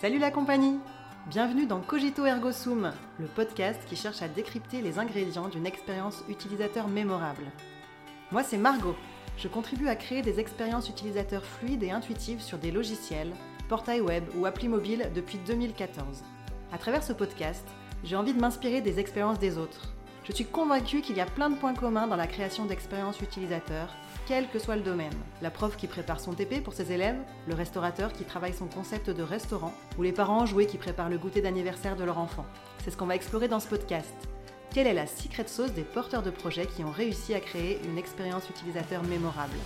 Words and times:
Salut 0.00 0.20
la 0.20 0.30
compagnie 0.30 0.78
Bienvenue 1.26 1.66
dans 1.66 1.80
Cogito 1.80 2.24
Ergo 2.24 2.52
Sum, 2.52 2.92
le 3.18 3.26
podcast 3.26 3.80
qui 3.88 3.96
cherche 3.96 4.22
à 4.22 4.28
décrypter 4.28 4.80
les 4.80 5.00
ingrédients 5.00 5.48
d'une 5.48 5.66
expérience 5.66 6.22
utilisateur 6.28 6.86
mémorable. 6.86 7.42
Moi 8.30 8.44
c'est 8.44 8.58
Margot. 8.58 8.94
Je 9.38 9.48
contribue 9.48 9.88
à 9.88 9.96
créer 9.96 10.22
des 10.22 10.38
expériences 10.38 10.88
utilisateurs 10.88 11.44
fluides 11.44 11.82
et 11.82 11.90
intuitives 11.90 12.40
sur 12.40 12.58
des 12.58 12.70
logiciels, 12.70 13.32
portails 13.68 14.00
web 14.00 14.22
ou 14.36 14.46
applis 14.46 14.68
mobiles 14.68 15.10
depuis 15.16 15.38
2014. 15.38 16.22
À 16.70 16.78
travers 16.78 17.02
ce 17.02 17.12
podcast, 17.12 17.66
j'ai 18.04 18.14
envie 18.14 18.34
de 18.34 18.40
m'inspirer 18.40 18.80
des 18.80 19.00
expériences 19.00 19.40
des 19.40 19.58
autres. 19.58 19.94
Je 20.22 20.32
suis 20.32 20.44
convaincue 20.44 21.00
qu'il 21.00 21.16
y 21.16 21.20
a 21.20 21.26
plein 21.26 21.50
de 21.50 21.56
points 21.56 21.74
communs 21.74 22.06
dans 22.06 22.14
la 22.14 22.28
création 22.28 22.66
d'expériences 22.66 23.20
utilisateurs, 23.20 23.96
quel 24.28 24.46
que 24.46 24.58
soit 24.58 24.76
le 24.76 24.82
domaine. 24.82 25.14
La 25.40 25.50
prof 25.50 25.74
qui 25.78 25.86
prépare 25.86 26.20
son 26.20 26.34
TP 26.34 26.62
pour 26.62 26.74
ses 26.74 26.92
élèves, 26.92 27.16
le 27.48 27.54
restaurateur 27.54 28.12
qui 28.12 28.24
travaille 28.24 28.52
son 28.52 28.66
concept 28.66 29.08
de 29.08 29.22
restaurant, 29.22 29.72
ou 29.96 30.02
les 30.02 30.12
parents 30.12 30.44
joués 30.44 30.66
qui 30.66 30.76
préparent 30.76 31.08
le 31.08 31.16
goûter 31.16 31.40
d'anniversaire 31.40 31.96
de 31.96 32.04
leur 32.04 32.18
enfant. 32.18 32.44
C'est 32.84 32.90
ce 32.90 32.96
qu'on 32.98 33.06
va 33.06 33.14
explorer 33.14 33.48
dans 33.48 33.58
ce 33.58 33.68
podcast. 33.68 34.12
Quelle 34.70 34.86
est 34.86 34.92
la 34.92 35.06
secret 35.06 35.46
sauce 35.46 35.72
des 35.72 35.82
porteurs 35.82 36.22
de 36.22 36.28
projets 36.28 36.66
qui 36.66 36.84
ont 36.84 36.90
réussi 36.90 37.32
à 37.32 37.40
créer 37.40 37.80
une 37.88 37.96
expérience 37.96 38.50
utilisateur 38.50 39.02
mémorable? 39.04 39.56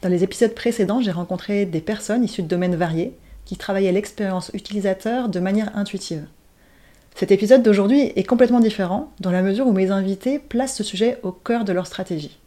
Dans 0.00 0.08
les 0.08 0.24
épisodes 0.24 0.56
précédents, 0.56 1.00
j'ai 1.00 1.12
rencontré 1.12 1.64
des 1.64 1.80
personnes 1.80 2.24
issues 2.24 2.42
de 2.42 2.48
domaines 2.48 2.74
variés 2.74 3.16
qui 3.44 3.56
travaillaient 3.56 3.92
l'expérience 3.92 4.50
utilisateur 4.52 5.28
de 5.28 5.38
manière 5.38 5.76
intuitive. 5.76 6.26
Cet 7.14 7.30
épisode 7.30 7.62
d'aujourd'hui 7.62 8.12
est 8.16 8.24
complètement 8.24 8.60
différent 8.60 9.12
dans 9.20 9.30
la 9.30 9.42
mesure 9.42 9.66
où 9.66 9.72
mes 9.72 9.90
invités 9.90 10.38
placent 10.38 10.76
ce 10.76 10.82
sujet 10.82 11.18
au 11.22 11.30
cœur 11.30 11.64
de 11.64 11.72
leur 11.72 11.86
stratégie. 11.86 12.38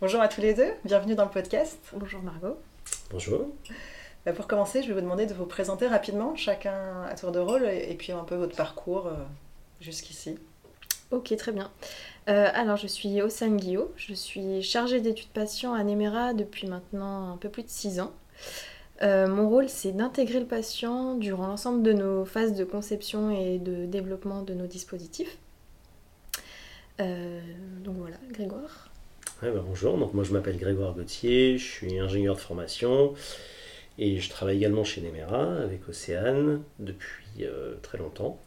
Bonjour 0.00 0.20
à 0.20 0.28
tous 0.28 0.40
les 0.40 0.54
deux, 0.54 0.70
bienvenue 0.84 1.14
dans 1.14 1.24
le 1.24 1.30
podcast. 1.30 1.78
Bonjour 1.94 2.20
Margot. 2.20 2.58
Bonjour. 3.10 3.46
Bah, 4.26 4.32
pour 4.32 4.46
commencer, 4.46 4.82
je 4.82 4.88
vais 4.88 4.94
vous 4.94 5.00
demander 5.00 5.26
de 5.26 5.34
vous 5.34 5.46
présenter 5.46 5.86
rapidement, 5.86 6.34
chacun 6.36 7.04
à 7.08 7.14
tour 7.14 7.32
de 7.32 7.38
rôle, 7.38 7.64
et 7.64 7.94
puis 7.94 8.12
un 8.12 8.24
peu 8.24 8.34
votre 8.34 8.56
parcours 8.56 9.06
euh, 9.06 9.14
jusqu'ici. 9.80 10.36
Ok, 11.10 11.34
très 11.36 11.52
bien. 11.52 11.70
Euh, 12.28 12.48
alors, 12.54 12.76
je 12.76 12.86
suis 12.86 13.22
Ossane 13.22 13.56
Guillot, 13.56 13.92
je 13.96 14.14
suis 14.14 14.62
chargée 14.62 15.00
d'études 15.00 15.28
patients 15.28 15.74
à 15.74 15.84
Nemera 15.84 16.34
depuis 16.34 16.66
maintenant 16.66 17.32
un 17.32 17.36
peu 17.36 17.48
plus 17.48 17.62
de 17.62 17.68
6 17.68 18.00
ans. 18.00 18.12
Euh, 19.02 19.26
mon 19.26 19.48
rôle, 19.48 19.68
c'est 19.68 19.92
d'intégrer 19.92 20.40
le 20.40 20.46
patient 20.46 21.16
durant 21.16 21.48
l'ensemble 21.48 21.82
de 21.82 21.92
nos 21.92 22.24
phases 22.24 22.54
de 22.54 22.64
conception 22.64 23.30
et 23.30 23.58
de 23.58 23.86
développement 23.86 24.42
de 24.42 24.54
nos 24.54 24.66
dispositifs. 24.66 25.38
Euh, 27.00 27.40
donc 27.82 27.96
voilà, 27.98 28.16
Grégoire. 28.30 28.90
Bah, 29.42 29.48
bonjour, 29.66 29.96
moi 29.96 30.22
je 30.22 30.32
m'appelle 30.32 30.56
Grégoire 30.58 30.94
Gauthier, 30.94 31.58
je 31.58 31.64
suis 31.64 31.98
ingénieur 31.98 32.36
de 32.36 32.40
formation 32.40 33.14
et 33.98 34.18
je 34.20 34.30
travaille 34.30 34.58
également 34.58 34.84
chez 34.84 35.00
Nemera 35.00 35.56
avec 35.56 35.88
Océane 35.88 36.62
depuis 36.78 37.44
euh, 37.44 37.74
très 37.82 37.98
longtemps. 37.98 38.38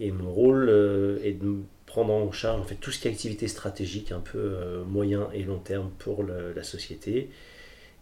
Et 0.00 0.10
mon 0.10 0.30
rôle 0.30 0.68
est 1.24 1.32
de 1.32 1.60
prendre 1.86 2.12
en 2.12 2.30
charge 2.32 2.66
tout 2.80 2.90
ce 2.90 2.98
qui 2.98 3.08
est 3.08 3.10
activité 3.10 3.48
stratégique 3.48 4.12
un 4.12 4.20
peu 4.20 4.82
moyen 4.86 5.30
et 5.32 5.42
long 5.42 5.58
terme 5.58 5.90
pour 5.98 6.22
la 6.22 6.62
société 6.64 7.30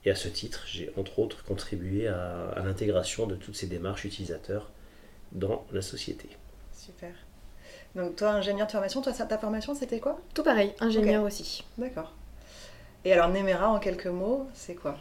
et 0.05 0.10
à 0.10 0.14
ce 0.14 0.28
titre, 0.28 0.64
j'ai 0.66 0.92
entre 0.97 1.19
autres 1.19 1.44
contribué 1.44 2.08
à, 2.08 2.62
l'intégration 2.64 3.27
de 3.27 3.34
toutes 3.34 3.56
ces 3.56 3.66
démarches 3.66 4.05
utilisateurs 4.05 4.70
dans 5.33 5.66
la 5.72 5.83
société. 5.83 6.28
Super. 6.72 7.12
Donc 7.94 8.16
toi, 8.16 8.30
ingénieur 8.30 8.66
de 8.66 8.72
formation, 8.72 9.00
toi, 9.00 9.12
ta 9.12 9.38
formation, 9.38 9.74
c'était 9.74 10.00
quoi? 10.00 10.20
Tout 10.34 10.42
pareil, 10.42 10.74
ingénieur 10.80 11.24
aussi. 11.24 11.64
D'accord. 11.78 12.12
Et 13.05 13.12
alors, 13.12 13.28
Nemera, 13.28 13.69
en 13.69 13.78
quelques 13.78 14.06
mots, 14.06 14.46
c'est 14.55 14.74
quoi? 14.74 14.98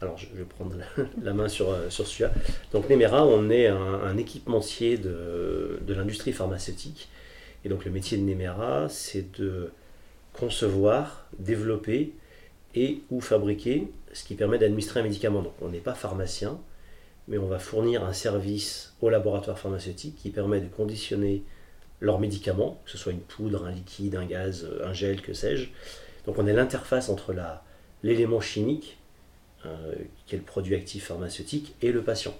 Alors, 0.00 0.18
je 0.18 0.26
vais 0.34 0.44
prendre 0.44 0.76
la, 1.22 1.32
main 1.32 1.48
sur, 1.48 1.70
euh, 1.70 1.88
sur 1.90 2.06
celui-là. 2.06 2.32
Donc, 2.72 2.88
Nemera, 2.88 3.24
on 3.26 3.50
est 3.50 3.66
un, 3.66 4.16
équipementier 4.16 4.98
de, 4.98 5.80
de 5.80 5.94
l'industrie 5.94 6.32
pharmaceutique. 6.32 7.08
Et 7.64 7.68
donc, 7.68 7.84
le 7.84 7.90
métier 7.90 8.18
de 8.18 8.22
Nemera, 8.22 8.88
c'est 8.88 9.38
de 9.38 9.72
concevoir, 10.32 11.26
développer 11.38 12.12
et 12.76 13.00
ou 13.10 13.20
fabriquer 13.20 13.88
ce 14.12 14.24
qui 14.24 14.34
permet 14.34 14.58
d'administrer 14.58 15.00
un 15.00 15.02
médicament. 15.02 15.42
Donc 15.42 15.54
on 15.60 15.68
n'est 15.68 15.80
pas 15.80 15.94
pharmacien, 15.94 16.60
mais 17.26 17.38
on 17.38 17.46
va 17.46 17.58
fournir 17.58 18.04
un 18.04 18.12
service 18.12 18.94
au 19.00 19.10
laboratoire 19.10 19.58
pharmaceutique 19.58 20.16
qui 20.16 20.30
permet 20.30 20.60
de 20.60 20.68
conditionner 20.68 21.42
leurs 22.00 22.20
médicaments, 22.20 22.80
que 22.84 22.90
ce 22.90 22.98
soit 22.98 23.12
une 23.12 23.20
poudre, 23.20 23.64
un 23.64 23.72
liquide, 23.72 24.14
un 24.14 24.26
gaz, 24.26 24.68
un 24.84 24.92
gel, 24.92 25.22
que 25.22 25.32
sais-je. 25.32 25.68
Donc 26.26 26.38
on 26.38 26.46
est 26.46 26.52
l'interface 26.52 27.08
entre 27.08 27.34
l'élément 28.02 28.40
chimique, 28.40 28.98
euh, 29.64 29.94
qui 30.26 30.34
est 30.34 30.38
le 30.38 30.44
produit 30.44 30.74
actif 30.74 31.06
pharmaceutique, 31.06 31.74
et 31.80 31.90
le 31.90 32.02
patient. 32.02 32.36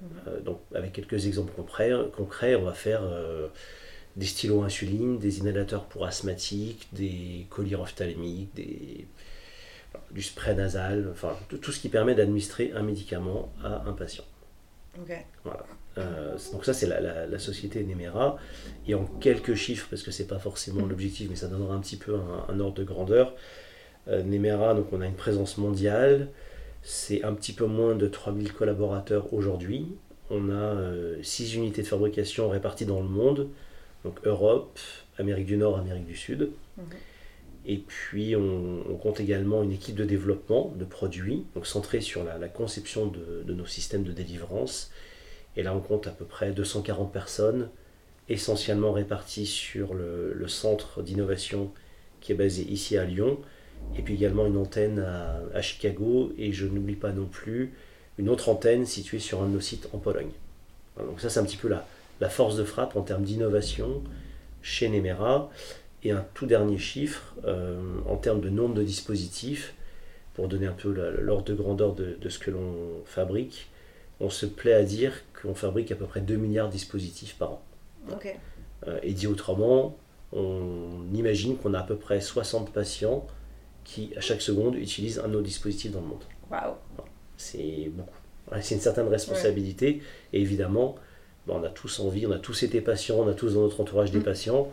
Mmh. 0.00 0.06
Euh, 0.28 0.40
donc 0.40 0.60
avec 0.74 0.92
quelques 0.92 1.26
exemples 1.26 1.52
concrets, 1.52 2.54
on 2.54 2.62
va 2.62 2.72
faire 2.72 3.02
euh, 3.02 3.48
des 4.16 4.26
stylos 4.26 4.62
insuline, 4.62 5.18
des 5.18 5.40
inhalateurs 5.40 5.84
pour 5.86 6.06
asthmatiques, 6.06 6.88
des 6.92 7.46
colliers 7.50 7.74
ophtalmiques, 7.74 8.54
des 8.54 9.06
du 10.10 10.22
spray 10.22 10.54
nasal, 10.54 11.08
enfin 11.12 11.36
tout, 11.48 11.72
ce 11.72 11.80
qui 11.80 11.88
permet 11.88 12.14
d'administrer 12.14 12.72
un 12.74 12.82
médicament 12.82 13.52
à 13.62 13.82
un 13.86 13.92
patient. 13.92 14.24
Voilà. 15.44 15.64
Euh, 15.98 16.36
donc 16.52 16.64
ça 16.64 16.72
c'est 16.72 16.86
la, 16.86 17.38
société 17.38 17.84
Nemera 17.84 18.36
et 18.88 18.94
en 18.94 19.04
quelques 19.04 19.54
chiffres 19.54 19.86
parce 19.88 20.02
que 20.02 20.10
c'est 20.10 20.26
pas 20.26 20.40
forcément 20.40 20.86
l'objectif 20.86 21.28
mais 21.30 21.36
ça 21.36 21.46
donnera 21.46 21.74
un 21.74 21.78
petit 21.78 21.96
peu 21.96 22.16
un, 22.48 22.60
ordre 22.60 22.74
de 22.74 22.84
grandeur. 22.84 23.34
Euh, 24.08 24.22
Nemera 24.22 24.74
donc 24.74 24.92
on 24.92 25.00
a 25.00 25.06
une 25.06 25.14
présence 25.14 25.58
mondiale, 25.58 26.28
c'est 26.82 27.24
un 27.24 27.32
petit 27.34 27.52
peu 27.52 27.66
moins 27.66 27.94
de 27.94 28.06
3000 28.06 28.52
collaborateurs 28.52 29.32
aujourd'hui. 29.32 29.86
On 30.30 30.50
a 30.50 30.74
6 31.22 31.54
euh, 31.54 31.58
unités 31.58 31.82
de 31.82 31.86
fabrication 31.86 32.48
réparties 32.48 32.86
dans 32.86 33.00
le 33.00 33.08
monde, 33.08 33.48
donc 34.04 34.18
Europe, 34.24 34.78
Amérique 35.18 35.46
du 35.46 35.56
Nord, 35.56 35.78
Amérique 35.78 36.06
du 36.06 36.16
Sud. 36.16 36.50
Et 37.66 37.78
puis 37.78 38.36
on, 38.36 38.96
compte 39.02 39.20
également 39.20 39.62
une 39.62 39.72
équipe 39.72 39.96
de 39.96 40.04
développement 40.04 40.72
de 40.76 40.84
produits, 40.84 41.44
donc 41.54 41.66
centrée 41.66 42.00
sur 42.00 42.24
la, 42.24 42.48
conception 42.48 43.06
de, 43.06 43.52
nos 43.52 43.66
systèmes 43.66 44.04
de 44.04 44.12
délivrance. 44.12 44.90
Et 45.56 45.62
là 45.62 45.74
on 45.74 45.80
compte 45.80 46.06
à 46.06 46.10
peu 46.10 46.24
près 46.24 46.52
240 46.52 47.12
personnes, 47.12 47.68
essentiellement 48.28 48.92
réparties 48.92 49.46
sur 49.46 49.94
le, 49.94 50.46
centre 50.48 51.02
d'innovation 51.02 51.70
qui 52.20 52.32
est 52.32 52.36
basé 52.36 52.62
ici 52.62 52.96
à 52.96 53.04
Lyon, 53.04 53.38
et 53.96 54.02
puis 54.02 54.14
également 54.14 54.46
une 54.46 54.56
antenne 54.56 54.98
à, 54.98 55.62
Chicago, 55.62 56.32
et 56.38 56.52
je 56.52 56.66
n'oublie 56.66 56.96
pas 56.96 57.12
non 57.12 57.26
plus 57.26 57.72
une 58.18 58.28
autre 58.28 58.48
antenne 58.48 58.86
située 58.86 59.18
sur 59.18 59.42
un 59.42 59.46
de 59.46 59.54
nos 59.54 59.60
sites 59.60 59.88
en 59.92 59.98
Pologne. 59.98 60.30
donc 60.98 61.20
ça 61.20 61.28
c'est 61.28 61.40
un 61.40 61.44
petit 61.44 61.56
peu 61.56 61.68
la, 61.68 61.86
la 62.20 62.28
force 62.28 62.56
de 62.56 62.64
frappe 62.64 62.96
en 62.96 63.02
termes 63.02 63.24
d'innovation 63.24 64.02
chez 64.62 64.88
Nemera. 64.88 65.50
Et 66.04 66.10
un 66.10 66.24
tout 66.34 66.46
dernier 66.46 66.78
chiffre, 66.78 67.34
euh, 67.44 67.98
en 68.06 68.16
termes 68.16 68.40
de 68.40 68.50
nombre 68.50 68.74
de 68.74 68.82
dispositifs, 68.82 69.74
pour 70.34 70.48
donner 70.48 70.66
un 70.66 70.72
peu 70.72 70.92
l'ordre 71.20 71.44
de 71.44 71.54
grandeur 71.54 71.94
de, 71.94 72.28
ce 72.28 72.38
que 72.38 72.50
l'on 72.50 73.02
fabrique, 73.06 73.70
on 74.20 74.30
se 74.30 74.46
plaît 74.46 74.74
à 74.74 74.82
dire 74.82 75.12
qu'on 75.40 75.54
fabrique 75.54 75.92
à 75.92 75.96
peu 75.96 76.06
près 76.06 76.20
2 76.20 76.36
milliards 76.36 76.68
de 76.68 76.72
dispositifs 76.72 77.36
par 77.36 77.52
an. 77.52 77.62
Euh, 78.86 78.98
et 79.02 79.12
dit 79.12 79.26
autrement, 79.26 79.96
on 80.32 81.04
imagine 81.14 81.56
qu'on 81.56 81.72
a 81.72 81.80
à 81.80 81.82
peu 81.84 81.96
près 81.96 82.20
60 82.20 82.72
patients 82.72 83.26
qui, 83.84 84.12
à 84.16 84.20
chaque 84.20 84.42
seconde, 84.42 84.76
utilisent 84.76 85.20
un 85.20 85.28
de 85.28 85.34
nos 85.34 85.42
dispositifs 85.42 85.92
dans 85.92 86.00
le 86.00 86.08
monde. 86.08 86.24
Waouh 86.50 86.74
C'est 87.36 87.90
beaucoup. 87.94 88.18
c'est 88.60 88.74
une 88.74 88.80
certaine 88.80 89.08
responsabilité. 89.08 90.02
Et 90.32 90.40
évidemment, 90.40 90.96
on 91.48 91.62
a 91.62 91.68
tous 91.68 92.00
envie, 92.00 92.26
on 92.26 92.32
a 92.32 92.38
tous 92.38 92.62
été 92.62 92.80
patients, 92.80 93.16
on 93.20 93.28
a 93.28 93.34
tous 93.34 93.54
dans 93.54 93.60
notre 93.60 93.80
entourage 93.80 94.10
des 94.10 94.18
mm. 94.18 94.24
patients. 94.24 94.72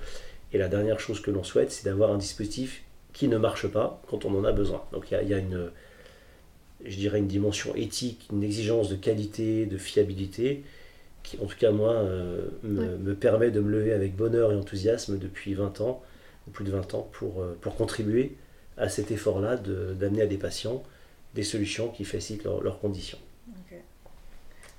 Et 0.54 0.58
la 0.58 0.68
dernière 0.68 1.00
chose 1.00 1.22
que 1.22 1.32
l'on 1.32 1.44
souhaite, 1.44 1.72
c'est 1.72 1.86
d'avoir 1.86 2.12
un 2.12 2.18
dispositif 2.18 2.84
qui 3.14 3.28
ne 3.28 3.38
marche 3.38 3.68
pas 3.68 4.02
quand 4.08 4.26
on 4.26 4.38
en 4.38 4.44
a 4.44 4.52
besoin. 4.52 4.84
Donc 4.92 5.12
il 5.12 5.28
y, 5.28 5.34
a, 5.34 5.38
une, 5.38 5.72
je 6.86 6.96
dirais, 6.96 7.20
une 7.20 7.28
dimension 7.28 7.76
éthique, 7.76 8.28
une 8.32 8.44
exigence 8.44 8.90
de 8.90 8.96
qualité, 8.96 9.66
de 9.66 9.78
fiabilité, 9.78 10.64
qui 11.24 11.38
en 11.42 11.46
tout 11.46 11.58
cas 11.58 11.72
moi 11.72 11.94
euh, 11.94 12.48
me, 12.64 13.14
permet 13.14 13.52
de 13.52 13.60
me 13.60 13.70
lever 13.70 13.94
avec 13.94 14.16
bonheur 14.16 14.52
et 14.52 14.56
enthousiasme 14.56 15.18
depuis 15.18 15.54
20 15.54 15.82
ans, 15.82 16.02
ou 16.48 16.52
plus 16.52 16.66
de 16.66 16.72
20 16.72 16.94
ans, 16.96 17.10
pour, 17.12 17.42
euh, 17.42 17.58
pour 17.62 17.76
contribuer 17.76 18.36
à 18.78 18.90
cet 18.90 19.12
effort-là 19.12 19.58
d'amener 19.58 20.24
à 20.24 20.28
des 20.28 20.38
patients 20.38 20.84
des 21.36 21.44
solutions 21.44 21.90
qui 21.90 22.04
facilitent 22.04 22.44
leurs 22.44 22.80
conditions. 22.80 23.18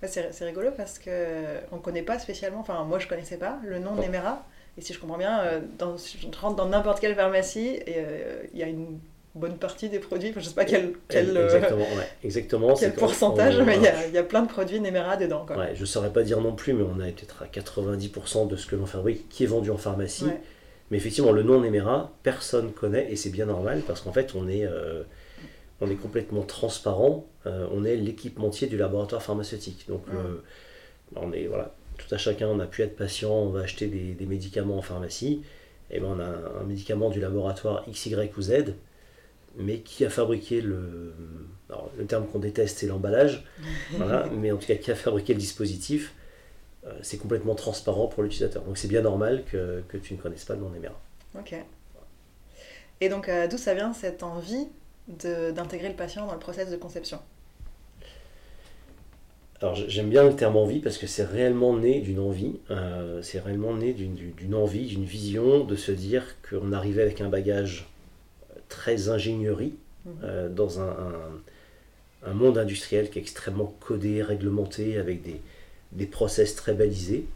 C'est 0.05 0.45
rigolo 0.45 0.71
parce 0.77 0.99
qu'on 0.99 1.77
ne 1.77 1.81
connaît 1.81 2.03
pas 2.03 2.19
spécialement, 2.19 2.61
enfin 2.61 2.83
moi 2.85 2.99
je 2.99 3.05
ne 3.05 3.09
connaissais 3.09 3.37
pas 3.37 3.61
le 3.65 3.79
nom 3.79 3.95
de 3.95 4.01
Nemera. 4.01 4.45
Et 4.79 4.81
si 4.81 4.93
je 4.93 4.99
comprends 4.99 5.19
bien, 5.19 5.41
euh, 5.41 5.61
dans, 5.79 5.97
je 5.97 6.39
rentre 6.41 6.57
dans 6.57 6.69
n'importe 6.69 7.01
quelle 7.01 7.15
pharmacie 7.15 7.81
euh, 7.89 8.43
il 8.53 8.59
y 8.59 8.63
a 8.63 8.67
une 8.67 8.99
bonne 9.35 9.57
partie 9.57 9.89
des 9.89 9.99
produits, 9.99 10.33
je 10.33 10.39
ne 10.39 10.45
sais 10.45 10.55
pas 10.55 10.65
quel, 10.65 10.95
quel, 11.09 11.37
euh, 11.37 11.45
exactement, 11.45 11.87
exactement, 12.25 12.75
quel 12.75 12.95
pourcentage, 12.95 13.61
mais 13.61 13.77
il 13.77 14.15
y, 14.15 14.19
a, 14.19 14.23
plein 14.23 14.43
de 14.43 14.49
produits 14.49 14.81
Nemera 14.81 15.17
dedans. 15.17 15.45
Quoi. 15.47 15.57
Ouais, 15.57 15.75
je 15.75 15.81
ne 15.81 15.87
saurais 15.87 16.13
pas 16.13 16.23
dire 16.23 16.41
non 16.41 16.55
plus, 16.55 16.73
mais 16.73 16.85
on 16.85 17.01
a 17.01 17.05
peut-être 17.05 17.43
à 17.43 17.47
90% 17.47 18.49
de 18.49 18.57
ce 18.57 18.67
que 18.67 18.77
l'on 18.77 18.87
fabrique 18.87 19.29
qui 19.29 19.45
est 19.45 19.47
vendu 19.47 19.71
en 19.71 19.79
pharmacie. 19.79 20.27
Mais 20.91 20.99
effectivement, 20.99 21.33
le 21.33 21.43
nom 21.43 21.61
Nemera, 21.61 22.13
personne 22.23 22.73
connaît 22.73 23.11
et 23.11 23.17
c'est 23.17 23.31
bien 23.31 23.47
normal 23.47 23.83
parce 23.87 24.03
qu'en 24.03 24.13
fait, 24.13 24.35
on 24.35 24.49
est, 24.49 24.67
on 25.81 25.91
est 25.91 25.97
complètement 25.97 26.43
transparent. 26.43 27.27
on 27.47 27.85
est 27.85 27.97
l'équipementier 27.97 28.69
du 28.69 28.77
laboratoire 28.77 29.23
pharmaceutique. 29.23 29.87
Donc, 29.89 30.05
on 31.17 31.33
est 31.33 31.47
voilà, 31.47 31.75
tout 32.07 32.15
à 32.15 32.19
chacun, 32.19 32.49
on 32.49 32.61
a 32.61 32.67
pu 32.67 32.83
être 32.83 32.97
patient, 32.97 33.33
on 33.33 33.51
va 33.51 33.61
acheter 33.61 33.87
des, 33.87 34.27
médicaments 34.27 34.79
en 34.79 34.83
pharmacie. 34.83 35.43
Et 35.91 36.01
ben 36.01 36.07
on 36.07 36.21
a 36.21 36.61
un, 36.61 36.65
médicament 36.65 37.11
du 37.11 37.21
laboratoire 37.21 37.85
X, 37.87 38.07
Y 38.07 38.37
ou 38.37 38.43
Z, 38.43 38.75
mais 39.57 39.81
qui 39.81 40.05
a 40.05 40.11
fabriqué 40.11 40.61
le. 40.61 41.13
le 41.99 42.05
terme 42.07 42.27
qu'on 42.27 42.39
déteste, 42.39 42.79
c'est 42.79 42.87
l'emballage. 42.87 43.45
mais 44.33 44.51
en 44.53 44.57
tout 44.57 44.67
cas, 44.67 44.77
qui 44.77 44.91
a 44.91 44.95
fabriqué 44.95 45.35
le 45.35 45.41
dispositif 45.41 46.15
euh, 46.85 46.91
c'est 47.03 47.19
complètement 47.19 47.55
transparent 47.55 48.09
pour 48.09 48.23
l'utilisateur. 48.23 48.63
Donc 48.65 48.77
c'est 48.77 48.89
bien 48.89 49.03
normal 49.03 49.45
que, 49.45 49.83
tu 50.03 50.15
ne 50.15 50.19
connaisses 50.19 50.45
pas 50.45 50.55
le 50.55 50.61
nom 50.61 50.71
Nemera. 50.71 50.99
Ok. 51.39 51.55
Et 53.01 53.09
donc 53.09 53.29
euh, 53.29 53.47
d'où 53.47 53.57
ça 53.57 53.75
vient 53.75 53.93
cette 53.93 54.23
envie 54.23 54.69
d'intégrer 55.09 55.89
le 55.89 55.97
patient 55.97 56.27
dans 56.27 56.35
le 56.35 56.39
process 56.39 56.71
de 56.71 56.77
conception? 56.77 57.21
Alors 59.63 59.77
j'aime 59.77 60.11
bien 60.11 60.25
le 60.25 60.35
terme 60.35 60.57
envie 60.57 60.81
parce 60.81 60.99
que 60.99 61.07
c'est 61.07 61.25
réellement 61.25 61.77
né 61.77 62.01
d'une 62.01 62.19
envie, 62.19 62.57
euh, 62.71 63.23
c'est 63.23 63.39
réellement 63.39 63.75
né 63.75 63.93
d'une 63.93 64.55
envie, 64.55 64.87
d'une 64.87 65.05
vision 65.05 65.65
de 65.65 65.77
se 65.77 65.93
dire 65.93 66.25
qu'on 66.49 66.73
arrivait 66.73 67.03
avec 67.03 67.21
un 67.21 67.29
bagage 67.29 67.89
très 68.69 69.09
ingénierie 69.09 69.75
mhm. 70.05 70.55
dans 70.55 70.81
un, 70.81 70.97
un, 72.27 72.35
monde 72.35 72.59
industriel 72.59 73.09
qui 73.09 73.19
est 73.19 73.23
extrêmement 73.23 73.75
codé, 73.81 74.23
réglementé, 74.23 74.99
avec 74.99 75.23
des, 75.23 75.41
des 75.93 76.07
process 76.07 76.57
très 76.57 76.75
balisés, 76.75 77.27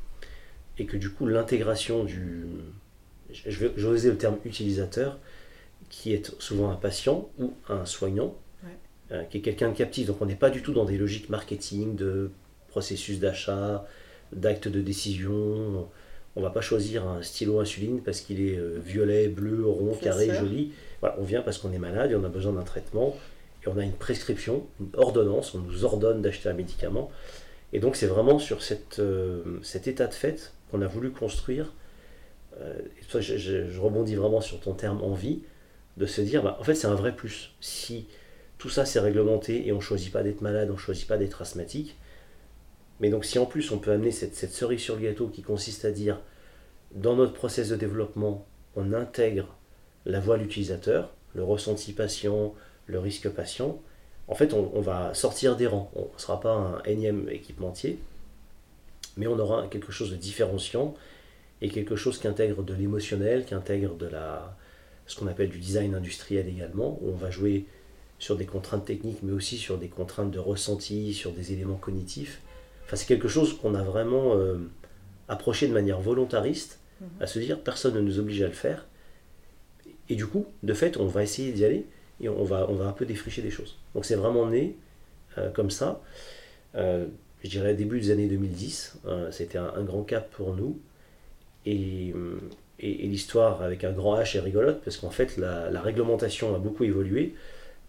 et 0.78 0.87
que 0.87 0.96
du 0.96 1.11
coup 1.11 1.26
l'intégration 1.26 2.05
du, 2.05 2.46
je 3.31 3.67
vais, 3.67 3.84
oser 3.84 4.11
le 4.11 4.17
terme 4.17 4.38
utilisateur, 4.44 5.19
qui 5.88 6.12
est 6.12 6.34
souvent 6.40 6.70
un 6.70 6.76
patient 6.76 7.28
ou 7.38 7.52
un 7.69 7.87
soignant, 7.87 8.34
euh, 8.34 8.45
qui 9.31 9.38
est 9.38 9.41
quelqu'un 9.41 9.70
de 9.70 9.76
captif. 9.76 10.06
Donc 10.06 10.20
on 10.20 10.26
n'est 10.26 10.35
pas 10.35 10.50
du 10.50 10.62
tout 10.62 10.73
dans 10.73 10.85
des 10.85 10.99
logiques 10.99 11.29
marketing, 11.29 11.97
de 11.97 12.31
processus 12.69 13.20
d'achat, 13.20 13.87
d'actes 14.32 14.69
de 14.69 14.81
décision. 14.81 15.88
On 16.37 16.43
va 16.43 16.50
pas 16.50 16.61
choisir 16.61 17.08
un 17.08 17.23
stylo 17.23 17.61
insuline 17.61 18.03
parce 18.03 18.20
qu'il 18.20 18.43
est 18.43 18.58
euh, 18.58 18.79
violet, 18.79 19.29
bleu, 19.29 19.64
rond, 19.67 19.94
carré, 19.94 20.29
joli. 20.35 20.73
on 21.03 21.25
vient 21.25 21.41
parce 21.41 21.56
qu'on 21.56 21.73
est 21.73 21.79
malade 21.79 22.12
et 22.12 22.14
on 22.14 22.25
a 22.25 22.29
besoin 22.29 22.53
d'un 22.53 22.62
traitement 22.62 23.17
et 23.64 23.69
on 23.69 23.79
a 23.79 23.82
une 23.82 23.94
prescription, 23.94 24.67
une 24.79 24.91
ordonnance, 24.94 25.55
on 25.55 25.61
nous 25.61 25.87
ordonne 25.87 26.20
d'acheter 26.20 26.50
un 26.50 26.52
médicament. 26.52 27.11
Et 27.73 27.81
donc 27.81 27.97
c'est 27.97 28.06
vraiment 28.06 28.38
sur 28.38 28.62
cette, 28.62 28.99
euh, 28.99 29.59
cet 29.62 29.88
état 29.88 30.06
de 30.06 30.14
fait 30.14 30.52
qu'on 30.70 30.82
a 30.82 30.87
voulu 30.87 31.11
construire. 31.11 31.73
Euh, 32.61 32.75
je, 33.19 33.81
rebondis 33.81 34.14
vraiment 34.14 34.43
sur 34.43 34.61
ton 34.61 34.75
terme 34.75 35.02
envie, 35.02 35.43
de 35.97 36.05
se 36.05 36.20
dire, 36.20 36.43
bah, 36.43 36.59
en 36.61 36.64
fait 36.64 36.75
c'est 36.75 36.87
un 36.87 36.94
vrai 36.94 37.17
plus. 37.17 37.55
Si 37.61 38.09
tout 38.66 38.72
ça 38.72 38.84
c'est 38.84 38.98
réglementé 38.98 39.68
et 39.68 39.70
on 39.70 39.76
ne 39.76 39.80
choisit 39.80 40.12
pas 40.12 40.24
d'être 40.24 40.40
malade, 40.40 40.70
on 40.70 40.72
ne 40.72 40.78
choisit 40.78 41.06
pas 41.06 41.16
d'être 41.16 41.40
asthmatique, 41.40 41.96
mais 42.98 43.10
donc 43.10 43.24
si 43.24 43.38
en 43.38 43.46
plus 43.46 43.70
on 43.70 43.78
peut 43.78 43.92
amener 43.92 44.10
cette, 44.10 44.34
cerise 44.34 44.80
sur 44.80 44.96
le 44.96 45.02
gâteau 45.02 45.28
qui 45.28 45.42
consiste 45.42 45.84
à 45.84 45.92
dire, 45.92 46.20
dans 46.92 47.14
notre 47.14 47.32
process 47.32 47.68
de 47.68 47.76
développement, 47.76 48.44
on 48.74 48.92
intègre 48.92 49.54
la 50.04 50.18
voix 50.18 50.36
de 50.36 50.42
l'utilisateur, 50.42 51.14
le 51.36 51.44
ressenti 51.44 51.92
patient, 51.92 52.54
le 52.86 52.98
risque 52.98 53.28
patient, 53.28 53.80
en 54.26 54.34
fait, 54.34 54.52
on, 54.52 54.80
va 54.80 55.14
sortir 55.14 55.54
des 55.54 55.68
rangs. 55.68 55.88
On 55.94 56.12
ne 56.12 56.18
sera 56.18 56.40
pas 56.40 56.50
un 56.50 56.82
énième 56.82 57.28
équipementier, 57.28 58.00
mais 59.16 59.28
on 59.28 59.38
aura 59.38 59.68
quelque 59.68 59.92
chose 59.92 60.10
de 60.10 60.16
différenciant 60.16 60.94
et 61.60 61.68
quelque 61.68 61.94
chose 61.94 62.18
qui 62.18 62.26
intègre 62.26 62.64
de 62.64 62.74
l'émotionnel, 62.74 63.44
qui 63.44 63.54
intègre 63.54 63.94
de 63.94 64.06
la, 64.06 64.56
ce 65.06 65.16
qu'on 65.16 65.28
appelle 65.28 65.50
du 65.50 65.60
design 65.60 65.94
industriel 65.94 66.48
également, 66.48 66.98
où 67.00 67.10
on 67.10 67.16
va 67.16 67.30
jouer 67.30 67.66
sur 68.18 68.36
des 68.36 68.46
contraintes 68.46 68.84
techniques, 68.84 69.22
mais 69.22 69.32
aussi 69.32 69.56
sur 69.56 69.78
des 69.78 69.88
contraintes 69.88 70.30
de 70.30 70.38
ressenti, 70.38 71.12
sur 71.12 71.32
des 71.32 71.52
éléments 71.52 71.76
cognitifs. 71.76 72.40
Enfin, 72.84 72.96
c'est 72.96 73.06
quelque 73.06 73.28
chose 73.28 73.58
qu'on 73.58 73.74
a 73.74 73.82
vraiment 73.82 74.34
euh, 74.34 74.56
approché 75.28 75.68
de 75.68 75.72
manière 75.72 76.00
volontariste, 76.00 76.78
mhm. 77.00 77.08
à 77.20 77.26
se 77.26 77.38
dire 77.38 77.60
personne 77.60 77.94
ne 77.94 78.00
nous 78.00 78.18
oblige 78.18 78.42
à 78.42 78.46
le 78.46 78.52
faire. 78.52 78.86
Et 80.08 80.14
du 80.14 80.26
coup, 80.26 80.46
de 80.62 80.72
fait, 80.72 80.96
on 80.96 81.06
va 81.06 81.22
essayer 81.22 81.52
d'y 81.52 81.64
aller, 81.64 81.86
et 82.20 82.28
on 82.28 82.44
va, 82.44 82.66
on 82.70 82.74
va 82.74 82.86
un 82.86 82.92
peu 82.92 83.04
défricher 83.04 83.42
des 83.42 83.50
choses. 83.50 83.76
Donc 83.94 84.04
c'est 84.04 84.14
vraiment 84.14 84.48
né 84.48 84.76
euh, 85.38 85.50
comme 85.50 85.70
ça. 85.70 86.02
Euh, 86.74 87.06
je 87.44 87.50
dirais 87.50 87.74
début 87.74 88.00
des 88.00 88.10
années 88.10 88.28
2010, 88.28 89.00
euh, 89.06 89.30
c'était 89.30 89.58
un, 89.58 89.82
grand 89.82 90.02
cap 90.02 90.30
pour 90.30 90.54
nous. 90.54 90.80
Et, 91.64 92.14
et, 92.78 93.06
l'histoire 93.08 93.60
avec 93.62 93.82
un 93.82 93.90
grand 93.90 94.16
H 94.16 94.36
est 94.36 94.40
rigolote 94.40 94.80
parce 94.84 94.98
qu'en 94.98 95.10
fait 95.10 95.36
la, 95.36 95.68
la, 95.68 95.80
réglementation 95.80 96.54
a 96.54 96.58
beaucoup 96.58 96.84
évolué, 96.84 97.34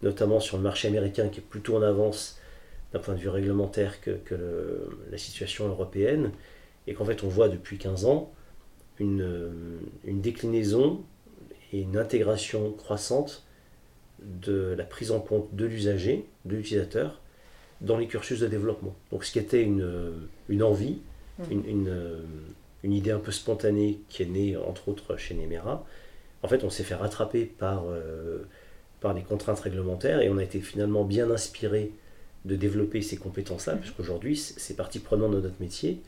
notamment 0.02 0.40
sur 0.40 0.56
le 0.56 0.62
marché 0.62 0.88
américain 0.88 1.28
qui 1.28 1.40
est 1.40 1.42
plutôt 1.42 1.76
en 1.76 1.82
avance 1.82 2.38
d'un 2.92 2.98
point 2.98 3.14
de 3.14 3.18
vue 3.18 3.28
réglementaire 3.28 4.00
que, 4.00 4.12
que 4.12 4.88
la 5.10 5.18
situation 5.18 5.68
européenne. 5.68 6.30
Et 6.86 6.94
qu'en 6.94 7.04
fait 7.04 7.22
on 7.22 7.28
voit 7.28 7.48
depuis 7.48 7.78
15 7.78 8.06
ans 8.06 8.32
une, 8.98 9.80
une 10.04 10.20
déclinaison 10.20 11.02
et 11.72 11.80
une 11.80 11.96
intégration 11.96 12.72
croissante 12.72 13.44
de 14.20 14.74
la 14.76 14.84
prise 14.84 15.10
en 15.10 15.20
compte 15.20 15.54
de 15.54 15.66
l'usager, 15.66 16.24
de 16.44 16.56
l'utilisateur, 16.56 17.20
dans 17.80 17.96
les 17.96 18.06
cursus 18.06 18.40
de 18.40 18.46
développement. 18.46 18.94
Donc 19.12 19.24
ce 19.24 19.32
qui 19.32 19.38
était 19.38 19.62
une, 19.62 20.28
une 20.48 20.62
envie, 20.62 20.98
mmh. 21.38 21.42
une, 21.50 22.24
une, 22.82 22.92
idée 22.92 23.10
un 23.10 23.20
peu 23.20 23.30
spontanée 23.30 24.00
qui 24.08 24.22
est 24.22 24.26
née 24.26 24.56
entre 24.56 24.88
autres 24.88 25.16
chez 25.16 25.34
Nemera, 25.34 25.86
en 26.42 26.48
fait 26.48 26.64
on 26.64 26.70
s'est 26.70 26.82
fait 26.82 26.94
rattraper 26.94 27.44
par, 27.44 27.84
euh, 27.86 28.44
par 29.00 29.14
les 29.14 29.22
contraintes 29.22 29.60
réglementaires 29.60 30.20
et 30.20 30.28
on 30.28 30.38
a 30.38 30.44
été 30.44 30.60
finalement 30.60 31.04
bien 31.04 31.30
inspiré 31.30 31.92
de 32.44 32.56
développer 32.56 33.02
ces 33.02 33.16
compétences-là, 33.16 33.74
mmh. 33.74 33.80
puisqu'aujourd'hui 33.80 34.36
c'est 34.36 34.76
partie 34.76 34.98
prenante 34.98 35.32
de 35.32 35.40
notre 35.40 35.60
métier, 35.60 36.00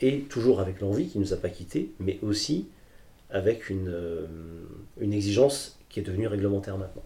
et 0.00 0.20
toujours 0.20 0.60
avec 0.60 0.80
l'envie 0.80 1.08
qui 1.08 1.18
ne 1.18 1.24
nous 1.24 1.32
a 1.32 1.36
pas 1.36 1.48
quittés, 1.48 1.90
mais 1.98 2.18
aussi 2.22 2.68
avec 3.30 3.70
une, 3.70 3.88
euh, 3.88 4.26
une 5.00 5.12
exigence 5.12 5.78
qui 5.88 6.00
est 6.00 6.02
devenu 6.02 6.26
réglementaire 6.28 6.78
maintenant. 6.78 7.02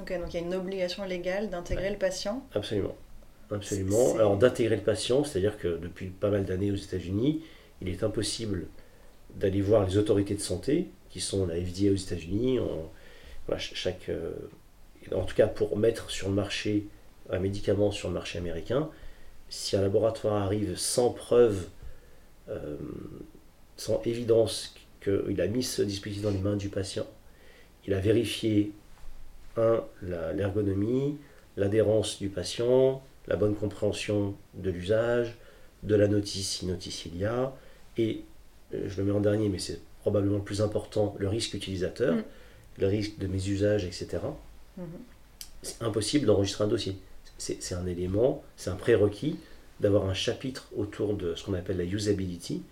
Ok, 0.00 0.18
donc 0.18 0.32
il 0.32 0.40
y 0.40 0.42
a 0.42 0.46
une 0.46 0.54
obligation 0.54 1.04
légale 1.04 1.50
d'intégrer 1.50 1.90
le 1.90 1.98
patient 1.98 2.42
Absolument. 2.54 2.96
Absolument. 3.50 4.14
Alors 4.14 4.36
d'intégrer 4.36 4.76
le 4.76 4.82
patient, 4.82 5.24
c'est-à-dire 5.24 5.58
que 5.58 5.76
depuis 5.76 6.06
pas 6.06 6.30
mal 6.30 6.44
d'années 6.44 6.72
aux 6.72 6.76
États-Unis, 6.76 7.42
il 7.82 7.88
est 7.88 8.02
impossible 8.02 8.66
d'aller 9.36 9.60
voir 9.60 9.86
les 9.86 9.98
autorités 9.98 10.34
de 10.34 10.40
santé, 10.40 10.88
qui 11.10 11.20
sont 11.20 11.46
la 11.46 11.54
FDA 11.54 11.92
aux 11.92 11.96
États-Unis, 11.96 12.58
en, 12.58 12.90
chaque, 13.58 14.08
euh, 14.08 14.32
en 15.14 15.24
tout 15.24 15.34
cas 15.34 15.46
pour 15.46 15.76
mettre 15.76 16.10
sur 16.10 16.28
le 16.28 16.34
marché 16.34 16.86
un 17.30 17.38
médicament 17.38 17.90
sur 17.90 18.08
le 18.08 18.14
marché 18.14 18.38
américain, 18.38 18.90
si 19.48 19.76
un 19.76 19.82
laboratoire 19.82 20.42
arrive 20.42 20.76
sans 20.76 21.10
preuve, 21.10 21.68
euh, 22.48 22.76
sans 23.76 24.00
évidence 24.04 24.74
qu'il 25.02 25.40
a 25.40 25.46
mis 25.46 25.62
ce 25.62 25.82
dispositif 25.82 26.22
dans 26.22 26.30
les 26.30 26.38
mains 26.38 26.56
du 26.56 26.68
patient, 26.68 27.06
il 27.86 27.94
a 27.94 28.00
vérifié, 28.00 28.72
un, 29.56 29.84
l'ergonomie, 30.02 31.18
l'adhérence 31.56 32.18
du 32.18 32.28
patient, 32.28 33.02
la 33.26 33.36
bonne 33.36 33.54
compréhension 33.54 34.34
de 34.54 34.70
l'usage, 34.70 35.36
de 35.82 35.94
la 35.94 36.08
notice 36.08 36.48
si 36.48 36.66
notice 36.66 37.06
il 37.06 37.18
y 37.18 37.24
a, 37.24 37.54
et 37.98 38.24
euh, 38.74 38.88
je 38.88 38.96
le 38.98 39.04
mets 39.04 39.12
en 39.12 39.20
dernier, 39.20 39.48
mais 39.48 39.58
c'est 39.58 39.80
probablement 40.00 40.38
le 40.38 40.44
plus 40.44 40.62
important, 40.62 41.14
le 41.18 41.28
risque 41.28 41.54
utilisateur, 41.54 42.14
mm. 42.14 42.24
Le 42.78 42.86
risque 42.86 43.18
de 43.18 43.26
mes 43.26 43.48
usages, 43.48 43.84
etc. 43.84 44.18
Mm-hmm. 44.78 44.84
C'est 45.62 45.82
impossible 45.82 46.26
d'enregistrer 46.26 46.64
un 46.64 46.68
dossier. 46.68 46.96
C'est 47.38 47.74
un 47.74 47.86
élément, 47.86 48.44
c'est 48.56 48.70
un 48.70 48.76
prérequis 48.76 49.36
d'avoir 49.80 50.06
un 50.06 50.14
chapitre 50.14 50.68
autour 50.76 51.14
de 51.14 51.34
ce 51.34 51.44
qu'on 51.44 51.54
appelle 51.54 51.78
la 51.78 51.84
usability, 51.84 52.62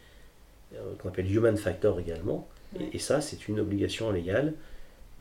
euh, 0.75 0.95
qu'on 0.99 1.09
appelle 1.09 1.33
human 1.33 1.57
factor 1.57 1.99
également, 1.99 2.47
et, 2.93 3.01
ça 3.01 3.21
c'est 3.21 3.49
une 3.49 3.59
obligation 3.59 4.13
légale 4.13 4.55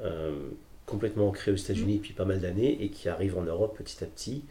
euh, 0.01 0.49
complètement 0.85 1.29
ancré 1.29 1.51
aux 1.51 1.55
États-Unis 1.55 1.97
depuis 1.97 2.13
pas 2.13 2.25
mal 2.25 2.41
d'années 2.41 2.77
et 2.83 2.89
qui 2.89 3.09
arrive 3.09 3.39
en 3.39 3.41
Europe 3.41 3.75
petit 3.75 4.03
à 4.03 4.07
petit, 4.07 4.43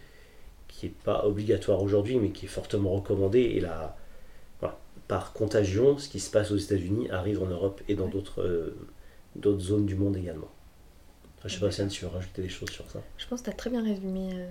qui 0.67 0.87
n'est 0.87 0.95
pas 1.05 1.25
obligatoire 1.27 1.81
aujourd'hui, 1.81 2.17
mais 2.17 2.31
qui 2.31 2.47
est 2.47 2.49
fortement 2.49 2.91
recommandé. 2.91 3.41
Et 3.41 3.61
là, 3.61 3.97
par 5.09 5.33
contagion, 5.33 5.97
ce 5.99 6.09
qui 6.09 6.21
se 6.21 6.31
passe 6.31 6.51
aux 6.51 6.57
États-Unis 6.57 7.09
arrive 7.11 7.43
en 7.43 7.47
Europe 7.47 7.81
et 7.89 7.95
dans 7.95 8.09
d'autres 8.09 8.43
euh, 8.43 8.77
d'autres 9.39 9.61
zones 9.61 9.87
du 9.87 9.95
monde 9.95 10.17
également. 10.17 10.51
je 11.45 11.47
ne 11.47 11.53
sais 11.53 11.61
pas 11.61 11.71
si 11.71 11.87
tu 11.89 12.05
veux 12.05 12.11
rajouter 12.11 12.43
des 12.43 12.49
choses 12.49 12.71
sur 12.71 12.91
ça? 12.91 13.01
Je 13.17 13.27
pense 13.27 13.41
que 13.41 13.45
tu 13.47 13.51
as 13.51 13.55
très 13.55 13.71
bien 13.71 13.83
résumé 13.83 14.31
euh, 14.35 14.49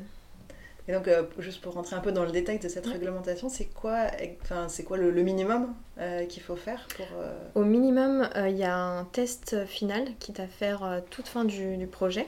et 0.88 0.94
donc, 0.94 1.08
euh, 1.08 1.24
juste 1.40 1.62
pour 1.62 1.74
rentrer 1.74 1.96
un 1.98 2.00
peu 2.00 2.14
dans 2.14 2.24
le 2.24 2.32
détail 2.32 2.60
de 2.60 2.70
cette 2.70 2.88
réglementation, 2.88 3.50
c'est 3.50 3.66
quoi, 3.66 4.08
enfin, 4.42 4.70
c'est 4.70 4.84
quoi 4.84 4.96
le, 4.96 5.12
minimum 5.22 5.74
euh, 6.00 6.26
qu'il 6.26 6.42
faut 6.42 6.56
faire 6.56 6.88
pour... 6.96 7.08
Euh, 7.18 7.38
Au 7.56 7.66
minimum, 7.66 8.30
il 8.36 8.56
y 8.56 8.64
a 8.64 8.76
un 8.76 9.04
test 9.04 9.66
final 9.66 10.08
qui 10.20 10.32
est 10.32 10.40
à 10.40 10.48
faire 10.48 11.02
toute 11.10 11.28
fin 11.28 11.44
du, 11.44 11.88
projet 11.88 12.26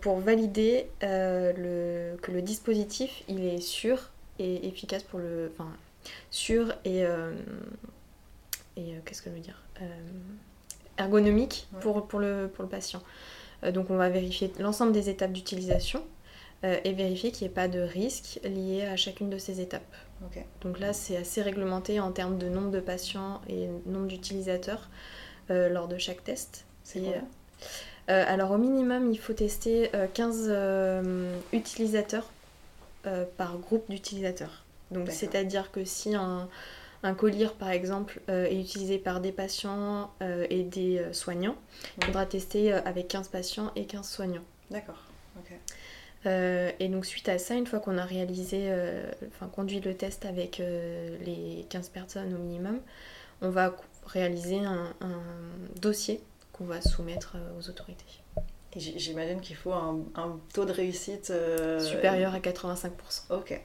pour 0.00 0.18
valider 0.18 0.86
le, 1.02 2.16
que 2.22 2.32
le 2.32 2.40
dispositif 2.40 3.22
il 3.28 3.44
est 3.44 3.60
sûr 3.60 4.10
et 4.38 4.66
efficace 4.66 5.02
pour 5.02 5.18
le... 5.18 5.52
Enfin, 5.52 5.70
sûr 6.30 6.72
et... 6.86 7.00
et 8.76 8.94
qu'est-ce 9.04 9.20
que 9.20 9.28
je 9.28 9.34
veux 9.34 9.40
dire 9.40 9.62
Ergonomique 10.98 11.68
pour, 11.80 12.06
pour, 12.06 12.20
le, 12.20 12.50
pour 12.52 12.64
le 12.64 12.70
patient. 12.70 13.02
donc 13.72 13.90
on 13.90 13.96
va 13.96 14.08
vérifier 14.08 14.52
l'ensemble 14.58 14.92
des 14.92 15.08
étapes 15.08 15.32
d'utilisation 15.32 16.02
et 16.62 16.94
vérifier 16.94 17.30
qu'il 17.30 17.46
n'y 17.46 17.52
ait 17.52 17.54
pas 17.54 17.68
de 17.68 17.80
risque 17.80 18.40
lié 18.42 18.86
à 18.86 18.96
chacune 18.96 19.28
de 19.28 19.36
ces 19.36 19.60
étapes. 19.60 19.82
Donc 20.62 20.78
là, 20.78 20.94
c'est 20.94 21.16
assez 21.16 21.42
réglementé 21.42 22.00
en 22.00 22.10
termes 22.10 22.38
de 22.38 22.48
nombre 22.48 22.70
de 22.70 22.80
patients 22.80 23.42
et 23.50 23.68
nombre 23.84 24.06
d'utilisateurs 24.06 24.88
lors 25.50 25.88
de 25.88 25.98
chaque 25.98 26.24
test. 26.24 26.64
C'est 26.84 27.02
euh, 28.10 28.24
alors 28.26 28.50
au 28.50 28.58
minimum, 28.58 29.10
il 29.12 29.18
faut 29.18 29.32
tester 29.32 29.90
15 30.14 30.46
euh, 30.48 30.52
euh, 30.54 31.36
utilisateurs 31.52 32.30
par 33.36 33.58
groupe 33.58 33.84
d'utilisateurs. 33.90 34.64
Donc 34.90 35.10
c'est-à-dire 35.10 35.70
que 35.70 35.84
si 35.84 36.14
un, 36.14 36.48
un 37.04 37.14
collier 37.14 37.48
par 37.58 37.70
exemple 37.70 38.20
est 38.28 38.58
utilisé 38.58 38.98
par 38.98 39.20
des 39.20 39.30
patients 39.30 40.10
et 40.20 40.62
des 40.62 41.04
soignants, 41.12 41.56
il 41.98 42.04
faudra 42.04 42.26
tester 42.26 42.72
avec 42.72 43.08
15 43.08 43.28
patients 43.28 43.70
et 43.76 43.84
15 43.86 44.08
soignants. 44.08 44.42
D'accord. 44.70 44.98
et 46.26 46.88
donc 46.88 47.06
suite 47.06 47.28
à 47.28 47.38
ça, 47.38 47.54
une 47.54 47.66
fois 47.66 47.78
qu'on 47.78 47.98
a 47.98 48.04
réalisé, 48.04 48.72
enfin 49.28 49.48
conduit 49.48 49.80
le 49.80 49.94
test 49.94 50.24
avec 50.24 50.58
les 50.58 51.66
15 51.68 51.90
personnes 51.90 52.34
au 52.34 52.38
minimum, 52.38 52.80
on 53.42 53.50
va 53.50 53.76
réaliser 54.06 54.58
un 54.58 54.94
dossier 55.80 56.20
qu'on 56.54 56.64
va 56.64 56.80
soumettre 56.80 57.34
euh, 57.36 57.58
aux 57.58 57.68
autorités. 57.68 58.22
J'imagine 58.76 59.40
qu'il 59.40 59.56
faut 59.56 59.72
un, 59.72 60.04
taux 60.52 60.64
de 60.64 60.72
réussite 60.72 61.30
euh, 61.30 61.78
supérieur 61.78 62.34
à 62.34 62.38
85%. 62.40 62.90
Ok, 63.30 63.60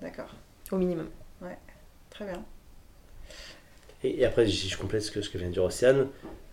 d'accord. 0.00 0.30
Au 0.70 0.76
minimum. 0.76 1.10
Ouais, 1.42 1.58
très 2.08 2.24
bien. 2.24 2.42
Et, 4.04 4.24
après, 4.24 4.46
si 4.46 4.68
je 4.68 4.76
complète 4.76 5.02
ce 5.02 5.10
que, 5.10 5.22
ce 5.22 5.30
que 5.30 5.38
vient 5.38 5.48
de 5.48 5.52
dire 5.52 5.64
Océane, 5.64 6.06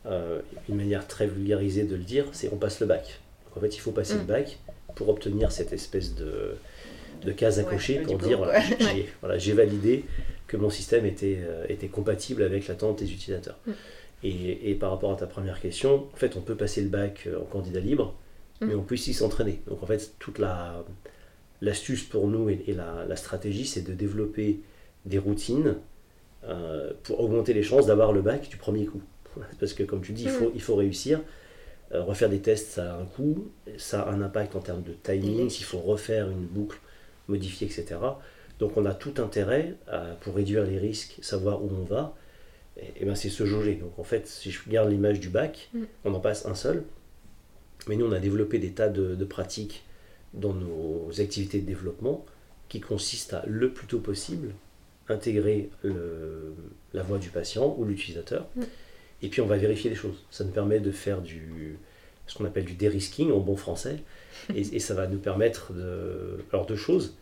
euh, 0.06 0.42
une 0.70 0.76
manière 0.76 1.08
très 1.08 1.28
vulgarisée 1.28 1.84
de 1.84 1.96
le 1.96 2.04
dire, 2.04 2.26
c'est 2.32 2.52
on 2.52 2.58
passe 2.58 2.80
le 2.80 2.88
bac. 2.88 3.20
Donc 3.46 3.58
en 3.58 3.60
fait, 3.62 3.76
il 3.76 3.80
faut 3.80 3.92
passer 3.92 4.16
le 4.16 4.24
mm. 4.24 4.28
bac 4.28 4.58
pour 4.96 5.10
obtenir 5.10 5.52
cette 5.52 5.74
espèce 5.74 6.16
de, 6.16 6.56
de 7.24 7.32
case 7.32 7.60
à 7.60 7.64
cocher 7.64 8.00
pour 8.00 8.18
dire 8.18 8.40
voilà, 9.22 9.38
j'ai 9.38 9.54
validé 9.54 10.06
que 10.48 10.58
mon 10.58 10.70
système 10.70 11.06
était, 11.06 11.40
était 11.70 11.88
compatible 11.88 12.44
avec 12.44 12.68
l'attente 12.68 13.00
des 13.00 13.12
utilisateurs. 13.12 13.60
Mm. 13.66 13.72
Et, 14.24 14.78
par 14.80 14.92
rapport 14.92 15.12
à 15.12 15.16
ta 15.16 15.28
première 15.28 15.60
question, 15.60 16.08
en 16.14 16.16
fait, 16.16 16.38
on 16.38 16.42
peut 16.42 16.56
passer 16.56 16.82
le 16.82 16.88
bac 16.88 17.26
euh, 17.28 17.42
en 17.42 17.46
candidat 17.46 17.82
libre, 17.82 18.16
mm. 18.62 18.68
mais 18.68 18.76
on 18.76 18.82
peut 18.82 18.96
aussi 18.96 19.14
s'entraîner. 19.14 19.62
Donc 19.68 19.84
en 19.84 19.86
fait, 19.86 20.14
toute 20.20 20.40
la 20.40 20.84
l'astuce 21.62 22.04
pour 22.04 22.28
nous 22.28 22.50
et, 22.50 22.76
la, 22.76 23.16
stratégie, 23.16 23.66
c'est 23.66 23.84
de 23.84 23.94
développer 23.94 24.60
des 25.06 25.18
routines 25.18 25.68
euh, 25.68 25.74
pour 27.04 27.20
augmenter 27.20 27.54
les 27.54 27.64
chances 27.64 27.88
d'avoir 27.88 28.12
le 28.12 28.22
bac 28.22 28.50
du 28.50 28.58
premier 28.58 28.86
coup. 28.86 29.02
Parce 29.60 29.74
que 29.74 29.84
comme 29.84 30.02
tu 30.02 30.12
dis, 30.12 30.24
il, 30.24 30.30
faut, 30.30 30.52
il 30.54 30.62
faut 30.62 30.76
réussir. 30.76 31.22
Euh, 31.94 32.02
refaire 32.02 32.30
des 32.30 32.40
tests, 32.40 32.72
ça 32.72 32.96
a 32.96 32.98
un 32.98 33.06
coût, 33.06 33.52
ça 33.78 34.02
a 34.02 34.12
un 34.12 34.22
impact 34.22 34.56
en 34.56 34.60
termes 34.60 34.82
de 34.82 34.94
timing, 34.94 35.50
s'il 35.50 35.66
faut 35.66 35.80
refaire 35.80 36.30
une 36.30 36.46
boucle, 36.46 36.80
modifier, 37.28 37.68
etc. 37.68 38.00
Donc 38.60 38.78
on 38.78 38.86
a 38.86 38.94
tout 38.94 39.14
intérêt 39.18 39.76
pour 40.22 40.36
réduire 40.36 40.64
les 40.64 40.78
risques, 40.80 41.18
savoir 41.22 41.64
où 41.64 41.70
on 41.70 41.84
va, 41.84 42.16
et, 42.78 43.06
ben 43.06 43.16
c'est 43.16 43.30
se 43.30 43.46
jauger. 43.46 43.76
Donc 43.76 43.98
en 44.00 44.04
fait, 44.04 44.28
si 44.28 44.52
je 44.52 44.60
garde 44.68 44.90
l'image 44.90 45.20
du 45.20 45.30
bac, 45.30 45.70
mm. 45.74 45.84
on 46.06 46.14
en 46.14 46.20
passe 46.20 46.46
un 46.46 46.56
seul. 46.56 46.84
Mais 47.88 47.96
nous, 47.96 48.06
on 48.06 48.12
a 48.12 48.20
développé 48.20 48.60
des 48.60 48.72
tas 48.72 48.90
de, 48.90 49.26
pratiques 49.26 49.84
dans 50.34 50.54
nos 50.54 51.10
activités 51.20 51.60
de 51.60 51.66
développement 51.66 52.26
qui 52.70 52.80
consistent 52.80 53.34
à, 53.34 53.44
le 53.46 53.72
plus 53.72 53.88
tôt 53.88 54.00
possible, 54.00 54.54
intégrer 55.14 55.70
la 56.94 57.04
voix 57.04 57.18
du 57.18 57.30
patient 57.30 57.76
ou 57.78 57.86
l'utilisateur. 57.86 58.48
Mm. 58.56 58.64
Et 59.22 59.30
puis 59.30 59.42
on 59.42 59.46
va 59.46 59.58
vérifier 59.58 59.90
les 59.90 59.96
choses. 59.96 60.24
Ça 60.32 60.44
nous 60.44 60.52
permet 60.52 60.80
de 60.80 60.92
faire 60.92 61.22
du, 61.22 61.78
ce 62.28 62.38
qu'on 62.38 62.46
appelle 62.46 62.66
du 62.66 62.74
dérisking 62.74 63.32
en 63.32 63.40
bon 63.40 63.56
français. 63.56 63.98
et, 64.56 64.80
ça 64.80 64.94
va 64.94 65.08
nous 65.08 65.20
permettre 65.20 65.74
de, 65.74 66.44
alors 66.52 66.66
deux 66.66 66.76
choses, 66.76 67.16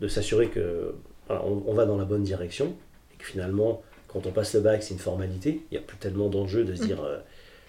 de 0.00 0.08
s'assurer 0.08 0.48
que 0.48 0.94
on, 1.28 1.72
va 1.72 1.86
dans 1.86 1.96
la 1.96 2.04
bonne 2.04 2.22
direction 2.22 2.74
et 3.14 3.16
que 3.16 3.24
finalement 3.24 3.82
quand 4.08 4.26
on 4.26 4.30
passe 4.30 4.54
le 4.54 4.60
bac, 4.60 4.82
c'est 4.82 4.94
une 4.94 5.00
formalité. 5.00 5.62
Il 5.70 5.74
n'y 5.74 5.78
a 5.78 5.86
plus 5.86 5.96
tellement 5.96 6.28
d'enjeux 6.28 6.64
de 6.64 6.74
se 6.74 6.84
dire 6.84 6.98
ça 6.98 7.02
mm. 7.02 7.06
euh, 7.06 7.18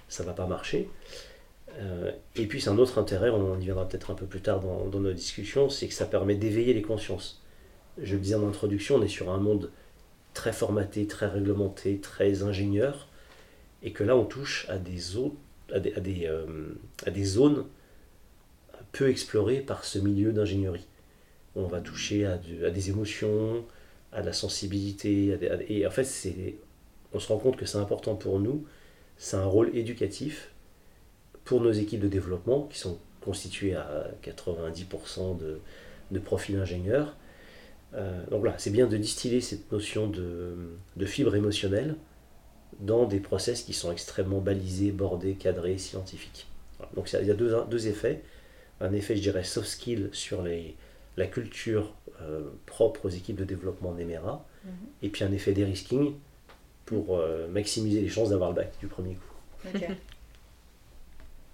ça 0.08 0.24
va 0.24 0.34
pas 0.34 0.46
marcher. 0.46 0.90
Euh, 1.80 2.12
et 2.36 2.46
puis 2.46 2.62
c'est 2.62 2.70
un 2.70 2.78
autre 2.78 3.00
intérêt, 3.00 3.30
on 3.30 3.60
y 3.60 3.66
viendra 3.66 3.88
peut-être 3.88 4.12
un 4.12 4.16
peu 4.16 4.26
plus 4.26 4.42
tard 4.42 4.62
dans, 4.62 5.00
nos 5.00 5.14
discussions, 5.14 5.70
c'est 5.70 5.88
que 5.88 5.94
ça 5.94 6.06
permet 6.06 6.36
d'éveiller 6.36 6.74
les 6.74 6.82
consciences. 6.82 7.42
Je 8.02 8.16
le 8.16 8.22
disais 8.22 8.36
en 8.36 8.48
introduction, 8.48 8.96
on 8.96 9.02
est 9.02 9.08
sur 9.08 9.32
un 9.32 9.38
monde 9.38 9.72
très 10.34 10.52
formaté, 10.52 11.08
très 11.08 11.28
réglementé, 11.28 12.00
très 12.00 12.44
ingénieur, 12.44 13.08
et 13.84 13.92
que 13.92 14.04
là 14.04 14.18
on 14.18 14.26
touche 14.26 14.68
à 14.70 14.78
des, 14.78 15.00
euh, 16.28 17.24
zones 17.24 17.66
peu 18.92 19.10
explorées 19.10 19.62
par 19.62 19.86
ce 19.86 20.00
milieu 20.00 20.32
d'ingénierie. 20.32 20.88
On 21.56 21.68
va 21.68 21.80
toucher 21.80 22.26
à, 22.26 22.38
des 22.38 22.90
émotions, 22.90 23.66
à 24.12 24.22
la 24.22 24.34
sensibilité. 24.34 25.38
et 25.70 25.88
en 25.88 25.92
fait, 25.92 26.08
on 27.14 27.20
se 27.20 27.28
rend 27.30 27.40
compte 27.40 27.56
que 27.56 27.66
c'est 27.66 27.78
important 27.78 28.16
pour 28.16 28.40
nous. 28.40 28.66
C'est 29.18 29.38
un 29.38 29.46
rôle 29.46 29.76
éducatif 29.76 30.52
pour 31.46 31.62
nos 31.62 31.72
équipes 31.72 32.02
de 32.02 32.08
développement 32.10 32.64
qui 32.64 32.78
sont 32.78 33.00
constituées 33.22 33.76
à 33.76 34.12
90% 34.24 35.38
de, 35.38 35.60
de 36.12 36.20
profils 36.20 36.58
ingénieurs. 36.58 37.16
Euh, 37.96 38.26
donc 38.30 38.42
voilà, 38.42 38.58
c'est 38.58 38.72
bien 38.72 38.88
de 38.88 38.98
distiller 38.98 39.42
cette 39.42 39.72
notion 39.72 40.08
de, 40.08 40.56
de 40.96 41.06
fibre 41.06 41.36
émotionnelle 41.36 41.96
dans 42.80 43.06
des 43.06 43.20
process 43.20 43.64
qui 43.64 43.74
sont 43.74 43.92
extrêmement 43.92 44.40
balisés, 44.40 44.92
bordés, 44.92 45.36
cadrés, 45.36 45.78
scientifiques. 45.78 46.48
Donc 46.94 47.12
il 47.14 47.26
y 47.26 47.32
a 47.32 47.34
deux, 47.34 47.56
deux 47.70 47.88
effets. 47.88 48.22
Un 48.82 48.92
effet, 48.92 49.16
je 49.16 49.22
dirais, 49.22 49.44
soft 49.44 49.68
skill 49.68 50.10
sur 50.12 50.42
les, 50.42 50.76
la 51.18 51.28
culture 51.28 51.94
euh, 52.22 52.42
propre 52.66 53.06
aux 53.06 53.10
équipes 53.10 53.38
de 53.38 53.46
développement 53.46 53.94
Nemera, 53.94 54.46
mhm. 54.64 54.72
et 55.02 55.10
puis 55.10 55.24
un 55.24 55.32
effet 55.32 55.54
dérisking 55.54 56.16
pour 56.86 57.18
euh, 57.18 57.48
maximiser 57.48 58.02
les 58.02 58.10
chances 58.10 58.30
d'avoir 58.30 58.50
le 58.50 58.56
bac 58.56 58.74
du 58.80 58.88
premier 58.88 59.16
coup. 59.16 59.70
Ok. 59.74 59.88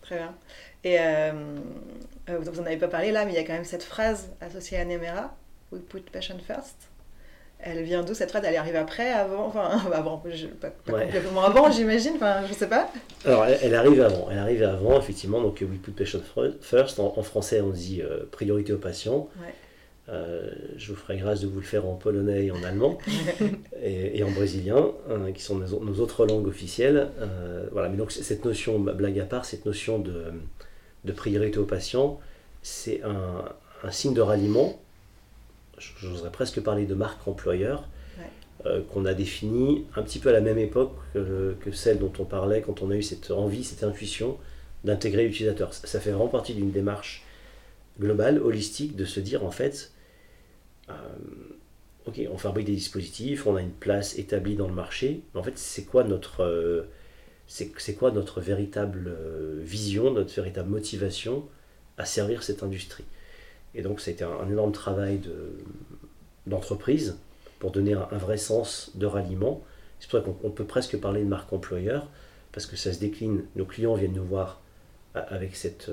Très 0.01 0.17
bien. 0.17 0.35
Et 0.83 0.97
euh, 0.99 1.31
vous 2.27 2.51
n'en 2.51 2.65
avez 2.65 2.77
pas 2.77 2.87
parlé 2.87 3.11
là, 3.11 3.23
mais 3.23 3.31
il 3.31 3.35
y 3.35 3.39
a 3.39 3.43
quand 3.43 3.53
même 3.53 3.63
cette 3.63 3.83
phrase 3.83 4.31
associée 4.41 4.77
à 4.77 4.85
Nemera, 4.85 5.35
We 5.71 5.81
put 5.81 6.01
passion 6.11 6.37
first. 6.45 6.75
Elle 7.63 7.83
vient 7.83 8.03
d'où 8.03 8.15
cette 8.15 8.31
phrase? 8.31 8.43
Elle 8.45 8.55
arrive 8.55 8.75
après, 8.75 9.11
avant? 9.11 9.45
Enfin, 9.45 9.69
avant, 9.93 10.17
pas, 10.17 10.69
complètement 10.69 11.43
avant, 11.43 11.71
j'imagine, 11.71 12.13
enfin, 12.15 12.41
je 12.47 12.53
sais 12.53 12.67
pas. 12.67 12.89
Alors, 13.23 13.45
elle, 13.45 13.75
arrive 13.75 14.01
avant. 14.01 14.29
Elle 14.31 14.39
arrive 14.39 14.63
avant, 14.63 14.97
effectivement. 14.99 15.41
Donc, 15.41 15.61
We 15.61 15.79
Put 15.79 15.91
Patient 15.91 16.21
First. 16.61 16.99
En, 16.99 17.21
français, 17.21 17.61
on 17.61 17.69
dit 17.69 18.01
priorité 18.31 18.73
aux 18.73 18.79
patients. 18.79 19.29
Ouais. 19.39 19.53
Euh, 20.09 20.49
je 20.77 20.91
vous 20.91 20.97
ferai 20.97 21.17
grâce 21.17 21.41
de 21.41 21.47
vous 21.47 21.59
le 21.59 21.65
faire 21.65 21.85
en 21.85 21.93
polonais 21.93 22.45
et 22.47 22.51
en 22.51 22.61
allemand 22.63 22.97
et, 23.81 24.23
en 24.23 24.31
brésilien, 24.31 24.91
hein, 25.09 25.31
qui 25.31 25.41
sont 25.41 25.55
nos, 25.55 25.99
autres 25.99 26.25
langues 26.25 26.47
officielles. 26.47 27.09
Euh, 27.19 27.67
voilà, 27.71 27.87
mais 27.87 27.97
donc 27.97 28.11
cette 28.11 28.43
notion, 28.43 28.79
blague 28.79 29.19
à 29.19 29.25
part, 29.25 29.45
cette 29.45 29.65
notion 29.65 29.99
de, 29.99 30.25
de 31.05 31.11
priorité 31.11 31.59
aux 31.59 31.65
patients, 31.65 32.19
c'est 32.61 33.01
un, 33.03 33.45
un, 33.83 33.91
signe 33.91 34.13
de 34.13 34.21
ralliement. 34.21 34.80
J'oserais 35.97 36.31
presque 36.31 36.61
parler 36.61 36.85
de 36.85 36.95
marque 36.95 37.27
employeur. 37.27 37.87
Euh, 38.67 38.81
qu'on 38.93 39.05
a 39.05 39.15
défini 39.15 39.85
un 39.95 40.03
petit 40.03 40.19
peu 40.19 40.29
à 40.29 40.33
la 40.33 40.41
même 40.41 40.59
époque 40.59 40.93
que, 41.15 41.55
que, 41.61 41.71
celle 41.71 41.97
dont 41.97 42.13
on 42.19 42.25
parlait 42.25 42.61
quand 42.61 42.83
on 42.83 42.91
a 42.91 42.95
eu 42.95 43.01
cette 43.01 43.31
envie, 43.31 43.63
cette 43.63 43.83
intuition 43.83 44.37
d'intégrer 44.83 45.25
l'utilisateur. 45.25 45.73
Ça, 45.73 45.87
ça 45.87 45.99
fait 45.99 46.11
vraiment 46.11 46.27
partie 46.27 46.53
d'une 46.53 46.69
démarche 46.69 47.25
globale, 47.99 48.37
holistique, 48.37 48.95
de 48.95 49.05
se 49.05 49.19
dire 49.19 49.43
en 49.43 49.49
fait, 49.49 49.91
euh, 50.89 50.93
ok, 52.05 52.21
on 52.31 52.37
fabrique 52.37 52.67
des 52.67 52.75
dispositifs, 52.75 53.47
on 53.47 53.55
a 53.55 53.61
une 53.61 53.71
place 53.71 54.19
établie 54.19 54.55
dans 54.55 54.67
le 54.67 54.75
marché, 54.75 55.21
mais 55.33 55.39
en 55.39 55.43
fait, 55.43 55.57
c'est 55.57 55.85
quoi 55.85 56.03
notre, 56.03 56.43
euh, 56.43 56.83
c'est 57.47 57.95
quoi 57.95 58.11
notre 58.11 58.41
véritable 58.41 59.11
vision, 59.63 60.13
notre 60.13 60.35
véritable 60.35 60.69
motivation 60.69 61.45
à 61.97 62.05
servir 62.05 62.43
cette 62.43 62.61
industrie? 62.61 63.05
Et 63.75 63.81
donc, 63.81 64.05
été 64.07 64.23
un, 64.23 64.49
énorme 64.49 64.71
travail 64.71 65.21
d'entreprise 66.47 67.17
pour 67.59 67.71
donner 67.71 67.93
un, 67.93 68.17
vrai 68.17 68.37
sens 68.37 68.91
de 68.95 69.05
ralliement. 69.05 69.63
C'est 69.99 70.09
pour 70.09 70.19
ça 70.19 70.25
qu'on 70.25 70.49
peut 70.49 70.65
presque 70.65 70.97
parler 70.97 71.23
de 71.23 71.27
marque 71.27 71.53
employeur, 71.53 72.09
parce 72.51 72.65
que 72.65 72.75
ça 72.75 72.91
se 72.91 72.99
décline. 72.99 73.43
Nos 73.55 73.65
clients 73.65 73.93
viennent 73.93 74.13
nous 74.13 74.25
voir 74.25 74.61
avec 75.13 75.55
cette, 75.55 75.89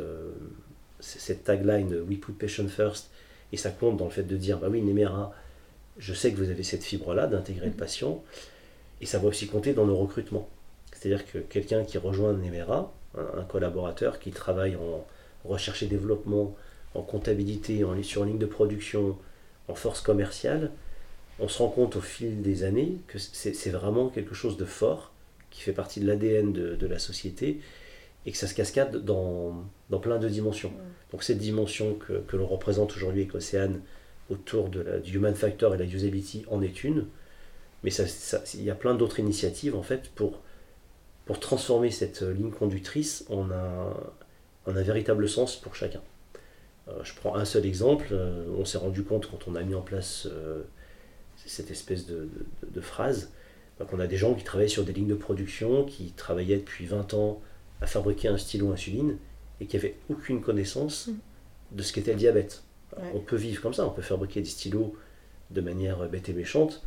cette 1.01 1.45
tagline 1.45 1.95
We 2.09 2.19
put 2.19 2.33
patient 2.33 2.69
first 2.69 3.11
et 3.53 3.57
ça 3.57 3.71
compte 3.71 3.97
dans 3.97 4.05
le 4.05 4.11
fait 4.11 4.25
de 4.25 4.37
dire, 4.37 4.59
bah 4.59 4.69
oui, 4.71 4.83
Nemera, 4.83 5.33
je 5.99 6.15
sais 6.15 6.33
que 6.33 6.37
vous 6.37 6.51
avez 6.51 6.63
cette 6.63 6.85
fibre-là 6.85 7.27
d'intégrer 7.27 7.67
le 7.67 7.73
mhm. 7.73 7.79
patient. 7.79 8.23
Et 9.01 9.07
ça 9.07 9.19
va 9.19 9.29
aussi 9.29 9.47
compter 9.47 9.73
dans 9.73 9.87
nos 9.87 9.97
recrutements. 9.97 10.49
C'est-à-dire 10.93 11.25
que 11.31 11.39
quelqu'un 11.39 11.85
qui 11.85 11.99
rejoint 11.99 12.33
Nemera, 12.33 12.93
un, 13.17 13.45
collaborateur 13.45 14.19
qui 14.19 14.31
travaille 14.31 14.77
en 14.77 15.05
recherche 15.45 15.83
et 15.83 15.87
développement, 15.87 16.55
en 16.95 17.03
comptabilité, 17.03 17.85
en, 17.85 18.01
sur 18.03 18.25
ligne 18.25 18.39
de 18.39 18.47
production, 18.47 19.17
en 19.69 19.75
force 19.75 20.01
commerciale, 20.01 20.71
on 21.41 21.49
se 21.49 21.59
rend 21.59 21.69
compte 21.69 21.97
au 21.97 22.01
fil 22.01 22.43
des 22.43 22.65
années 22.65 22.97
que 23.07 23.19
c'est 23.19 23.71
vraiment 23.71 24.09
quelque 24.09 24.35
chose 24.35 24.57
de 24.57 24.65
fort 24.65 25.13
qui 25.51 25.63
fait 25.63 25.73
partie 25.73 26.01
de 26.01 26.07
l'ADN 26.07 26.53
de, 26.53 26.75
de, 26.75 26.87
la 26.87 26.99
société 26.99 27.61
et 28.27 28.33
que 28.33 28.39
ça 28.39 28.47
se 28.47 28.55
cascade 28.55 29.05
dans, 29.05 29.65
dans 29.91 30.01
plein 30.01 30.19
de 30.19 30.29
dimensions. 30.29 30.73
Donc 31.13 31.23
cette 31.23 31.39
dimension 31.39 31.95
que, 31.95 32.15
que 32.27 32.37
l'on 32.37 32.47
représente 32.47 32.95
aujourd'hui 32.97 33.23
avec 33.23 33.35
Océane 33.35 33.81
autour 34.31 34.69
de 34.69 34.81
la, 34.81 34.99
du 34.99 35.17
human 35.17 35.35
factor 35.35 35.75
et 35.75 35.79
la 35.79 35.85
usability 35.85 36.45
en 36.51 36.61
est 36.61 36.85
une, 36.85 37.07
mais 37.85 37.91
ça, 37.91 38.07
ça- 38.07 38.43
il 38.55 38.65
y 38.65 38.71
a 38.71 38.75
plein 38.75 38.95
d'autres 38.95 39.21
initiatives 39.21 39.75
en 39.77 39.83
fait 39.83 40.11
pour, 40.15 40.41
pour 41.27 41.41
transformer 41.41 41.91
cette 41.91 42.23
ligne 42.23 42.51
conductrice 42.51 43.25
en 43.31 43.51
un, 43.51 43.95
en 44.67 44.77
un 44.77 44.83
véritable 44.83 45.29
sens 45.29 45.57
pour 45.57 45.75
chacun. 45.77 46.01
Euh, 46.89 47.03
je 47.05 47.13
prends 47.15 47.35
un 47.37 47.45
seul 47.45 47.67
exemple, 47.67 48.09
euh, 48.13 48.45
on 48.59 48.65
s'est 48.65 48.79
rendu 48.79 49.03
compte 49.03 49.31
quand 49.31 49.47
on 49.49 49.55
a 49.55 49.63
mis 49.63 49.75
en 49.75 49.83
place 49.83 50.27
euh, 50.31 50.63
cette 51.45 51.71
espèce 51.71 52.07
de, 52.07 52.29
de- 52.63 52.71
de 52.71 52.81
phrase, 52.81 53.31
bah, 53.79 53.87
qu'on 53.89 54.01
a 54.01 54.07
des 54.07 54.17
gens 54.17 54.35
qui 54.35 54.45
travaillaient 54.45 54.69
sur 54.69 54.85
des 54.85 54.93
lignes 54.93 55.09
de 55.09 55.15
production, 55.15 55.85
qui 55.85 56.13
travaillaient 56.13 56.59
depuis 56.59 56.87
20 56.87 57.15
ans 57.15 57.41
à 57.81 57.87
fabriquer 57.87 58.29
un 58.29 58.39
stylo 58.39 58.73
insuline 58.73 59.17
et 59.61 59.67
qui 59.67 59.77
n'avaient 59.77 59.97
aucune 60.11 60.41
connaissance 60.41 61.09
Mhm. 61.09 61.17
de 61.73 61.83
ce 61.83 61.93
qu'était 61.93 62.13
le 62.13 62.19
diabète. 62.19 62.63
Ouais. 62.97 63.11
On 63.15 63.21
peut 63.21 63.37
vivre 63.37 63.61
comme 63.63 63.75
ça, 63.75 63.87
on 63.87 63.91
peut 63.91 64.03
fabriquer 64.03 64.41
des 64.41 64.49
stylos 64.49 64.97
de 65.51 65.61
manière 65.61 66.09
bête 66.09 66.29
et 66.29 66.33
méchante, 66.33 66.83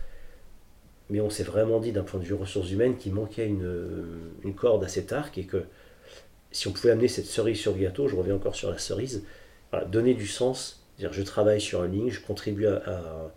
mais 1.09 1.21
on 1.21 1.29
s'est 1.29 1.43
vraiment 1.43 1.79
dit 1.79 1.91
d'un 1.91 2.03
point 2.03 2.19
de 2.19 2.25
vue 2.25 2.33
ressources 2.33 2.71
humaines 2.71 2.97
qu'il 2.97 3.13
manquait 3.13 3.47
une, 3.47 4.31
une 4.43 4.55
corde 4.55 4.83
à 4.83 4.87
cet 4.87 5.11
arc 5.13 5.37
et 5.37 5.45
que 5.45 5.63
si 6.51 6.67
on 6.67 6.71
pouvait 6.71 6.91
amener 6.91 7.07
cette 7.07 7.25
cerise 7.25 7.59
sur 7.59 7.73
le 7.73 7.79
gâteau, 7.81 8.07
je 8.07 8.15
reviens 8.15 8.35
encore 8.35 8.55
sur 8.55 8.69
la 8.71 8.77
cerise, 8.77 9.23
donner 9.85 10.13
du 10.13 10.27
sens, 10.27 10.83
dire 10.99 11.13
je 11.13 11.21
travaille 11.21 11.61
sur 11.61 11.83
une 11.83 11.93
ligne, 11.93 12.09
je 12.09 12.21
contribue 12.21 12.67
à, 12.67 13.31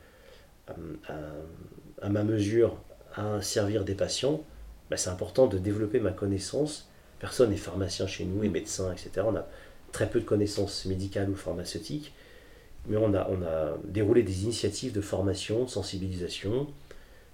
ma 2.08 2.22
mesure 2.22 2.76
à 3.14 3.40
servir 3.40 3.84
des 3.84 3.94
patients, 3.94 4.42
bah, 4.90 4.96
c'est 4.96 5.10
important 5.10 5.46
de 5.46 5.58
développer 5.58 6.00
ma 6.00 6.10
connaissance. 6.10 6.88
Personne 7.20 7.50
n'est 7.50 7.56
pharmacien 7.56 8.06
chez 8.06 8.24
nous 8.24 8.44
et 8.44 8.48
médecin, 8.48 8.92
etc. 8.92 9.26
On 9.26 9.36
a 9.36 9.46
très 9.92 10.10
peu 10.10 10.20
de 10.20 10.24
connaissances 10.24 10.84
médicales 10.86 11.30
ou 11.30 11.36
pharmaceutiques, 11.36 12.12
mais 12.86 12.96
on 12.96 13.14
a, 13.14 13.76
déroulé 13.84 14.22
des 14.22 14.44
initiatives 14.44 14.92
de 14.92 15.00
formation, 15.00 15.64
de 15.64 15.70
sensibilisation, 15.70 16.66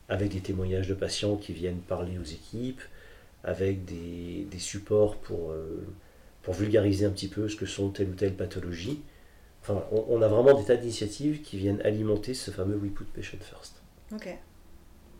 avec 0.08 0.30
des 0.30 0.40
témoignages 0.40 0.88
de 0.88 0.94
patients 0.94 1.36
qui 1.36 1.52
viennent 1.52 1.80
parler 1.80 2.18
aux 2.18 2.24
équipes, 2.24 2.82
avec 3.42 3.84
des, 3.84 4.46
des 4.50 4.58
supports 4.58 5.16
pour, 5.16 5.50
euh, 5.50 5.86
pour 6.42 6.54
vulgariser 6.54 7.04
un 7.06 7.10
petit 7.10 7.28
peu 7.28 7.48
ce 7.48 7.56
que 7.56 7.66
sont 7.66 7.90
telle 7.90 8.08
ou 8.10 8.14
telle 8.14 8.34
pathologie. 8.34 9.02
Enfin, 9.62 9.84
on, 9.92 10.04
on 10.08 10.22
a 10.22 10.28
vraiment 10.28 10.54
des 10.54 10.64
tas 10.64 10.76
d'initiatives 10.76 11.42
qui 11.42 11.58
viennent 11.58 11.80
alimenter 11.82 12.32
ce 12.34 12.50
fameux 12.50 12.76
We 12.76 12.90
Put 12.92 13.04
Patient 13.14 13.38
First. 13.40 13.74
Ok. 14.14 14.28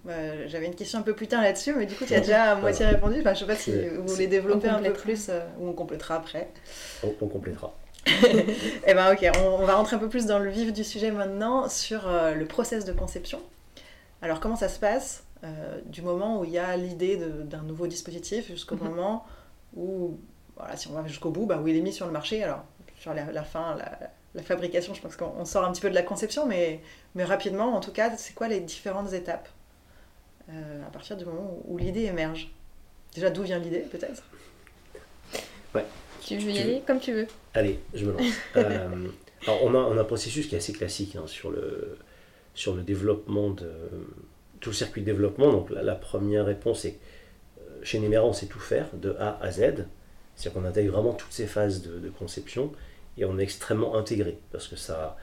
Bah, 0.05 0.47
J'avais 0.47 0.65
une 0.67 0.75
question 0.75 0.99
un 0.99 1.03
peu 1.03 1.15
plus 1.15 1.27
tard 1.29 1.43
là-dessus, 1.43 1.75
mais 1.75 1.85
du 1.85 1.95
coup, 1.95 2.07
tu 2.07 2.15
as 2.15 2.21
déjà 2.21 2.53
à 2.53 2.55
moitié 2.55 2.87
répondu. 2.87 3.21
Enfin, 3.21 3.35
je 3.35 3.41
sais 3.41 3.47
pas 3.47 3.55
si 3.57 3.71
vous 3.89 4.07
voulez 4.07 4.27
développer 4.29 4.69
un 4.69 4.83
peu 4.83 4.93
plus, 4.95 5.29
euh, 5.29 5.41
ou 5.59 5.69
on 5.69 5.73
complétera 5.75 6.17
après. 6.17 6.49
On, 7.03 7.12
on 7.21 7.27
complétera. 7.27 7.75
Eh 8.87 8.95
ben 8.95 9.12
ok, 9.12 9.27
on, 9.39 9.62
on 9.62 9.67
va 9.67 9.75
rentrer 9.75 9.97
un 9.97 9.99
peu 9.99 10.09
plus 10.09 10.25
dans 10.25 10.39
le 10.39 10.49
vif 10.49 10.73
du 10.73 10.85
sujet 10.85 11.11
maintenant 11.11 11.69
sur 11.69 12.09
euh, 12.09 12.35
le 12.35 12.47
process 12.47 12.87
de 12.87 12.93
conception. 12.95 13.41
Alors 14.23 14.41
comment 14.41 14.57
ça 14.57 14.71
se 14.71 14.79
passe 14.79 15.25
euh, 15.45 15.79
du 15.85 16.00
moment 16.00 16.41
où 16.41 16.45
il 16.45 16.50
y 16.50 16.59
a 16.59 16.75
l'idée 16.79 17.19
d'un 17.45 17.62
nouveau 17.62 17.87
dispositif 17.87 18.49
jusqu'au 18.49 18.77
Mhm. 18.77 18.85
moment 18.85 19.27
où, 19.77 20.19
voilà, 20.61 20.76
si 20.76 20.88
on 20.88 20.93
va 20.93 21.07
jusqu'au 21.07 21.31
bout, 21.31 21.47
bah, 21.47 21.59
où 21.62 21.69
il 21.69 21.76
est 21.76 21.81
mis 21.81 21.93
sur 21.93 22.07
le 22.07 22.12
marché. 22.12 22.43
Alors 22.43 22.64
sur 22.99 23.14
la, 23.14 23.33
la 23.33 23.43
fin, 23.43 23.76
la, 23.76 23.99
la 24.35 24.43
fabrication, 24.43 24.95
je 24.95 25.00
pense 25.00 25.17
qu'on 25.17 25.33
on 25.38 25.45
sort 25.45 25.64
un 25.64 25.73
petit 25.73 25.81
peu 25.81 25.90
de 25.90 25.95
la 25.95 26.02
conception, 26.02 26.47
mais, 26.47 26.81
mais 27.14 27.25
rapidement, 27.25 27.75
en 27.75 27.81
tout 27.81 27.93
cas, 27.93 28.17
c'est 28.17 28.35
quoi 28.35 28.47
les 28.49 28.61
différentes 28.61 29.12
étapes 29.12 29.49
euh, 30.50 30.87
à 30.87 30.90
partir 30.90 31.17
du 31.17 31.25
moment 31.25 31.59
où, 31.64 31.75
où 31.75 31.79
l'idée 31.79 32.05
émerge? 32.05 32.50
Déjà, 33.14 33.31
d'où 33.31 33.43
vient 33.43 33.59
l'idée 33.59 33.81
peut-être? 33.81 34.23
Tu 36.23 36.37
veux 36.37 36.50
y 36.50 36.55
Tu 36.55 36.61
aller 36.61 36.83
comme 36.87 37.00
tu 37.00 37.12
veux. 37.12 37.26
Allez, 37.55 37.81
je 37.95 38.05
me 38.05 38.12
lance. 38.12 38.23
Euh, 38.57 39.09
alors, 39.46 39.64
on 39.64 39.75
a, 39.75 39.79
on 39.79 39.96
a 39.96 40.01
un 40.03 40.05
processus 40.05 40.46
qui 40.46 40.55
est 40.55 40.59
assez 40.59 40.73
classique 40.75 41.16
hein, 41.16 41.27
sur, 41.27 41.51
le, 41.51 41.99
sur 42.55 42.75
le 42.75 42.83
développement 42.83 43.51
de 43.51 43.73
tout 44.61 44.70
le 44.70 44.75
circuit 44.75 45.01
de 45.01 45.07
développement. 45.07 45.51
Donc, 45.51 45.70
la, 45.70 45.83
la 45.83 45.94
première 45.94 46.44
réponse 46.44 46.85
est 46.85 46.99
euh, 47.59 47.62
chez 47.83 47.99
Nemera, 48.01 48.25
on 48.25 48.35
sait 48.35 48.46
tout 48.46 48.61
faire 48.61 48.88
de 48.92 49.16
A 49.18 49.38
à 49.40 49.51
Z. 49.51 49.87
C'est-à-dire 50.35 50.61
qu'on 50.61 50.66
intègre 50.66 50.93
vraiment 50.93 51.12
toutes 51.12 51.33
ces 51.33 51.47
phases 51.47 51.83
de, 51.83 52.09
conception 52.11 52.73
et 53.19 53.25
on 53.25 53.38
est 53.38 53.43
extrêmement 53.43 53.97
intégré 53.97 54.38
parce 54.53 54.69
que 54.69 54.77
ça, 54.77 55.16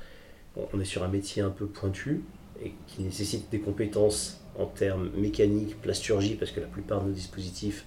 on, 0.74 0.80
est 0.80 0.86
sur 0.86 1.04
un 1.04 1.08
métier 1.08 1.42
un 1.42 1.50
peu 1.50 1.66
pointu 1.66 2.24
et 2.64 2.74
qui 2.88 3.02
nécessite 3.02 3.50
des 3.50 3.60
compétences 3.60 4.42
en 4.58 4.66
termes 4.66 5.10
mécaniques, 5.16 5.80
plasturgie, 5.82 6.36
parce 6.36 6.52
que 6.52 6.60
la 6.60 6.68
plupart 6.68 7.04
de 7.04 7.10
nos 7.10 7.14
dispositifs 7.14 7.86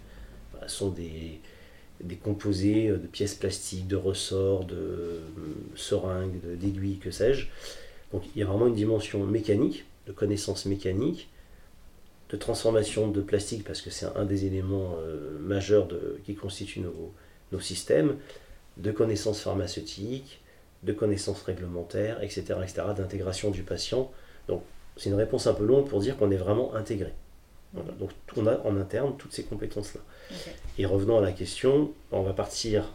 bah, 0.53 0.69
sont 0.69 0.91
des, 0.91 1.41
des 2.03 2.17
composés 2.17 2.89
euh, 2.89 2.97
de 2.97 3.07
pièces 3.07 3.35
plastiques, 3.35 3.87
de 3.87 3.97
ressorts, 3.97 4.65
de 4.65 4.77
euh, 4.77 5.21
seringues, 5.77 6.41
d'aiguilles, 6.59 6.99
que 6.99 7.11
sais-je. 7.11 7.47
Donc 8.13 8.23
il 8.35 8.39
y 8.39 8.43
a 8.43 8.47
vraiment 8.47 8.67
une 8.67 8.75
dimension 8.75 9.25
mécanique, 9.25 9.85
de 10.07 10.13
connaissances 10.13 10.67
mécaniques, 10.67 11.29
de 12.31 12.37
transformation 12.37 13.09
de 13.09 13.21
plastique, 13.21 13.65
parce 13.65 13.81
que 13.83 13.91
c'est 13.91 14.07
un, 14.17 14.25
des 14.25 14.45
éléments 14.47 14.95
euh, 15.01 15.39
majeurs 15.41 15.87
de- 15.89 16.21
qui 16.25 16.35
constituent 16.35 16.81
nos, 16.81 17.13
nos 17.53 17.61
systèmes, 17.61 18.17
de 18.77 18.93
connaissances 18.93 19.41
pharmaceutiques, 19.41 20.41
de 20.85 20.93
connaissances 20.93 21.43
réglementaires, 21.43 22.23
etc., 22.23 22.43
etc., 22.63 22.83
d'intégration 22.97 23.51
du 23.51 23.63
patient. 23.63 24.11
Donc 24.49 24.63
c'est 24.97 25.11
une 25.11 25.17
réponse 25.17 25.47
un 25.47 25.55
peu 25.55 25.65
longue 25.65 25.89
pour 25.89 26.01
dire 26.01 26.17
qu'on 26.17 26.31
est 26.31 26.37
vraiment 26.37 26.75
intégré. 26.75 27.13
Voilà. 27.75 27.93
Donc 27.99 28.11
on 28.37 28.47
a 28.47 28.59
en 28.65 28.77
interne 28.77 29.15
toutes 29.19 29.33
ces 29.33 29.45
compétences-là. 29.45 30.01
Et 30.79 30.87
revenons 30.87 31.19
à 31.19 31.21
la 31.21 31.33
question, 31.33 31.93
on 32.13 32.23
va 32.23 32.33
partir. 32.33 32.95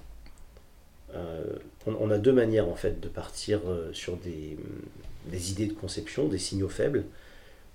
euh, 1.13 1.43
on, 1.88 1.93
on 2.00 2.10
a 2.12 2.17
deux 2.17 2.34
manières 2.34 2.67
en 2.67 2.76
fait 2.76 3.00
de 3.00 3.08
partir 3.08 3.60
euh, 3.67 3.91
sur 3.93 4.17
des, 4.17 4.58
des 5.28 5.52
idées 5.52 5.67
de 5.67 5.74
conception, 5.74 6.28
des 6.28 6.38
signaux 6.39 6.69
faibles. 6.69 7.04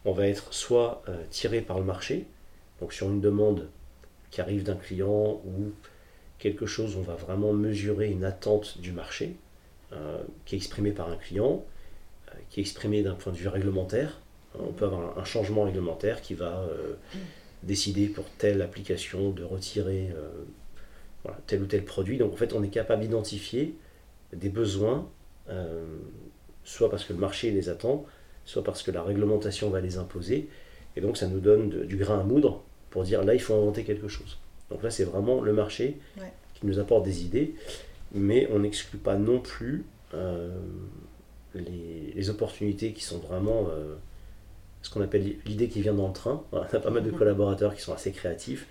On 0.04 0.12
va 0.12 0.26
être 0.26 0.52
soit 0.52 1.02
euh, 1.08 1.22
tiré 1.30 1.60
par 1.60 1.78
le 1.78 1.84
marché, 1.84 2.26
donc 2.80 2.92
sur 2.92 3.08
une 3.08 3.20
demande 3.20 3.68
qui 4.30 4.40
arrive 4.40 4.62
d'un 4.62 4.76
client 4.76 5.42
ou 5.44 5.72
quelque 6.38 6.64
chose, 6.64 6.96
on 6.96 7.02
va 7.02 7.14
vraiment 7.14 7.52
mesurer 7.52 8.10
une 8.10 8.24
attente 8.24 8.78
du 8.78 8.92
marché 8.92 9.36
euh, 9.92 10.22
qui 10.46 10.54
est 10.54 10.58
exprimée 10.58 10.92
par 10.92 11.10
un 11.10 11.16
client, 11.16 11.64
euh, 12.28 12.38
qui 12.48 12.60
est 12.60 12.62
exprimée 12.62 13.02
d'un 13.02 13.14
point 13.14 13.32
de 13.32 13.36
vue 13.36 13.48
réglementaire. 13.48 14.20
On 14.58 14.72
peut 14.72 14.86
avoir 14.86 15.18
un, 15.18 15.24
changement 15.24 15.64
réglementaire 15.64 16.22
qui 16.22 16.34
va 16.34 16.66
décider 17.62 18.08
pour 18.08 18.24
telle 18.36 18.62
application 18.62 19.30
de 19.30 19.44
retirer 19.44 20.08
tel 21.46 21.62
ou 21.62 21.66
tel 21.66 21.84
produit. 21.84 22.18
Donc 22.18 22.32
en 22.32 22.36
fait, 22.36 22.52
on 22.52 22.64
est 22.64 22.68
capable 22.68 23.02
d'identifier 23.02 23.76
des 24.32 24.48
besoins, 24.48 25.08
soit 26.64 26.90
parce 26.90 27.04
que 27.04 27.12
le 27.12 27.20
marché 27.20 27.52
les 27.52 27.68
attend, 27.68 28.06
soit 28.44 28.64
parce 28.64 28.82
que 28.82 28.90
la 28.90 29.02
réglementation 29.02 29.70
va 29.70 29.80
les 29.80 29.96
imposer. 29.98 30.48
Et 30.96 31.00
donc 31.00 31.16
ça 31.16 31.26
nous 31.28 31.40
donne 31.40 31.68
de- 31.70 31.84
du 31.84 31.96
grain 31.96 32.20
à 32.20 32.24
moudre 32.24 32.62
pour 32.90 33.04
dire 33.04 33.22
là, 33.24 33.34
il 33.34 33.40
faut 33.40 33.54
inventer 33.54 33.84
quelque 33.84 34.08
chose. 34.08 34.38
Donc 34.70 34.82
là, 34.82 34.90
c'est 34.90 35.04
vraiment 35.04 35.40
le 35.40 35.52
marché 35.52 35.98
Ouais. 36.18 36.32
qui 36.54 36.66
nous 36.66 36.78
apporte 36.78 37.04
des 37.04 37.22
idées, 37.24 37.54
mais 38.12 38.48
on 38.52 38.58
n'exclut 38.60 38.98
pas 38.98 39.16
non 39.16 39.40
plus 39.40 39.84
euh, 40.14 40.50
les, 41.54 42.12
les 42.14 42.30
opportunités 42.30 42.92
qui 42.92 43.02
sont 43.04 43.18
vraiment 43.18 43.68
euh, 43.70 43.94
ce 44.82 44.90
qu'on 44.90 45.02
appelle 45.02 45.36
l'idée 45.46 45.68
qui 45.68 45.82
vient 45.82 45.94
dans 45.94 46.08
le 46.08 46.12
train. 46.12 46.42
Voilà, 46.50 46.68
on 46.72 46.76
a 46.76 46.80
pas 46.80 46.90
mal 46.90 47.02
de 47.04 47.10
Mhm. 47.10 47.18
collaborateurs 47.18 47.74
qui 47.74 47.82
sont 47.82 47.92
assez 47.92 48.12
créatifs 48.12 48.66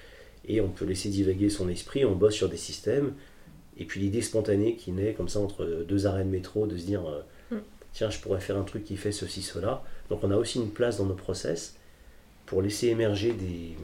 et 0.48 0.60
on 0.62 0.70
peut 0.70 0.86
laisser 0.86 1.10
divaguer 1.10 1.50
son 1.50 1.70
esprit, 1.70 2.04
on 2.06 2.16
bosse 2.16 2.34
sur 2.36 2.50
des 2.50 2.58
systèmes. 2.58 3.14
Et 3.78 3.86
puis 3.86 4.02
l'idée 4.02 4.22
spontanée 4.22 4.76
qui 4.76 4.92
naît 4.92 5.14
comme 5.14 5.30
ça 5.30 5.40
entre 5.40 5.86
deux 5.88 6.06
arrêts 6.08 6.24
de 6.26 6.30
métro, 6.30 6.68
de 6.68 6.78
se 6.78 6.86
dire 6.86 7.06
euh. 7.08 7.22
Tiens, 7.94 8.10
je 8.10 8.20
pourrais 8.20 8.40
faire 8.40 8.58
un 8.58 8.64
truc 8.64 8.84
qui 8.84 8.98
fait 8.98 9.12
ceci, 9.12 9.42
cela. 9.42 9.84
Donc 10.10 10.24
on 10.24 10.32
a 10.32 10.36
aussi 10.38 10.60
une 10.60 10.72
place 10.72 10.98
dans 10.98 11.06
nos 11.06 11.16
process 11.16 11.76
pour 12.46 12.62
laisser 12.62 12.88
émerger 12.88 13.34
des, 13.34 13.76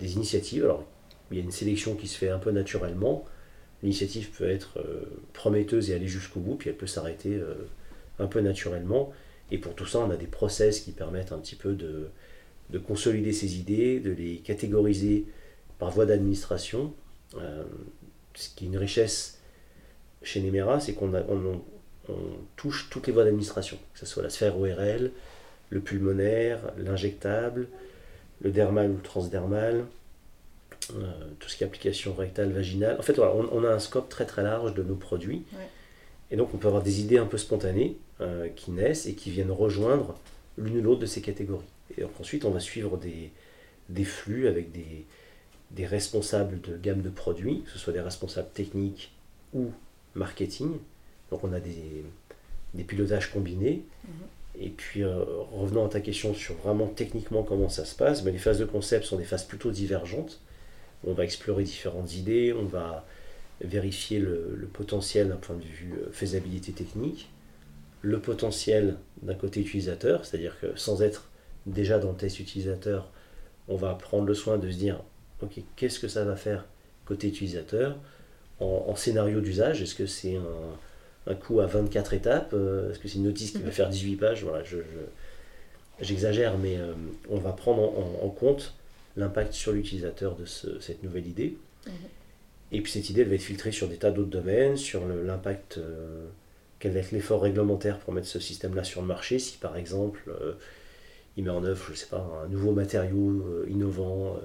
des 0.00 0.14
initiatives. 0.14 0.64
Alors 0.64 0.84
il 1.30 1.38
y 1.38 1.40
a 1.40 1.44
une 1.44 1.50
sélection 1.52 1.94
qui 1.94 2.08
se 2.08 2.16
fait 2.16 2.28
un 2.30 2.38
peu 2.38 2.50
naturellement. 2.52 3.24
L'initiative 3.82 4.30
peut 4.30 4.48
être 4.48 4.78
euh, 4.78 5.04
prometteuse 5.32 5.90
et 5.90 5.94
aller 5.94 6.08
jusqu'au 6.08 6.40
bout, 6.40 6.54
puis 6.54 6.70
elle 6.70 6.76
peut 6.76 6.86
s'arrêter 6.86 7.34
euh, 7.34 7.54
un 8.18 8.26
peu 8.26 8.40
naturellement. 8.40 9.12
Et 9.50 9.58
pour 9.58 9.74
tout 9.74 9.86
ça, 9.86 9.98
on 10.00 10.10
a 10.10 10.16
des 10.16 10.26
process 10.26 10.80
qui 10.80 10.92
permettent 10.92 11.32
un 11.32 11.38
petit 11.38 11.54
peu 11.56 11.74
de, 11.74 12.08
de 12.70 12.78
consolider 12.78 13.32
ces 13.32 13.58
idées, 13.58 14.00
de 14.00 14.10
les 14.12 14.38
catégoriser 14.38 15.26
par 15.78 15.90
voie 15.90 16.06
d'administration. 16.06 16.94
Euh, 17.36 17.64
ce 18.34 18.48
qui 18.54 18.64
est 18.64 18.68
une 18.68 18.78
richesse 18.78 19.38
chez 20.22 20.40
Nemera, 20.40 20.80
c'est 20.80 20.94
qu'on 20.94 21.12
a- 21.14 21.22
on, 21.28 21.60
on 22.08 22.36
touche 22.56 22.88
toutes 22.90 23.06
les 23.06 23.12
voies 23.12 23.24
d'administration, 23.24 23.78
que 23.92 23.98
ce 23.98 24.06
soit 24.06 24.22
la 24.22 24.30
sphère 24.30 24.58
ORL, 24.58 25.10
le 25.70 25.80
pulmonaire, 25.80 26.60
l'injectable, 26.78 27.68
le 28.42 28.50
dermal 28.50 28.90
ou 28.90 28.94
le 28.94 29.02
transdermal, 29.02 29.84
euh, 30.94 31.12
tout 31.40 31.48
ce 31.48 31.56
qui 31.56 31.64
est 31.64 31.66
application 31.66 32.14
rectale, 32.14 32.52
vaginale. 32.52 32.96
En 32.98 33.02
fait, 33.02 33.14
voilà, 33.14 33.32
on, 33.34 33.48
on 33.52 33.64
a 33.64 33.70
un 33.70 33.78
scope 33.78 34.08
très 34.08 34.26
très 34.26 34.42
large 34.42 34.74
de 34.74 34.82
nos 34.82 34.94
produits. 34.94 35.44
Ouais. 35.52 35.68
Et 36.30 36.36
donc, 36.36 36.54
on 36.54 36.58
peut 36.58 36.68
avoir 36.68 36.82
des 36.82 37.00
idées 37.00 37.18
un 37.18 37.26
peu 37.26 37.38
spontanées 37.38 37.96
euh, 38.20 38.48
qui 38.54 38.70
naissent 38.70 39.06
et 39.06 39.14
qui 39.14 39.30
viennent 39.30 39.50
rejoindre 39.50 40.18
l'une 40.58 40.78
ou 40.78 40.82
l'autre 40.82 41.00
de 41.00 41.06
ces 41.06 41.20
catégories. 41.20 41.64
Et 41.96 42.02
donc, 42.02 42.12
ensuite, 42.20 42.44
on 42.44 42.50
va 42.50 42.60
suivre 42.60 42.96
des, 42.96 43.30
des 43.88 44.04
flux 44.04 44.48
avec 44.48 44.72
des, 44.72 45.04
des 45.70 45.86
responsables 45.86 46.60
de 46.60 46.76
gamme 46.76 47.02
de 47.02 47.10
produits, 47.10 47.62
que 47.62 47.70
ce 47.70 47.78
soit 47.78 47.92
des 47.92 48.00
responsables 48.00 48.50
techniques 48.52 49.12
ou 49.54 49.70
marketing. 50.14 50.78
Donc 51.30 51.44
on 51.44 51.52
a 51.52 51.60
des, 51.60 52.04
des 52.74 52.84
pilotages 52.84 53.32
combinés. 53.32 53.84
Mhm. 54.04 54.12
Et 54.58 54.70
puis 54.70 55.02
euh, 55.02 55.24
revenons 55.52 55.84
à 55.84 55.88
ta 55.88 56.00
question 56.00 56.34
sur 56.34 56.54
vraiment 56.56 56.86
techniquement 56.86 57.42
comment 57.42 57.68
ça 57.68 57.84
se 57.84 57.94
passe, 57.94 58.22
ben, 58.22 58.32
les 58.32 58.38
phases 58.38 58.58
de 58.58 58.64
concept 58.64 59.04
sont 59.04 59.16
des 59.16 59.24
phases 59.24 59.44
plutôt 59.44 59.70
divergentes. 59.70 60.40
On 61.06 61.12
va 61.12 61.24
explorer 61.24 61.64
différentes 61.64 62.14
idées, 62.14 62.54
on 62.54 62.64
va 62.64 63.04
vérifier 63.60 64.18
le, 64.18 64.68
potentiel 64.72 65.28
d'un 65.28 65.36
point 65.36 65.56
de 65.56 65.62
vue 65.62 65.94
euh, 65.94 66.10
faisabilité 66.12 66.72
technique, 66.72 67.28
le 68.02 68.18
potentiel 68.20 68.96
d'un 69.22 69.34
côté 69.34 69.60
utilisateur, 69.60 70.24
c'est-à-dire 70.24 70.58
que 70.60 70.76
sans 70.76 71.02
être 71.02 71.28
déjà 71.66 71.98
dans 71.98 72.12
le 72.12 72.16
test 72.16 72.40
utilisateur, 72.40 73.10
on 73.68 73.76
va 73.76 73.94
prendre 73.94 74.26
le 74.26 74.34
soin 74.34 74.58
de 74.58 74.70
se 74.70 74.76
dire, 74.76 75.02
ok, 75.42 75.60
qu'est-ce 75.74 75.98
que 75.98 76.08
ça 76.08 76.24
va 76.24 76.36
faire 76.36 76.64
côté 77.04 77.28
utilisateur? 77.28 77.98
En 78.58 78.96
scénario 78.96 79.42
d'usage 79.42 79.82
Est-ce 79.82 79.94
que 79.94 80.06
c'est 80.06 80.36
un, 80.36 80.42
un 81.26 81.34
coup 81.34 81.60
à 81.60 81.66
24 81.66 82.14
étapes. 82.14 82.50
Euh, 82.52 82.90
est-ce 82.90 82.98
que 82.98 83.08
c'est 83.08 83.16
une 83.16 83.24
notice 83.24 83.52
qui 83.52 83.58
va 83.58 83.66
mhm. 83.66 83.72
faire 83.72 83.88
18 83.88 84.16
pages 84.16 84.44
Voilà, 84.44 84.62
je, 84.64 84.78
j'exagère, 86.00 86.58
mais 86.58 86.76
euh, 86.76 86.92
on 87.28 87.38
va 87.38 87.52
prendre 87.52 87.82
en, 88.22 88.28
compte 88.30 88.74
l'impact 89.16 89.52
sur 89.52 89.72
l'utilisateur 89.72 90.36
de 90.36 90.44
cette 90.44 91.02
nouvelle 91.02 91.26
idée. 91.26 91.56
Mhm. 91.86 91.92
Et 92.72 92.80
puis 92.80 92.92
cette 92.92 93.10
idée, 93.10 93.22
elle 93.22 93.28
va 93.28 93.34
être 93.34 93.42
filtrée 93.42 93.72
sur 93.72 93.88
des 93.88 93.96
tas 93.96 94.10
d'autres 94.10 94.30
domaines, 94.30 94.76
sur 94.76 95.06
l'impact, 95.06 95.78
euh, 95.78 96.26
quel 96.78 96.92
va 96.92 97.00
être 97.00 97.12
l'effort 97.12 97.42
réglementaire 97.42 97.98
pour 97.98 98.12
mettre 98.12 98.26
ce 98.26 98.40
système-là 98.40 98.84
sur 98.84 99.00
le 99.00 99.06
marché. 99.06 99.38
Si 99.38 99.56
par 99.56 99.76
exemple, 99.76 100.28
il 101.36 101.44
met 101.44 101.50
en 101.50 101.64
œuvre, 101.64 101.86
je 101.88 101.94
sais 101.94 102.06
pas, 102.06 102.28
un 102.44 102.48
nouveau 102.48 102.72
matériau 102.72 103.64
innovant, 103.68 104.36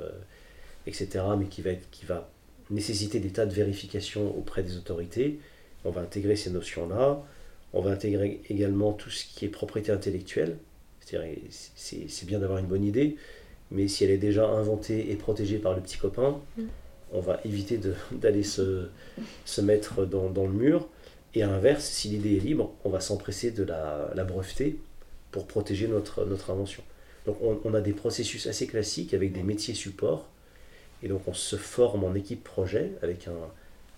etc., 0.85 1.09
mais 1.37 1.45
qui 1.45 1.63
va, 1.63 1.71
être, 1.71 1.89
qui 1.89 2.05
va 2.05 2.29
nécessiter 2.69 3.19
des 3.19 3.31
tas 3.31 3.47
de 3.47 3.53
vérifications 3.53 4.37
auprès 4.37 4.61
des 4.61 4.77
autorités 4.77 5.39
on 5.85 5.91
va 5.91 6.01
intégrer 6.01 6.35
ces 6.35 6.49
notions-là. 6.49 7.21
On 7.73 7.81
va 7.81 7.91
intégrer 7.91 8.41
également 8.49 8.93
tout 8.93 9.09
ce 9.09 9.25
qui 9.25 9.45
est 9.45 9.49
propriété 9.49 9.91
intellectuelle. 9.91 10.57
C'est 11.05 12.25
bien 12.25 12.39
d'avoir 12.39 12.59
une 12.59 12.67
bonne 12.67 12.85
idée, 12.85 13.17
mais 13.69 13.87
si 13.87 14.03
elle 14.03 14.11
est 14.11 14.17
déjà 14.17 14.47
inventée 14.47 15.11
et 15.11 15.15
protégée 15.15 15.57
par 15.57 15.75
le 15.75 15.81
petit 15.81 15.97
copain, 15.97 16.39
mm. 16.57 16.63
on 17.13 17.19
va 17.19 17.39
éviter 17.45 17.79
d'aller 18.11 18.43
se, 18.43 18.87
se, 19.45 19.61
mettre 19.61 20.05
dans, 20.05 20.29
dans, 20.29 20.45
le 20.45 20.53
mur. 20.53 20.87
Et 21.33 21.43
à 21.43 21.47
l'inverse, 21.47 21.85
si 21.85 22.09
l'idée 22.09 22.37
est 22.37 22.39
libre, 22.39 22.73
on 22.83 22.89
va 22.89 22.99
s'empresser 22.99 23.51
de 23.51 23.63
la, 23.63 24.11
la, 24.15 24.23
breveter 24.23 24.77
pour 25.31 25.47
protéger 25.47 25.87
notre, 25.87 26.25
notre 26.25 26.51
invention. 26.51 26.83
Donc 27.25 27.37
on, 27.41 27.59
on, 27.63 27.73
a 27.73 27.81
des 27.81 27.93
processus 27.93 28.47
assez 28.47 28.67
classiques 28.67 29.13
avec 29.13 29.31
des 29.31 29.43
métiers 29.43 29.73
supports. 29.73 30.27
Et 31.03 31.07
donc 31.07 31.27
on 31.27 31.33
se 31.33 31.55
forme 31.55 32.03
en 32.03 32.13
équipe 32.13 32.43
projet 32.43 32.93
avec 33.01 33.27
un, 33.27 33.33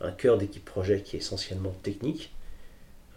un 0.04 0.12
cœur 0.12 0.38
d'équipe 0.38 0.64
projet 0.64 1.02
qui 1.02 1.16
est 1.16 1.20
essentiellement 1.20 1.72
technique 1.82 2.34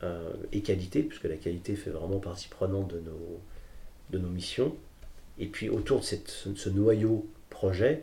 euh, 0.03 0.33
et 0.53 0.62
qualité, 0.62 1.03
puisque 1.03 1.25
la 1.25 1.37
qualité 1.37 1.75
fait 1.75 1.90
vraiment 1.90 2.18
partie 2.18 2.49
prenante 2.49 2.88
de 2.88 3.01
nos, 3.01 3.40
de 4.11 4.18
nos 4.18 4.29
missions. 4.29 4.75
Et 5.38 5.46
puis 5.46 5.68
autour 5.68 6.01
de 6.01 6.05
cette, 6.05 6.31
ce, 6.31 6.68
noyau 6.68 7.27
projet, 7.51 8.03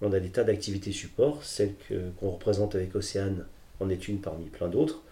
on 0.00 0.12
a 0.12 0.18
des 0.18 0.30
tas 0.30 0.44
d'activités 0.44 0.92
support, 0.92 1.44
celle 1.44 1.74
qu'on 2.18 2.30
représente 2.30 2.74
avec 2.74 2.94
Océane 2.96 3.46
en 3.80 3.88
est 3.88 4.08
une 4.08 4.20
parmi 4.20 4.46
plein 4.46 4.68
d'autres, 4.68 5.02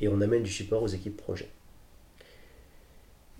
et 0.00 0.08
on 0.08 0.20
amène 0.20 0.42
du 0.42 0.50
support 0.50 0.82
aux 0.82 0.88
équipes 0.88 1.16
projet. 1.16 1.48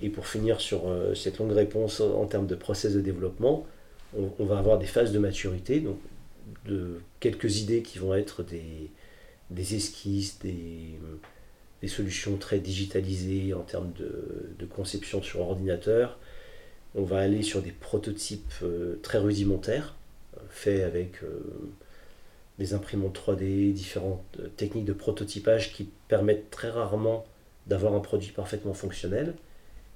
Et 0.00 0.08
pour 0.08 0.26
finir 0.26 0.60
sur 0.60 0.88
euh, 0.88 1.14
cette 1.14 1.38
longue 1.38 1.52
réponse 1.52 2.00
en 2.00 2.26
termes 2.26 2.46
de 2.46 2.54
process 2.54 2.94
de 2.94 3.00
développement, 3.00 3.66
on, 4.16 4.30
on, 4.38 4.44
va 4.44 4.58
avoir 4.58 4.78
des 4.78 4.86
phases 4.86 5.12
de 5.12 5.18
maturité, 5.18 5.80
donc 5.80 5.98
de 6.66 7.00
quelques 7.20 7.60
idées 7.60 7.82
qui 7.82 7.98
vont 7.98 8.14
être 8.14 8.42
des, 8.42 8.90
des 9.50 9.74
esquisses, 9.74 10.38
des, 10.38 10.98
des, 11.82 11.88
solutions 11.88 12.36
très 12.36 12.58
digitalisées 12.58 13.54
en 13.54 13.62
termes 13.62 13.92
de, 13.92 14.66
conception 14.66 15.22
sur 15.22 15.40
ordinateur. 15.40 16.18
On 16.94 17.02
va 17.02 17.18
aller 17.18 17.42
sur 17.42 17.62
des 17.62 17.70
prototypes 17.70 18.52
euh, 18.62 18.98
très 19.02 19.18
rudimentaires, 19.18 19.94
euh, 20.36 20.40
faits 20.48 20.82
avec 20.82 21.22
euh, 21.22 21.40
des 22.58 22.72
imprimantes 22.72 23.18
3D, 23.18 23.72
différentes 23.72 24.40
techniques 24.56 24.84
de 24.84 24.92
prototypage 24.92 25.72
qui 25.72 25.90
permettent 26.08 26.50
très 26.50 26.70
rarement 26.70 27.24
d'avoir 27.66 27.94
un 27.94 28.00
produit 28.00 28.32
parfaitement 28.32 28.74
fonctionnel. 28.74 29.34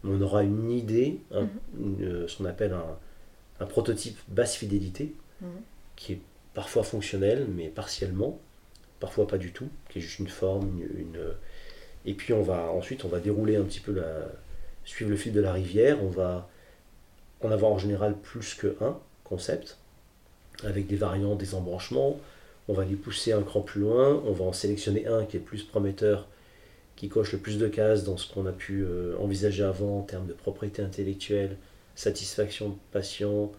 Mais 0.04 0.14
on 0.14 0.20
aura 0.20 0.42
une 0.42 0.70
idée, 0.70 1.20
mhm. 1.32 2.26
ce 2.28 2.37
qu'on 2.37 2.44
appelle 2.44 2.74
un, 3.61 3.66
prototype 3.66 4.18
basse 4.28 4.54
fidélité, 4.54 5.14
mhm. 5.40 5.48
qui 5.96 6.12
est 6.14 6.20
parfois 6.54 6.82
fonctionnel, 6.82 7.46
mais 7.48 7.68
partiellement 7.68 8.40
parfois 9.00 9.26
pas 9.26 9.38
du 9.38 9.52
tout, 9.52 9.68
qui 9.88 9.98
est 9.98 10.02
juste 10.02 10.18
une 10.18 10.28
forme, 10.28 10.80
et 12.04 12.14
puis 12.14 12.32
on 12.32 12.42
va 12.42 12.70
ensuite 12.70 13.04
on 13.04 13.08
va 13.08 13.20
dérouler 13.20 13.56
un 13.56 13.64
petit 13.64 13.80
peu 13.80 13.92
la, 13.92 14.28
suivre 14.84 15.11
le 15.11 15.16
fil 15.16 15.32
de 15.32 15.40
la 15.40 15.52
rivière, 15.52 16.02
on 16.02 16.08
va 16.08 16.48
en 17.42 17.50
avoir 17.50 17.72
en 17.72 17.78
général 17.78 18.16
plus 18.16 18.54
que 18.54 18.76
un 18.80 18.98
concept, 19.24 19.78
avec 20.64 20.87
des 20.87 20.96
variants, 20.96 21.37
des 21.37 21.54
embranchements, 21.54 22.18
on 22.68 22.72
va 22.72 22.84
les 22.84 22.96
pousser 22.96 23.32
un 23.32 23.42
cran 23.42 23.61
plus 23.61 23.80
loin, 23.80 24.22
on 24.26 24.32
va 24.32 24.44
en 24.44 24.52
sélectionner 24.52 25.06
un 25.06 25.24
qui 25.24 25.37
est 25.37 25.40
plus 25.40 25.62
prometteur, 25.62 26.26
qui 26.96 27.08
coche 27.08 27.32
le 27.32 27.38
plus 27.38 27.58
de 27.58 27.68
cases 27.68 28.04
dans 28.04 28.16
ce 28.16 28.32
qu'on 28.32 28.46
a 28.46 28.52
pu 28.52 28.82
euh, 28.82 29.16
envisager 29.18 29.62
avant 29.62 30.00
en 30.00 30.02
termes 30.02 30.26
de 30.26 30.32
propriété 30.32 30.82
intellectuelle, 30.82 31.56
satisfaction 31.94 32.76
patient, 32.90 33.52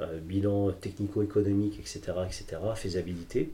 euh, 0.00 0.18
bilan 0.18 0.72
technico-économique, 0.72 1.78
etc., 1.78 2.00
etc., 2.26 2.60
faisabilité. 2.74 3.50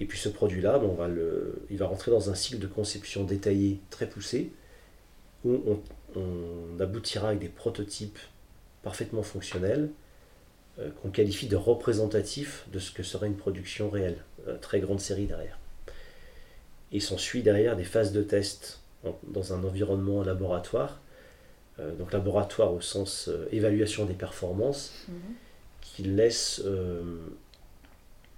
Et 0.00 0.06
puis 0.06 0.18
ce 0.18 0.28
produit-là, 0.28 0.78
on 0.82 0.94
va 0.94 1.08
le, 1.08 1.62
il 1.70 1.78
va 1.78 1.86
rentrer 1.86 2.10
dans 2.10 2.30
un 2.30 2.34
cycle 2.34 2.58
de 2.58 2.66
conception 2.66 3.24
détaillé 3.24 3.80
très 3.90 4.08
poussé, 4.08 4.52
où 5.44 5.80
on, 6.14 6.80
aboutira 6.80 7.28
avec 7.28 7.40
des 7.40 7.48
prototypes 7.48 8.18
parfaitement 8.82 9.22
fonctionnels, 9.22 9.90
euh, 10.78 10.90
qu'on 11.02 11.10
qualifie 11.10 11.48
de 11.48 11.56
représentatifs 11.56 12.66
de 12.72 12.78
ce 12.78 12.92
que 12.92 13.02
serait 13.02 13.26
une 13.26 13.36
production 13.36 13.90
réelle, 13.90 14.24
euh, 14.46 14.56
très 14.58 14.80
grande 14.80 15.00
série 15.00 15.26
derrière. 15.26 15.58
Et 16.92 17.00
s'ensuit 17.00 17.42
derrière 17.42 17.76
des 17.76 17.84
phases 17.84 18.12
de 18.12 18.22
test 18.22 18.80
dans 19.24 19.52
un 19.52 19.62
environnement 19.64 20.22
laboratoire, 20.22 21.00
euh, 21.78 21.94
donc 21.96 22.12
laboratoire 22.12 22.72
au 22.72 22.80
sens 22.80 23.28
évaluation 23.50 24.04
des 24.04 24.14
performances, 24.14 24.92
mhm. 25.08 25.34
qui 25.80 26.02
laisse, 26.04 26.62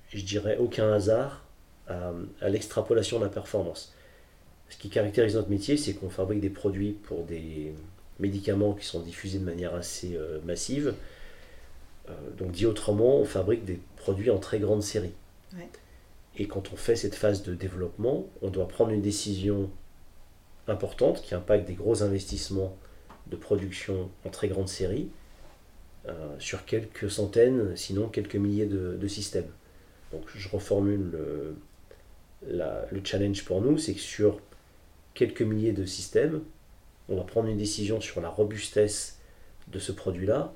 je 0.09 0.23
dirais, 0.25 0.57
aucun 0.59 0.93
hasard 0.93 1.45
à, 1.89 2.49
l'extrapolation 2.49 3.19
de 3.19 3.25
la 3.25 3.31
performance. 3.31 3.95
Ce 4.69 4.77
qui 4.77 4.89
caractérise 4.89 5.35
notre 5.35 5.51
métier, 5.51 5.77
c'est 5.77 5.95
qu'on 5.95 6.11
fabrique 6.11 6.41
des 6.41 6.51
produits 6.51 6.93
pour 6.93 7.25
des 7.25 7.75
médicaments 8.21 8.75
qui 8.75 8.87
sont 8.87 9.01
diffusés 9.01 9.39
de 9.39 9.45
manière 9.45 9.75
assez 9.75 10.17
euh, 10.17 10.39
massive. 10.45 10.95
Euh, 12.09 12.13
donc 12.39 12.53
dit 12.53 12.67
autrement, 12.67 13.17
on 13.17 13.25
fabrique 13.25 13.65
des 13.65 13.81
produits 13.97 14.31
en 14.31 14.39
très 14.39 14.61
grande 14.61 14.83
série. 14.83 15.13
Et 16.37 16.47
quand 16.47 16.73
on 16.73 16.77
fait 16.77 16.95
cette 16.95 17.17
phase 17.17 17.43
de 17.43 17.55
développement, 17.55 18.27
on 18.41 18.51
doit 18.51 18.69
prendre 18.69 18.93
une 18.93 19.03
décision 19.03 19.69
importante 20.69 21.23
qui 21.23 21.35
impacte 21.35 21.67
des 21.67 21.75
gros 21.75 22.05
investissements 22.05 22.77
de 23.27 23.37
production 23.37 24.11
en 24.25 24.31
très 24.31 24.49
grande 24.49 24.69
série 24.69 25.11
euh, 26.09 26.35
sur 26.39 26.65
quelques 26.65 27.11
centaines, 27.11 27.77
sinon 27.77 28.09
quelques 28.09 28.37
milliers 28.37 28.67
de, 28.67 28.97
de 28.97 29.09
systèmes. 29.09 29.51
Donc 30.13 30.23
je 30.35 30.49
reformule 30.49 31.11
le, 31.11 31.57
le 32.49 33.01
challenge 33.05 33.45
pour 33.45 33.61
nous, 33.61 33.79
c'est 33.79 33.95
que 33.95 34.01
sur 34.01 34.41
quelques 35.15 35.43
milliers 35.43 35.73
de 35.73 35.85
systèmes, 35.85 36.43
on 37.09 37.17
va 37.17 37.23
prendre 37.23 37.49
une 37.49 37.59
décision 37.59 38.01
sur 38.01 38.21
la 38.21 38.29
robustesse 38.29 39.19
de 39.69 39.79
ce 39.79 39.93
produit-là 39.93 40.53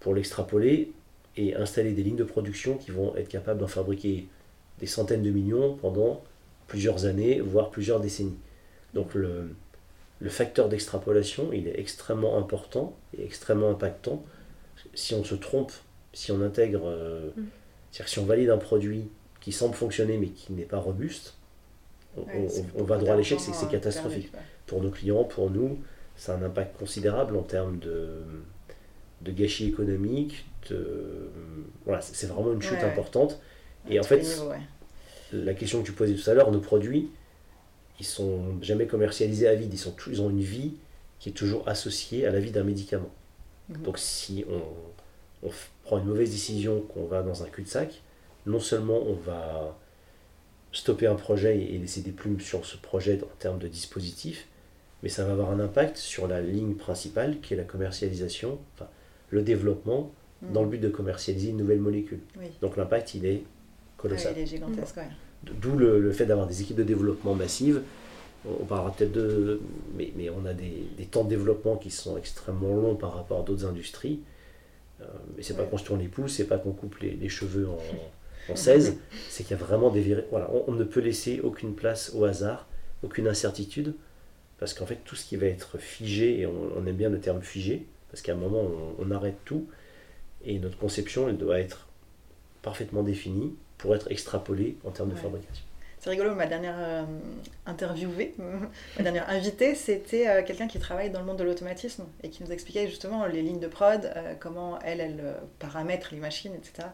pour 0.00 0.14
l'extrapoler 0.14 0.92
et 1.36 1.54
installer 1.54 1.92
des 1.92 2.02
lignes 2.02 2.16
de 2.16 2.24
production 2.24 2.76
qui 2.76 2.90
vont 2.90 3.16
être 3.16 3.28
capables 3.28 3.60
d'en 3.60 3.68
fabriquer 3.68 4.28
des 4.80 4.86
centaines 4.86 5.22
de 5.22 5.30
millions 5.30 5.76
pendant 5.76 6.22
plusieurs 6.66 7.04
années, 7.04 7.40
voire 7.40 7.70
plusieurs 7.70 8.00
décennies. 8.00 8.38
Donc 8.94 9.14
le, 9.14 9.54
le 10.20 10.30
facteur 10.30 10.68
d'extrapolation, 10.68 11.52
il 11.52 11.68
est 11.68 11.78
extrêmement 11.78 12.36
important 12.38 12.96
et 13.16 13.24
extrêmement 13.24 13.70
impactant. 13.70 14.22
Si 14.94 15.14
on 15.14 15.24
se 15.24 15.34
trompe, 15.34 15.72
si 16.12 16.32
on 16.32 16.42
intègre, 16.42 16.82
euh, 16.84 17.30
mm. 17.36 17.46
c'est-à-dire 17.90 18.08
si 18.08 18.18
on 18.18 18.24
valide 18.24 18.50
un 18.50 18.58
produit 18.58 19.08
qui 19.42 19.52
semble 19.52 19.74
fonctionner 19.74 20.16
mais 20.16 20.28
qui 20.28 20.52
n'est 20.52 20.64
pas 20.64 20.78
robuste, 20.78 21.34
on, 22.16 22.84
va 22.84 22.98
droit 22.98 23.14
à 23.14 23.16
l'échec, 23.16 23.40
c'est 23.40 23.68
catastrophique. 23.68 24.32
Pour 24.66 24.82
nos 24.82 24.90
clients, 24.90 25.24
pour 25.24 25.50
nous, 25.50 25.78
ça 26.16 26.34
a 26.34 26.36
un 26.36 26.42
impact 26.42 26.78
considérable 26.78 27.36
en 27.36 27.42
termes 27.42 27.78
de, 27.78 28.22
de 29.22 29.32
gâchis 29.32 29.66
économique. 29.68 30.46
voilà, 31.84 32.00
c'est 32.00 32.26
vraiment 32.26 32.52
une 32.52 32.62
chute 32.62 32.82
importante. 32.82 33.40
Et 33.90 33.98
en 33.98 34.04
fait, 34.04 34.24
la 35.32 35.54
question 35.54 35.80
que 35.80 35.86
tu 35.86 35.92
posais 35.92 36.14
tout 36.14 36.30
à 36.30 36.34
l'heure, 36.34 36.52
nos 36.52 36.60
produits, 36.60 37.10
ils 37.98 38.06
sont 38.06 38.60
jamais 38.62 38.86
commercialisés 38.86 39.48
à 39.48 39.54
vide. 39.54 39.72
Ils, 39.72 39.78
sont, 39.78 39.94
ils 40.06 40.22
ont 40.22 40.30
une 40.30 40.40
vie 40.40 40.74
qui 41.18 41.30
est 41.30 41.32
toujours 41.32 41.68
associée 41.68 42.26
à 42.26 42.30
la 42.30 42.40
vie 42.40 42.50
d'un 42.50 42.64
médicament. 42.64 43.10
Mhm. 43.68 43.82
Donc 43.82 43.98
si 43.98 44.44
on, 44.48 45.46
on 45.46 45.50
prend 45.84 45.98
une 45.98 46.06
mauvaise 46.06 46.30
décision, 46.30 46.80
qu'on 46.80 47.06
va 47.06 47.22
dans 47.22 47.42
un 47.42 47.46
cul-de-sac, 47.46 48.02
non 48.46 48.60
seulement 48.60 48.98
on 49.02 49.14
va 49.14 49.78
stopper 50.72 51.06
un 51.06 51.14
projet 51.14 51.58
et 51.58 51.78
laisser 51.78 52.00
des 52.00 52.12
plumes 52.12 52.40
sur 52.40 52.64
ce 52.64 52.76
projet 52.76 53.20
en 53.22 53.36
termes 53.38 53.58
de 53.58 53.68
dispositif, 53.68 54.48
mais 55.02 55.08
ça 55.08 55.24
va 55.24 55.32
avoir 55.32 55.50
un 55.50 55.60
impact 55.60 55.96
sur 55.96 56.26
la 56.26 56.40
ligne 56.40 56.74
principale 56.74 57.40
qui 57.40 57.54
est 57.54 57.56
la 57.56 57.64
commercialisation, 57.64 58.58
enfin, 58.74 58.88
le 59.30 59.42
développement 59.42 60.12
Mm. 60.42 60.52
dans 60.52 60.62
le 60.62 60.68
but 60.68 60.78
de 60.78 60.88
commercialiser 60.88 61.50
une 61.50 61.56
nouvelle 61.56 61.80
molécule. 61.80 62.20
Oui. 62.38 62.46
Donc 62.60 62.76
l'impact, 62.76 63.14
il 63.14 63.26
est 63.26 63.42
colossal. 63.96 64.34
il 64.36 64.42
est 64.42 64.46
gigantesque, 64.46 64.96
ouais. 64.96 65.08
D'où 65.44 65.76
le, 65.76 66.00
le 66.00 66.12
fait 66.12 66.26
d'avoir 66.26 66.46
des 66.46 66.62
équipes 66.62 66.76
de 66.76 66.84
développement 66.84 67.34
massives. 67.34 67.82
On 68.46 68.62
on 68.62 68.64
parlera 68.64 68.92
peut-être 68.92 69.12
de. 69.12 69.60
Mais, 69.96 70.12
mais 70.16 70.30
on 70.30 70.44
a 70.46 70.52
des, 70.52 70.88
des 70.96 71.04
temps 71.04 71.24
de 71.24 71.28
développement 71.28 71.76
qui 71.76 71.90
sont 71.90 72.16
extrêmement 72.16 72.74
longs 72.74 72.96
par 72.96 73.14
rapport 73.14 73.40
à 73.40 73.42
d'autres 73.44 73.66
industries. 73.66 74.20
Euh, 75.00 75.04
mais 75.36 75.42
c'est 75.42 75.56
pas 75.56 75.64
qu'on 75.64 75.78
se 75.78 75.84
tourne 75.84 76.00
les 76.00 76.08
pouces, 76.08 76.34
c'est 76.34 76.46
pas 76.46 76.58
qu'on 76.58 76.72
coupe 76.72 76.98
les, 76.98 77.12
les 77.12 77.28
cheveux 77.28 77.68
en, 77.68 77.78
en 78.48 78.56
16, 78.56 78.98
c'est 79.28 79.44
qu'il 79.44 79.56
y 79.56 79.60
a 79.60 79.62
vraiment 79.62 79.90
des. 79.90 80.24
Voilà, 80.30 80.50
on, 80.52 80.64
on 80.68 80.72
ne 80.72 80.84
peut 80.84 81.00
laisser 81.00 81.40
aucune 81.40 81.74
place 81.74 82.12
au 82.14 82.24
hasard, 82.24 82.66
aucune 83.02 83.28
incertitude, 83.28 83.94
parce 84.58 84.74
qu'en 84.74 84.86
fait, 84.86 85.00
tout 85.04 85.16
ce 85.16 85.24
qui 85.24 85.36
va 85.36 85.46
être 85.46 85.78
figé, 85.78 86.40
et 86.40 86.46
on, 86.46 86.76
on 86.76 86.86
aime 86.86 86.96
bien 86.96 87.08
le 87.08 87.20
terme 87.20 87.42
figé, 87.42 87.86
parce 88.10 88.22
qu'à 88.22 88.32
un 88.32 88.36
moment, 88.36 88.60
on, 88.60 88.94
on 88.98 89.10
arrête 89.10 89.38
tout, 89.44 89.66
et 90.44 90.58
notre 90.58 90.78
conception, 90.78 91.28
elle 91.28 91.38
doit 91.38 91.60
être 91.60 91.88
parfaitement 92.62 93.02
définie 93.02 93.54
pour 93.78 93.94
être 93.94 94.10
extrapolée 94.10 94.76
en 94.84 94.90
termes 94.90 95.10
de 95.10 95.16
fabrication. 95.16 95.64
C'est 96.02 96.10
rigolo, 96.10 96.34
ma 96.34 96.46
dernière 96.46 96.74
euh, 96.78 97.04
interviewée, 97.64 98.34
ma 98.96 99.04
dernière 99.04 99.30
invitée, 99.30 99.76
c'était 99.76 100.26
euh, 100.26 100.42
quelqu'un 100.42 100.66
qui 100.66 100.80
travaille 100.80 101.10
dans 101.10 101.20
le 101.20 101.26
monde 101.26 101.36
de 101.36 101.44
l'automatisme 101.44 102.06
et 102.24 102.28
qui 102.28 102.42
nous 102.42 102.50
expliquait 102.50 102.88
justement 102.88 103.24
les 103.26 103.40
lignes 103.40 103.60
de 103.60 103.68
prod, 103.68 104.10
euh, 104.16 104.34
comment 104.40 104.80
elle, 104.80 105.00
elle 105.00 105.36
paramètre 105.60 106.08
les 106.10 106.18
machines, 106.18 106.54
etc. 106.56 106.88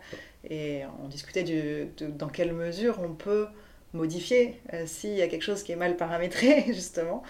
Et 0.50 0.82
on 1.02 1.08
discutait 1.08 1.42
du, 1.42 1.86
de 1.96 2.08
dans 2.08 2.28
quelle 2.28 2.52
mesure 2.52 3.00
on 3.02 3.14
peut 3.14 3.46
modifier 3.94 4.60
s'il 4.84 5.14
y 5.14 5.22
a 5.22 5.28
quelque 5.28 5.40
chose 5.40 5.62
qui 5.62 5.72
est 5.72 5.76
mal 5.76 5.96
paramétré, 5.96 6.64
justement. 6.66 7.22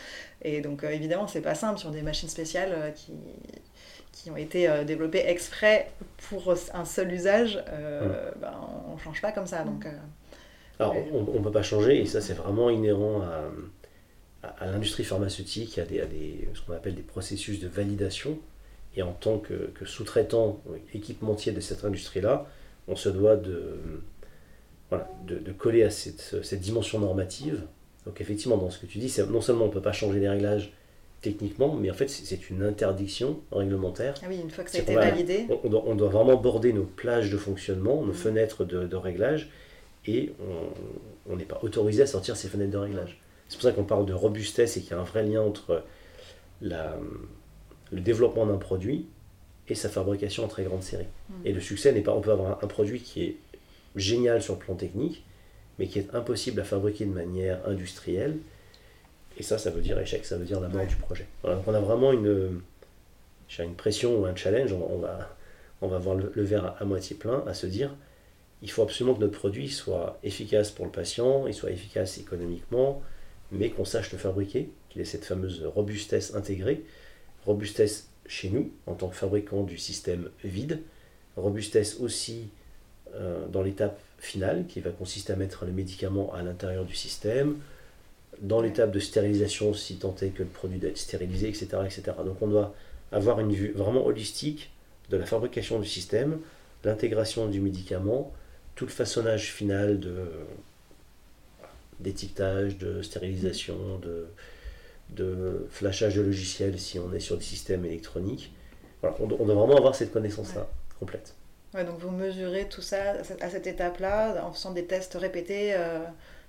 Et 0.42 0.60
donc, 0.60 0.82
évidemment, 0.82 1.28
c'est 1.28 1.40
pas 1.40 1.54
simple 1.54 1.78
sur 1.78 1.92
des 1.92 2.02
machines 2.02 2.28
spéciales 2.28 2.92
qui, 2.96 3.12
qui 4.18 4.30
ont 4.30 4.36
été 4.36 4.68
euh, 4.68 4.84
développées 4.84 5.24
exprès 5.26 5.90
pour 6.28 6.54
un 6.74 6.84
seul 6.84 7.12
usage. 7.12 7.62
euh, 7.68 8.30
ben, 8.40 8.52
on 8.88 8.94
ne 8.94 8.98
change 8.98 9.20
pas 9.20 9.32
comme 9.32 9.46
ça. 9.46 9.62
Donc, 9.62 9.86
euh, 9.86 9.90
Alors, 10.78 10.94
on 11.12 11.38
ne 11.38 11.42
peut 11.44 11.50
pas 11.50 11.62
changer, 11.62 12.00
et 12.00 12.06
ça, 12.06 12.20
c'est 12.20 12.34
vraiment 12.34 12.70
inhérent 12.70 13.22
à, 13.22 13.50
à- 14.42 14.48
à 14.64 14.66
l'industrie 14.66 15.04
pharmaceutique, 15.04 15.78
à, 15.78 15.84
des, 15.84 16.00
à 16.00 16.06
des- 16.06 16.48
ce 16.54 16.60
qu'on 16.62 16.72
appelle 16.74 16.94
des 16.94 17.02
processus 17.02 17.60
de 17.60 17.68
validation. 17.68 18.38
Et 18.96 19.02
en 19.02 19.12
tant 19.12 19.38
que, 19.38 19.70
que 19.74 19.84
sous-traitant, 19.86 20.60
équipementier 20.94 21.52
de 21.52 21.60
cette 21.60 21.84
industrie-là, 21.84 22.46
on 22.88 22.96
se 22.96 23.08
doit 23.08 23.36
de, 23.36 23.78
voilà, 24.90 25.08
de, 25.26 25.38
de 25.38 25.52
coller 25.52 25.82
à 25.82 25.90
cette, 25.90 26.36
cette 26.42 26.60
dimension 26.60 26.98
normative. 26.98 27.62
Donc, 28.06 28.20
effectivement, 28.20 28.56
dans 28.56 28.70
ce 28.70 28.78
que 28.78 28.86
tu 28.86 28.98
dis, 28.98 29.14
non 29.30 29.40
seulement 29.40 29.64
on 29.64 29.68
ne 29.68 29.72
peut 29.72 29.82
pas 29.82 29.92
changer 29.92 30.18
les 30.20 30.28
réglages 30.28 30.72
techniquement, 31.20 31.74
mais 31.74 31.90
en 31.90 31.94
fait, 31.94 32.08
c'est 32.08 32.48
une 32.48 32.62
interdiction 32.62 33.40
réglementaire 33.50 34.14
ah 34.22 34.26
oui, 34.28 34.38
une 34.40 34.50
fois 34.50 34.62
que 34.64 34.70
ça 34.70 34.78
a 34.78 34.80
C'est 34.80 34.92
été 34.92 34.94
validé, 34.94 35.46
on, 35.50 35.58
on 35.64 35.68
doit, 35.68 35.82
on 35.86 35.94
doit 35.96 36.08
vraiment 36.08 36.36
border 36.36 36.72
nos 36.72 36.84
plages 36.84 37.30
de 37.30 37.36
fonctionnement, 37.36 37.96
nos 38.02 38.06
Mhm. 38.08 38.14
fenêtres 38.14 38.64
de, 38.64 38.86
de 38.86 38.96
réglage, 38.96 39.50
et 40.08 40.32
on 41.28 41.36
n'est 41.36 41.44
pas 41.44 41.58
autorisé 41.62 42.02
à 42.02 42.06
sortir 42.06 42.36
ces 42.36 42.48
fenêtres 42.48 42.70
de 42.72 42.78
réglage. 42.78 43.20
C'est 43.48 43.56
pour 43.56 43.62
ça 43.62 43.72
qu'on 43.72 43.84
parle 43.84 44.06
de 44.06 44.14
robustesse 44.14 44.76
et 44.76 44.80
qu'il 44.80 44.90
y 44.90 44.94
a 44.94 44.98
un 45.00 45.04
vrai 45.04 45.22
lien 45.22 45.42
entre 45.42 45.82
la, 46.62 46.96
le 47.92 48.00
développement 48.00 48.46
d'un 48.46 48.56
produit 48.56 49.06
et 49.68 49.74
sa 49.74 49.88
fabrication 49.90 50.44
en 50.44 50.48
très 50.48 50.64
grande 50.64 50.82
série. 50.82 51.06
Mhm. 51.28 51.36
Et 51.46 51.52
le 51.52 51.60
succès 51.60 51.92
n'est 51.92 52.00
pas, 52.00 52.12
on 52.14 52.20
peut 52.22 52.32
avoir 52.32 52.52
un, 52.52 52.64
un 52.64 52.66
produit 52.68 53.00
qui 53.00 53.22
est 53.22 53.36
génial 53.96 54.42
sur 54.42 54.54
le 54.54 54.60
plan 54.60 54.74
technique, 54.74 55.24
mais 55.78 55.86
qui 55.86 55.98
est 55.98 56.14
impossible 56.14 56.60
à 56.60 56.64
fabriquer 56.64 57.04
de 57.04 57.12
manière 57.12 57.60
industrielle. 57.66 58.38
Et 59.38 59.42
ça, 59.42 59.58
ça 59.58 59.70
veut 59.70 59.80
dire 59.82 59.98
échec, 59.98 60.24
ça 60.24 60.36
veut 60.38 60.44
dire 60.46 60.60
la 60.60 60.68
mort 60.68 60.80
Ouais. 60.80 60.86
du 60.86 60.96
projet. 60.96 61.26
Voilà, 61.42 61.56
donc 61.56 61.68
on 61.68 61.74
a 61.74 61.80
vraiment 61.80 62.12
une, 62.12 62.60
une 63.58 63.74
pression 63.74 64.18
ou 64.20 64.24
un 64.26 64.34
challenge, 64.34 64.72
on, 64.72 64.94
on 64.94 64.98
va, 64.98 65.36
on 65.82 65.88
va 65.88 65.98
voir 65.98 66.16
le, 66.16 66.32
le 66.34 66.42
verre 66.42 66.64
à, 66.64 66.76
à 66.80 66.84
moitié 66.84 67.14
plein, 67.16 67.44
à 67.46 67.54
se 67.54 67.66
dire, 67.66 67.94
il 68.62 68.70
faut 68.70 68.82
absolument 68.82 69.14
que 69.14 69.20
notre 69.20 69.38
produit 69.38 69.68
soit 69.68 70.18
efficace 70.22 70.70
pour 70.70 70.84
le 70.84 70.90
patient, 70.90 71.46
il 71.46 71.54
soit 71.54 71.70
efficace 71.70 72.18
économiquement, 72.18 73.02
mais 73.52 73.70
qu'on 73.70 73.84
sache 73.84 74.12
le 74.12 74.18
fabriquer, 74.18 74.70
qu'il 74.90 75.00
ait 75.00 75.06
cette 75.06 75.24
fameuse 75.24 75.64
robustesse 75.64 76.34
intégrée, 76.34 76.84
robustesse 77.46 78.08
chez 78.26 78.50
nous, 78.50 78.70
en 78.86 78.94
tant 78.94 79.08
que 79.08 79.16
fabricant 79.16 79.62
du 79.62 79.78
système 79.78 80.30
vide, 80.44 80.82
robustesse 81.36 81.98
aussi 82.00 82.48
euh, 83.14 83.46
dans 83.48 83.62
l'étape 83.62 83.98
finale, 84.18 84.66
qui 84.66 84.80
va 84.80 84.90
consister 84.90 85.32
à 85.32 85.36
mettre 85.36 85.64
le 85.64 85.72
médicament 85.72 86.32
à 86.34 86.42
l'intérieur 86.42 86.84
du 86.84 86.94
système, 86.94 87.56
dans 88.40 88.60
l'étape 88.60 88.90
de 88.90 89.00
stérilisation, 89.00 89.72
si 89.72 89.96
tant 89.96 90.14
est 90.20 90.28
que 90.28 90.42
le 90.42 90.48
produit 90.48 90.78
doit 90.78 90.90
être 90.90 90.98
stérilisé, 90.98 91.48
etc., 91.48 91.68
etc. 91.84 92.02
Donc 92.24 92.42
on 92.42 92.48
doit 92.48 92.74
avoir 93.12 93.40
une 93.40 93.52
vue 93.52 93.72
vraiment 93.72 94.04
holistique 94.04 94.70
de 95.10 95.16
la 95.16 95.26
fabrication 95.26 95.78
du 95.80 95.88
système, 95.88 96.38
l'intégration 96.84 97.48
du 97.48 97.60
médicament, 97.60 98.32
tout 98.78 98.84
le 98.86 98.92
façonnage 98.92 99.50
final 99.52 99.98
de 99.98 100.30
d'étiquetage, 101.98 102.78
de 102.78 103.02
stérilisation, 103.02 103.98
de, 103.98 104.28
de 105.10 105.66
flashage 105.68 106.14
de 106.14 106.22
logiciels 106.22 106.78
si 106.78 107.00
on 107.00 107.12
est 107.12 107.18
sur 107.18 107.36
des 107.36 107.42
systèmes 107.42 107.84
électroniques. 107.84 108.52
Voilà, 109.02 109.16
on, 109.18 109.26
doit, 109.26 109.38
on 109.40 109.46
doit 109.46 109.56
vraiment 109.56 109.76
avoir 109.78 109.96
cette 109.96 110.12
connaissance-là 110.12 110.68
complète. 111.00 111.34
Ouais, 111.74 111.84
donc 111.84 111.98
vous 111.98 112.12
mesurez 112.12 112.68
tout 112.68 112.80
ça 112.80 113.14
à 113.40 113.50
cette- 113.50 113.66
étape-là 113.66 114.44
en 114.46 114.52
faisant 114.52 114.70
des 114.70 114.84
tests 114.84 115.14
répétés 115.14 115.74
euh, 115.74 115.98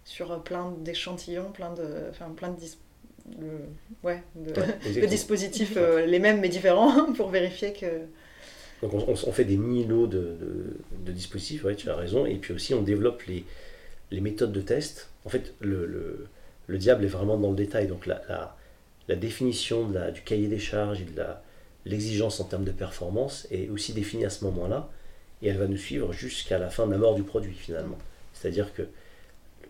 sur 0.06 0.44
plein 0.44 0.72
d'échantillons, 0.82 1.52
plein 1.52 1.74
de, 1.74 1.84
enfin, 2.12 2.30
plein 2.38 2.50
de, 2.50 2.60
dis- 2.60 2.78
de- 3.26 3.66
ouais, 4.04 4.22
de, 4.36 5.06
dispositifs 5.08 5.74
euh, 5.78 6.06
les 6.06 6.20
mêmes 6.20 6.42
mais 6.42 6.50
différents 6.50 7.12
pour 7.18 7.30
vérifier 7.30 7.74
que. 7.74 7.88
Donc 8.82 8.94
on, 8.94 9.16
fait 9.34 9.44
des 9.46 9.58
mini-lots 9.58 10.08
de, 10.08 10.34
dispositifs, 11.08 11.66
tu 11.76 11.90
as 11.90 11.96
raison, 11.96 12.26
et 12.26 12.36
puis 12.36 12.54
aussi 12.54 12.74
on 12.74 12.82
développe 12.82 13.24
les, 13.24 13.44
méthodes 14.22 14.54
de 14.54 14.62
test. 14.62 15.10
En 15.26 15.30
fait, 15.30 15.54
le, 15.60 15.86
le- 15.86 16.28
le 16.70 16.78
diable 16.78 17.04
est 17.04 17.10
vraiment 17.10 17.38
dans 17.38 17.50
le 17.50 17.56
détail, 17.56 17.88
donc 17.88 18.06
la, 18.06 18.56
définition 19.16 19.90
du 19.90 20.22
cahier 20.22 20.48
des 20.48 20.60
charges 20.60 21.02
et 21.02 21.06
de 21.06 21.22
l'exigence 21.86 22.40
en 22.40 22.44
termes 22.44 22.64
de 22.64 22.72
performance 22.72 23.48
est 23.50 23.70
aussi 23.70 23.92
définie 23.92 24.26
à 24.26 24.30
ce 24.30 24.46
moment-là, 24.46 24.88
et 25.42 25.48
elle 25.48 25.58
va 25.58 25.66
nous 25.68 25.78
suivre 25.78 26.14
jusqu'à 26.14 26.60
la 26.60 26.70
fin 26.70 26.86
de 26.86 26.92
la 26.92 27.00
mort 27.00 27.16
du 27.16 27.24
produit 27.24 27.56
finalement. 27.56 27.98
C'est-à-dire 28.34 28.72
que 28.74 28.84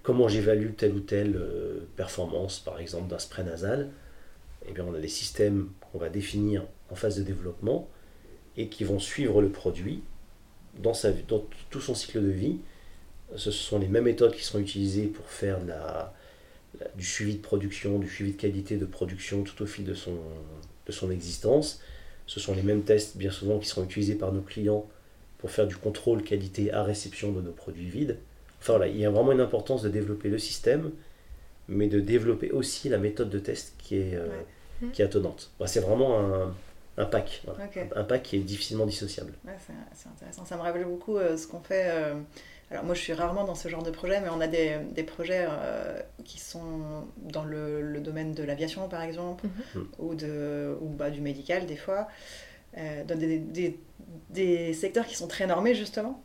comment 0.03 0.27
j'évalue 0.27 0.73
telle 0.75 0.91
ou 0.93 0.99
telle 0.99 1.37
euh, 1.37 1.87
performance, 1.95 2.59
par 2.59 2.79
exemple 2.79 3.07
d'un 3.07 3.19
spray 3.19 3.45
nasal, 3.45 3.89
eh 4.67 4.73
bien 4.73 4.83
on 4.85 4.93
a 4.93 4.99
des 4.99 5.07
systèmes 5.07 5.69
qu'on 5.79 5.99
va 5.99 6.09
définir 6.09 6.63
en 6.89 6.95
phase 6.95 7.17
de 7.17 7.23
développement 7.23 7.87
et 8.59 8.67
qui 8.67 8.83
vont 8.83 8.99
suivre 8.99 9.41
le 9.41 9.49
produit 9.49 10.01
dans, 10.77 10.93
sa, 10.93 11.09
vie- 11.11 11.23
dans 11.27 11.43
tout 11.71 11.81
son 11.81 11.95
cycle 11.95 12.21
de 12.21 12.29
vie. 12.29 12.57
Ce 13.35 13.49
sont 13.51 13.79
les 13.79 13.87
mêmes 13.87 14.03
méthodes 14.03 14.33
qui 14.35 14.43
seront 14.43 14.59
utilisées 14.59 15.07
pour 15.07 15.25
faire 15.27 15.59
de 15.61 15.69
la- 15.69 16.13
la- 16.79 16.87
du 16.95 17.05
suivi 17.05 17.35
de 17.35 17.41
production, 17.41 17.97
du 17.99 18.07
suivi 18.09 18.33
de 18.33 18.37
qualité 18.37 18.77
de 18.77 18.85
production 18.85 19.43
tout 19.43 19.61
au 19.63 19.65
fil 19.65 19.85
de 19.85 19.93
son, 19.93 20.13
de 20.85 20.91
son 20.91 21.09
existence. 21.09 21.81
Ce 22.27 22.39
sont 22.39 22.53
les 22.53 22.61
mêmes 22.63 22.83
tests 22.83 23.17
bien 23.17 23.31
souvent 23.31 23.57
qui 23.59 23.67
seront 23.67 23.83
utilisés 23.85 24.15
par 24.15 24.31
nos 24.31 24.41
clients 24.41 24.87
pour 25.39 25.49
faire 25.51 25.65
du 25.67 25.75
contrôle 25.77 26.21
qualité 26.23 26.71
à 26.71 26.83
réception 26.83 27.31
de 27.31 27.41
nos 27.41 27.51
produits 27.51 27.89
vides. 27.89 28.17
Enfin 28.59 28.73
voilà, 28.73 28.87
il 28.87 28.97
y 28.99 29.05
a 29.05 29.09
vraiment 29.09 29.31
une 29.31 29.39
importance 29.41 29.81
de 29.83 29.89
développer 29.89 30.27
le 30.29 30.37
système, 30.37 30.91
mais 31.69 31.87
de 31.87 31.99
développer 32.01 32.51
aussi 32.51 32.89
la 32.89 32.97
méthode 32.97 33.29
de 33.29 33.39
test 33.39 33.73
qui 33.77 33.95
est, 33.95 34.15
euh, 34.15 34.27
Ouais. 34.81 34.89
qui 34.91 35.01
est 35.01 35.05
attenante. 35.05 35.49
Voilà, 35.57 35.71
c'est 35.71 35.79
vraiment 35.79 36.19
un, 36.19 36.53
un 36.99 37.05
pack. 37.05 37.41
voilà. 37.45 37.69
Un 37.95 38.03
pack 38.03 38.23
qui 38.23 38.35
est 38.35 38.39
difficilement 38.39 38.85
dissociable. 38.85 39.33
Ouais, 39.45 39.53
c'est 39.93 40.09
intéressant. 40.09 40.45
Ça 40.45 40.55
me 40.57 40.61
rappelle 40.61 40.85
beaucoup 40.85 41.17
euh, 41.17 41.37
ce 41.37 41.47
qu'on 41.47 41.61
fait. 41.61 41.85
euh, 41.89 42.15
alors 42.71 42.83
moi, 42.83 42.93
je 42.93 42.99
suis 43.01 43.13
rarement 43.13 43.45
dans 43.45 43.55
ce 43.55 43.67
genre 43.67 43.81
de 43.81 43.89
projet, 43.89 44.21
mais 44.21 44.29
on 44.29 44.39
a 44.41 44.47
des, 44.47 44.77
des 44.91 45.03
projets 45.03 45.47
euh, 45.49 45.99
qui 46.23 46.39
sont 46.39 47.07
dans 47.17 47.43
le, 47.43 47.81
le 47.81 47.99
domaine 47.99 48.33
de 48.33 48.43
l'aviation, 48.43 48.87
par 48.87 49.01
exemple, 49.01 49.45
Mhm. 49.75 49.87
ou, 49.97 50.13
de, 50.13 50.77
ou 50.81 50.89
bah, 50.89 51.09
du 51.09 51.21
médical, 51.21 51.65
des 51.65 51.77
fois, 51.77 52.07
dans 52.77 53.17
des, 53.17 53.39
des, 53.39 53.79
des 54.29 54.73
secteurs 54.73 55.07
qui 55.07 55.15
sont 55.15 55.27
très 55.27 55.47
normés, 55.47 55.73
justement. 55.73 56.21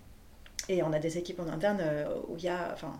Et 0.69 0.83
on 0.83 0.93
a 0.93 0.99
des 0.99 1.17
équipes 1.19 1.41
en 1.41 1.49
interne 1.49 1.83
où 2.29 2.37
il 2.37 2.45
y 2.45 2.49
a... 2.49 2.71
Enfin, 2.75 2.93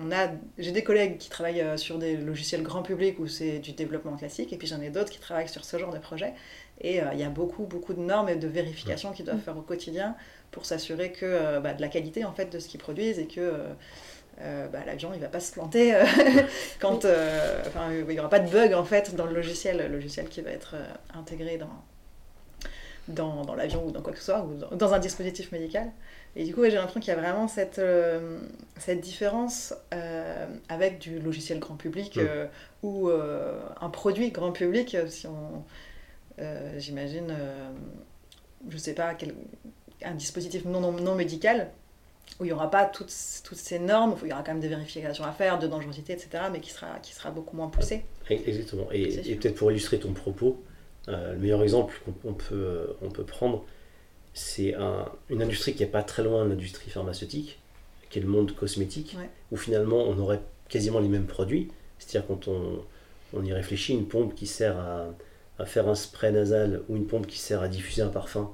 on 0.00 0.12
a, 0.12 0.28
j'ai 0.58 0.70
des 0.70 0.84
collègues 0.84 1.16
qui 1.18 1.28
travaillent 1.30 1.76
sur 1.78 1.98
des 1.98 2.16
logiciels 2.18 2.62
grand 2.62 2.82
public 2.82 3.18
où 3.18 3.26
c'est 3.26 3.58
du 3.58 3.72
développement 3.72 4.16
classique, 4.16 4.52
et 4.52 4.56
puis 4.58 4.68
j'en 4.68 4.80
ai 4.80 4.90
d'autres 4.90 5.10
qui 5.10 5.18
travaillent 5.18 5.48
sur 5.48 5.64
ce 5.64 5.76
genre 5.78 5.92
de 5.92 5.98
projet. 5.98 6.34
Et 6.80 7.02
euh, 7.02 7.06
il 7.12 7.18
y 7.18 7.24
a 7.24 7.28
beaucoup, 7.28 7.64
beaucoup 7.64 7.94
de 7.94 8.00
normes 8.00 8.28
et 8.28 8.36
de 8.36 8.46
vérifications 8.46 9.12
qu'ils 9.12 9.24
doivent 9.24 9.40
faire 9.40 9.56
au 9.56 9.62
quotidien 9.62 10.14
pour 10.50 10.64
s'assurer 10.64 11.12
que 11.12 11.26
euh, 11.26 11.60
bah, 11.60 11.74
de 11.74 11.80
la 11.80 11.88
qualité 11.88 12.24
en 12.24 12.32
fait 12.32 12.52
de 12.52 12.58
ce 12.58 12.68
qu'ils 12.68 12.80
produisent 12.80 13.18
et 13.18 13.26
que 13.26 13.52
euh, 14.40 14.68
bah, 14.68 14.78
l'avion 14.86 15.10
il 15.14 15.20
va 15.20 15.26
pas 15.26 15.40
se 15.40 15.52
planter 15.52 15.96
euh, 15.96 16.04
quand 16.80 17.04
euh, 17.04 17.60
il 18.08 18.14
y 18.14 18.20
aura 18.20 18.28
pas 18.28 18.38
de 18.38 18.48
bug 18.48 18.72
en 18.72 18.84
fait 18.84 19.16
dans 19.16 19.26
le 19.26 19.34
logiciel, 19.34 19.78
le 19.78 19.88
logiciel 19.88 20.28
qui 20.28 20.42
va 20.42 20.50
être 20.50 20.76
intégré 21.12 21.58
dans 21.58 21.70
dans, 23.08 23.42
dans 23.42 23.54
l'avion 23.54 23.86
ou 23.86 23.90
dans 23.90 24.02
quoi 24.02 24.12
que 24.12 24.18
ce 24.18 24.26
soit, 24.26 24.44
ou 24.44 24.54
dans, 24.54 24.76
dans 24.76 24.92
un 24.92 24.98
dispositif 24.98 25.50
médical. 25.50 25.90
Et 26.36 26.44
du 26.44 26.54
coup, 26.54 26.60
ouais, 26.60 26.70
j'ai 26.70 26.76
l'impression 26.76 27.00
qu'il 27.00 27.08
y 27.08 27.16
a 27.16 27.18
vraiment 27.18 27.48
cette, 27.48 27.80
cette 28.76 29.00
différence 29.00 29.72
avec 30.68 30.98
du 30.98 31.18
logiciel 31.18 31.58
grand 31.58 31.76
public 31.76 32.18
Mm. 32.18 32.86
ou 32.86 33.08
un 33.08 33.88
produit 33.88 34.30
grand 34.30 34.52
public, 34.52 34.94
si 35.08 35.26
on, 35.26 35.64
j'imagine, 36.78 37.28
euh, 37.30 37.70
je 38.68 38.76
sais 38.78 38.94
pas, 38.94 39.14
quel- 39.14 39.34
un 40.04 40.14
dispositif 40.14 40.64
non, 40.64 40.80
non, 40.80 40.92
non 40.92 41.14
médical 41.14 41.70
où 42.40 42.44
il 42.44 42.48
n'y 42.48 42.52
aura 42.52 42.70
pas 42.70 42.84
toutes, 42.84 43.12
toutes 43.42 43.56
ces 43.58 43.78
normes, 43.78 44.12
où 44.12 44.16
il 44.26 44.28
y 44.28 44.32
aura 44.32 44.42
quand 44.42 44.52
même 44.52 44.60
des 44.60 44.68
vérifications 44.68 45.24
à 45.24 45.32
faire, 45.32 45.58
de 45.58 45.66
dangerosité, 45.66 46.12
etc., 46.12 46.44
mais 46.52 46.60
qui 46.60 46.70
sera, 46.70 46.98
qui 47.00 47.14
sera 47.14 47.30
beaucoup 47.30 47.56
moins 47.56 47.68
poussé. 47.68 48.04
Exactement. 48.28 48.86
Et, 48.92 49.34
peut-être 49.36 49.54
pour 49.56 49.70
illustrer 49.72 49.98
ton 49.98 50.12
propos, 50.12 50.62
euh, 51.08 51.32
le 51.32 51.38
meilleur 51.38 51.62
exemple 51.62 51.94
qu'on 52.04 52.30
on 52.30 52.34
peut, 52.34 52.54
euh, 52.54 52.86
on 53.02 53.08
peut 53.10 53.24
prendre, 53.24 53.64
c'est 54.34 54.74
un- 54.74 55.08
une 55.30 55.42
industrie 55.42 55.72
qui 55.74 55.82
n'est 55.82 55.88
pas 55.88 56.02
très 56.02 56.22
loin 56.22 56.44
de 56.44 56.50
l'industrie 56.50 56.90
pharmaceutique, 56.90 57.58
qui 58.10 58.18
est 58.18 58.22
le 58.22 58.28
monde 58.28 58.54
cosmétique, 58.54 59.16
Ouais. 59.18 59.30
où 59.50 59.56
finalement 59.56 60.02
on 60.04 60.18
aurait 60.18 60.40
quasiment 60.68 60.98
les 61.00 61.08
mêmes 61.08 61.26
produits. 61.26 61.68
C'est-à-dire 61.98 62.28
quand 62.28 62.46
on, 62.46 62.84
on 63.32 63.42
y 63.44 63.52
réfléchit, 63.54 63.94
une 63.94 64.06
pompe 64.06 64.34
qui 64.34 64.46
sert 64.46 64.78
à, 64.78 65.06
à 65.58 65.64
faire 65.66 65.88
un 65.88 65.94
spray 65.94 66.32
nasal 66.32 66.82
ou 66.88 66.96
une 66.96 67.06
pompe 67.06 67.26
qui 67.26 67.38
sert 67.38 67.62
à 67.62 67.68
diffuser 67.68 68.02
un 68.02 68.08
parfum, 68.08 68.50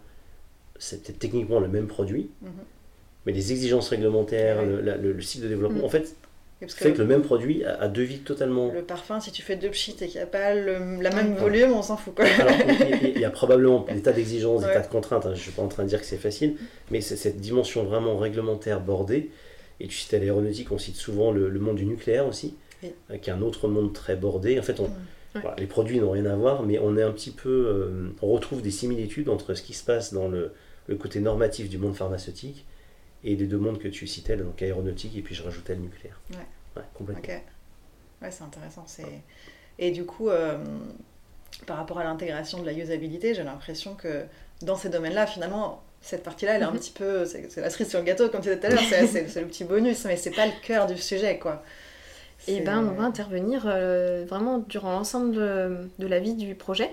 c'est 0.78 1.02
peut-être 1.02 1.18
techniquement 1.18 1.60
le 1.60 1.68
même 1.68 1.86
produit, 1.86 2.30
Mhm. 2.42 2.50
mais 3.26 3.32
les 3.32 3.52
exigences 3.52 3.88
réglementaires, 3.90 4.58
Ouais. 4.58 4.66
le, 4.66 4.80
la- 4.80 4.96
le- 4.96 5.12
le 5.12 5.22
cycle 5.22 5.44
de 5.44 5.48
développement, 5.48 5.78
Mhm. 5.80 5.84
en 5.84 5.88
fait, 5.88 6.16
parce 6.60 6.74
fait 6.74 6.92
que 6.92 6.96
que 6.96 7.02
le 7.02 7.08
même 7.08 7.22
produit 7.22 7.62
a, 7.64 7.74
a 7.80 7.88
deux 7.88 8.02
vies 8.02 8.20
totalement 8.20 8.72
le 8.72 8.82
parfum, 8.82 9.20
si 9.20 9.30
tu 9.32 9.42
fais 9.42 9.56
deux 9.56 9.68
pchits 9.70 9.96
et 10.00 10.06
qu'il 10.08 10.16
n'y 10.18 10.22
a 10.22 10.26
pas 10.26 10.54
le, 10.54 11.00
la 11.02 11.10
même 11.10 11.34
Ouais. 11.34 11.40
volume, 11.40 11.72
on 11.72 11.82
s'en 11.82 11.96
fout 11.96 12.14
quoi. 12.14 12.24
Alors, 12.24 12.54
il 13.14 13.20
y, 13.20 13.24
a- 13.24 13.30
probablement 13.30 13.84
des 13.92 14.00
tas 14.00 14.12
d'exigences, 14.12 14.62
des 14.62 14.68
tas 14.72 14.80
de 14.80 14.86
contraintes. 14.88 15.26
hein, 15.26 15.30
Je 15.34 15.38
ne 15.38 15.42
suis 15.42 15.52
pas 15.52 15.62
en 15.62 15.68
train 15.68 15.82
de 15.84 15.88
dire 15.88 16.00
que 16.00 16.06
c'est 16.06 16.16
facile, 16.16 16.56
mais 16.90 17.00
c'est 17.02 17.16
cette 17.16 17.38
dimension 17.40 17.84
vraiment 17.84 18.16
réglementaire 18.16 18.80
bordée. 18.80 19.30
Et 19.80 19.88
tu 19.88 19.96
citais 19.96 20.20
l'aéronautique, 20.20 20.70
on 20.72 20.78
cite 20.78 20.94
souvent 20.96 21.32
le, 21.32 21.48
le 21.50 21.60
monde 21.60 21.76
du 21.76 21.84
nucléaire 21.84 22.26
aussi, 22.26 22.54
Oui. 22.82 22.92
euh, 23.10 23.18
qui 23.18 23.28
est 23.28 23.32
un 23.32 23.42
autre 23.42 23.66
monde 23.68 23.92
très 23.92 24.14
bordé. 24.16 24.58
En 24.58 24.62
fait, 24.62 24.78
on, 24.80 24.84
Mm. 24.88 24.94
Ouais. 25.34 25.40
voilà, 25.40 25.56
les 25.58 25.66
produits 25.66 25.98
n'ont 26.00 26.10
rien 26.12 26.26
à 26.26 26.36
voir, 26.36 26.62
mais 26.62 26.78
on 26.78 26.96
est 26.96 27.02
un 27.02 27.10
petit 27.10 27.30
peu, 27.32 27.48
euh, 27.48 28.10
on 28.22 28.28
retrouve 28.32 28.62
des 28.62 28.70
similitudes 28.70 29.28
entre 29.28 29.54
ce 29.54 29.62
qui 29.62 29.72
se 29.74 29.82
passe 29.84 30.12
dans 30.14 30.28
le, 30.28 30.52
le 30.86 30.96
côté 30.96 31.18
normatif 31.20 31.68
du 31.68 31.76
monde 31.78 31.96
pharmaceutique 31.96 32.64
et 33.24 33.34
les 33.36 33.46
deux 33.46 33.58
mondes 33.58 33.78
que 33.78 33.88
tu 33.88 34.06
citais, 34.06 34.36
donc 34.36 34.62
aéronautique 34.62 35.16
et 35.16 35.22
puis 35.22 35.34
je 35.34 35.42
rajoutais 35.42 35.74
le 35.74 35.80
nucléaire. 35.80 36.20
Ouais. 36.76 36.82
complètement. 36.94 37.22
Ok. 37.34 37.42
Ouais, 38.22 38.30
c'est 38.30 38.44
intéressant. 38.44 38.84
C'est... 38.86 39.04
Et 39.78 39.90
du 39.90 40.04
coup, 40.04 40.28
euh, 40.30 40.56
par 41.66 41.78
rapport 41.78 41.98
à 41.98 42.04
l'intégration 42.04 42.60
de 42.60 42.66
la 42.66 42.72
usabilité, 42.72 43.34
j'ai 43.34 43.42
l'impression 43.44 43.94
que 43.94 44.24
dans 44.62 44.76
ces 44.76 44.88
domaines-là, 44.88 45.26
finalement, 45.26 45.82
cette 46.00 46.22
partie-là, 46.22 46.54
elle 46.56 46.62
est 46.62 46.64
un 46.66 46.70
Mhm. 46.70 46.78
petit 46.78 46.92
peu. 46.92 47.24
C'est, 47.26 47.50
c'est 47.50 47.60
la 47.60 47.70
cerise 47.70 47.88
sur 47.88 47.98
le 47.98 48.04
gâteau, 48.04 48.28
comme 48.28 48.40
tu 48.40 48.48
disais 48.50 48.60
tout 48.60 48.66
à 48.66 48.70
l'heure, 48.70 48.82
c'est, 48.88 49.06
c'est- 49.06 49.28
c'est 49.28 49.40
le 49.40 49.46
petit 49.48 49.64
bonus, 49.64 50.04
mais 50.04 50.16
c'est 50.16 50.30
pas 50.30 50.46
le 50.46 50.52
cœur 50.62 50.86
du 50.86 50.96
sujet, 50.96 51.38
quoi. 51.38 51.62
Et 52.48 52.60
ben, 52.60 52.86
on 52.86 52.92
va 52.92 53.04
intervenir 53.04 53.64
euh, 53.66 54.24
vraiment 54.28 54.58
durant 54.58 54.92
l'ensemble 54.92 55.34
de, 55.34 55.88
de 55.98 56.06
la 56.06 56.20
vie 56.20 56.34
du 56.34 56.54
projet, 56.54 56.92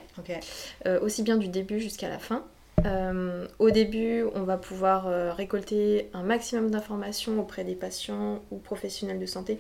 euh, 0.86 1.00
aussi 1.02 1.24
bien 1.24 1.38
du 1.38 1.48
début 1.48 1.80
jusqu'à 1.80 2.10
la 2.10 2.20
fin. 2.20 2.44
Euh, 2.86 3.48
au 3.60 3.70
début, 3.70 4.24
on 4.34 4.44
va 4.44 4.58
pouvoir 4.58 5.36
récolter 5.36 6.10
un 6.14 6.24
maximum 6.24 6.72
d'informations 6.72 7.40
auprès 7.40 7.64
des 7.64 7.76
patients 7.76 8.42
ou 8.50 8.58
professionnels 8.58 9.20
de 9.20 9.26
santé 9.26 9.60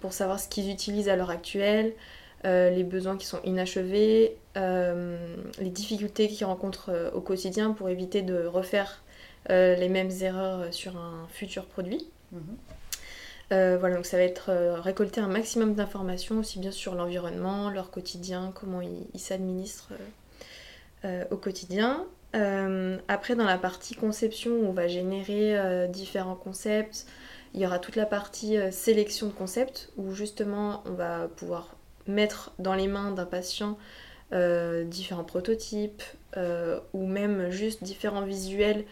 pour 0.00 0.12
savoir 0.12 0.40
ce 0.40 0.48
qu'ils 0.48 0.70
utilisent 0.70 1.08
à 1.08 1.16
l'heure 1.16 1.30
actuelle, 1.30 1.92
les 2.44 2.84
besoins 2.84 3.16
qui 3.16 3.26
sont 3.26 3.40
inachevés, 3.44 4.36
les 4.56 5.70
difficultés 5.70 6.28
qu'ils 6.28 6.46
rencontrent 6.46 7.12
au 7.14 7.20
quotidien 7.20 7.72
pour 7.72 7.88
éviter 7.88 8.22
de 8.22 8.46
refaire 8.46 9.02
les 9.50 9.88
mêmes 9.88 10.10
erreurs 10.22 10.72
sur 10.72 10.96
un 10.96 11.26
futur 11.30 11.66
produit. 11.66 12.08
Mhm. 12.32 12.56
Euh, 13.52 13.76
voilà, 13.78 13.96
donc 13.96 14.06
ça 14.06 14.16
va 14.16 14.22
être 14.22 14.48
euh, 14.48 14.80
récolter 14.80 15.20
un 15.20 15.28
maximum 15.28 15.74
d'informations 15.74 16.38
aussi 16.38 16.58
bien 16.58 16.70
sur 16.70 16.94
l'environnement, 16.94 17.68
leur 17.68 17.90
quotidien, 17.90 18.50
comment 18.54 18.80
ils 18.80 19.20
s'administrent 19.20 19.92
euh, 21.04 21.24
au 21.30 21.36
quotidien. 21.36 22.06
Après, 23.08 23.34
dans 23.34 23.44
la 23.44 23.58
partie 23.58 23.94
conception, 23.94 24.52
on 24.62 24.72
va 24.72 24.88
générer 24.88 25.86
différents 25.88 26.34
concepts. 26.34 27.04
Il 27.52 27.60
y 27.60 27.66
aura 27.66 27.78
toute 27.78 27.94
la 27.94 28.06
partie 28.06 28.56
sélection 28.70 29.26
de 29.26 29.32
concepts 29.32 29.90
où 29.98 30.14
justement 30.14 30.82
on 30.86 30.92
va 30.92 31.28
pouvoir 31.36 31.76
mettre 32.06 32.52
dans 32.58 32.72
les 32.74 32.86
mains 32.86 33.10
d'un 33.10 33.26
patient 33.26 33.76
différents 34.32 35.24
prototypes 35.24 36.02
ou 36.94 37.06
même 37.06 37.50
juste 37.50 37.84
différents 37.84 38.24
visuels 38.24 38.86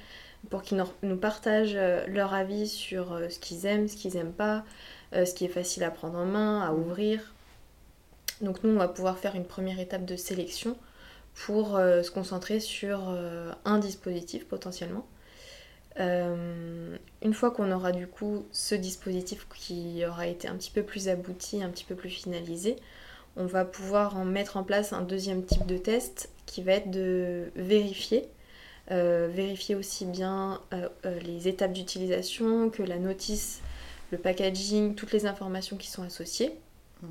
pour 0.49 0.63
qu'ils 0.63 0.83
nous- 1.03 1.17
partagent 1.17 1.75
euh, 1.77 2.07
leur 2.07 2.33
avis 2.35 2.67
sur 2.69 3.13
euh, 3.13 3.29
ce 3.29 3.39
qu'ils 3.39 3.67
aiment, 3.67 3.89
ce 3.89 3.97
qu'ils 3.97 4.15
n'aiment 4.15 4.33
pas, 4.33 4.65
euh, 5.15 5.25
ce 5.25 5.35
qui 5.35 5.45
est 5.45 5.49
facile 5.49 5.85
à 5.85 5.91
prendre 5.91 6.19
en 6.19 6.25
main, 6.25 6.63
à 6.63 6.73
ouvrir. 6.73 7.35
Donc 8.41 8.65
nous, 8.65 8.71
on 8.71 8.79
va 8.79 8.89
pouvoir 8.89 9.19
faire 9.19 9.35
une 9.35 9.45
première 9.45 9.81
étape 9.81 10.05
de 10.07 10.17
sélection 10.17 10.77
pour 11.35 11.77
euh, 11.77 12.03
se 12.03 12.11
concentrer 12.11 12.59
sur 12.61 13.09
euh, 13.11 13.53
un 13.65 13.79
dispositif 13.79 14.47
potentiellement. 14.47 15.07
Euh, 15.99 16.97
une 17.23 17.35
fois 17.35 17.51
qu'on 17.51 17.71
aura 17.73 17.93
du 17.93 18.07
coup 18.07 18.47
ce 18.53 18.75
dispositif 18.75 19.47
qui 19.55 20.05
aura 20.07 20.27
été 20.27 20.49
un 20.49 20.55
petit 20.57 20.71
peu 20.71 20.83
plus 20.83 21.09
abouti, 21.09 21.63
un 21.63 21.69
petit 21.69 21.85
peu 21.85 21.95
plus 21.95 22.11
finalisé, 22.11 22.77
on 23.37 23.45
va 23.45 23.65
pouvoir 23.65 24.17
en 24.17 24.25
mettre 24.25 24.57
en 24.57 24.65
place 24.65 24.93
un 24.93 25.03
deuxième 25.03 25.45
type 25.45 25.67
de 25.67 25.77
test 25.77 26.31
qui 26.47 26.63
va 26.63 26.73
être 26.73 26.91
de 26.91 27.51
vérifier 27.57 28.29
euh, 28.91 29.29
vérifier 29.33 29.75
aussi 29.75 30.05
bien 30.05 30.61
euh, 30.73 30.89
euh, 31.07 31.19
les 31.21 31.49
étapes 31.49 31.73
d'utilisation 31.73 32.71
que 32.71 32.83
la 32.83 32.99
notice, 32.99 33.61
le 34.11 34.19
packaging, 34.19 34.95
toutes 34.95 35.13
les 35.13 35.27
informations 35.27 35.77
qui 35.77 35.89
sont 35.89 36.03
associées. 36.03 36.53
Mhm. 37.03 37.09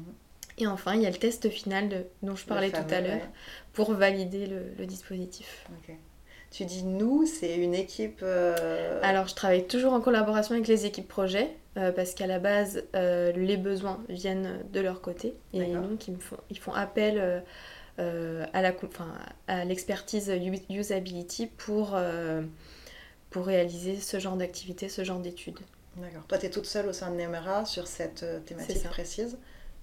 Et 0.61 0.67
enfin, 0.67 0.95
il 0.95 1.01
y 1.01 1.05
a 1.05 1.09
le 1.09 1.15
test 1.17 1.49
final 1.49 1.87
de- 1.87 2.05
dont 2.21 2.35
je 2.35 2.45
parlais 2.45 2.69
tout 2.69 2.77
à 2.93 2.99
l'heure 2.99 3.13
ouais. 3.15 3.29
pour 3.73 3.93
valider 3.93 4.45
le, 4.45 4.63
le 4.77 4.85
dispositif. 4.85 5.65
Tu 6.51 6.65
dis 6.65 6.83
nous, 6.83 7.25
c'est 7.25 7.55
une 7.57 7.75
équipe. 7.75 8.19
euh, 8.23 8.99
Alors, 9.03 9.27
je 9.27 9.35
travaille 9.35 9.67
toujours 9.67 9.93
en 9.93 10.01
collaboration 10.01 10.55
avec 10.55 10.67
les 10.67 10.85
équipes 10.87 11.07
projet 11.07 11.47
euh, 11.77 11.91
parce 11.91 12.13
qu'à 12.15 12.25
la 12.27 12.39
base, 12.39 12.83
euh, 12.95 13.31
les 13.33 13.55
besoins 13.55 14.03
viennent 14.09 14.59
de 14.73 14.79
leur 14.81 14.99
côté 15.01 15.35
et 15.53 15.63
donc 15.73 16.07
ils, 16.07 16.15
me 16.15 16.19
font, 16.19 16.37
ils 16.49 16.57
font 16.59 16.73
appel 16.73 17.43
à 18.53 18.61
enfin, 18.83 19.13
à 19.47 19.65
l'expertise 19.65 20.31
usability 20.69 21.47
pour, 21.47 21.91
euh, 21.95 22.41
pour 23.29 23.45
réaliser 23.45 23.97
ce 23.97 24.19
genre 24.19 24.35
d'activité, 24.37 24.89
ce 24.89 25.03
genre 25.03 25.19
d'études. 25.19 25.59
D'accord. 25.97 26.23
Toi, 26.27 26.37
tu 26.37 26.45
es 26.45 26.49
toute 26.49 26.65
seule 26.65 26.87
au 26.87 26.93
sein 26.93 27.11
de 27.11 27.15
Nemera 27.17 27.65
sur 27.65 27.87
cette 27.87 28.23
euh, 28.23 28.39
thématique 28.39 28.83
précise. 28.89 29.37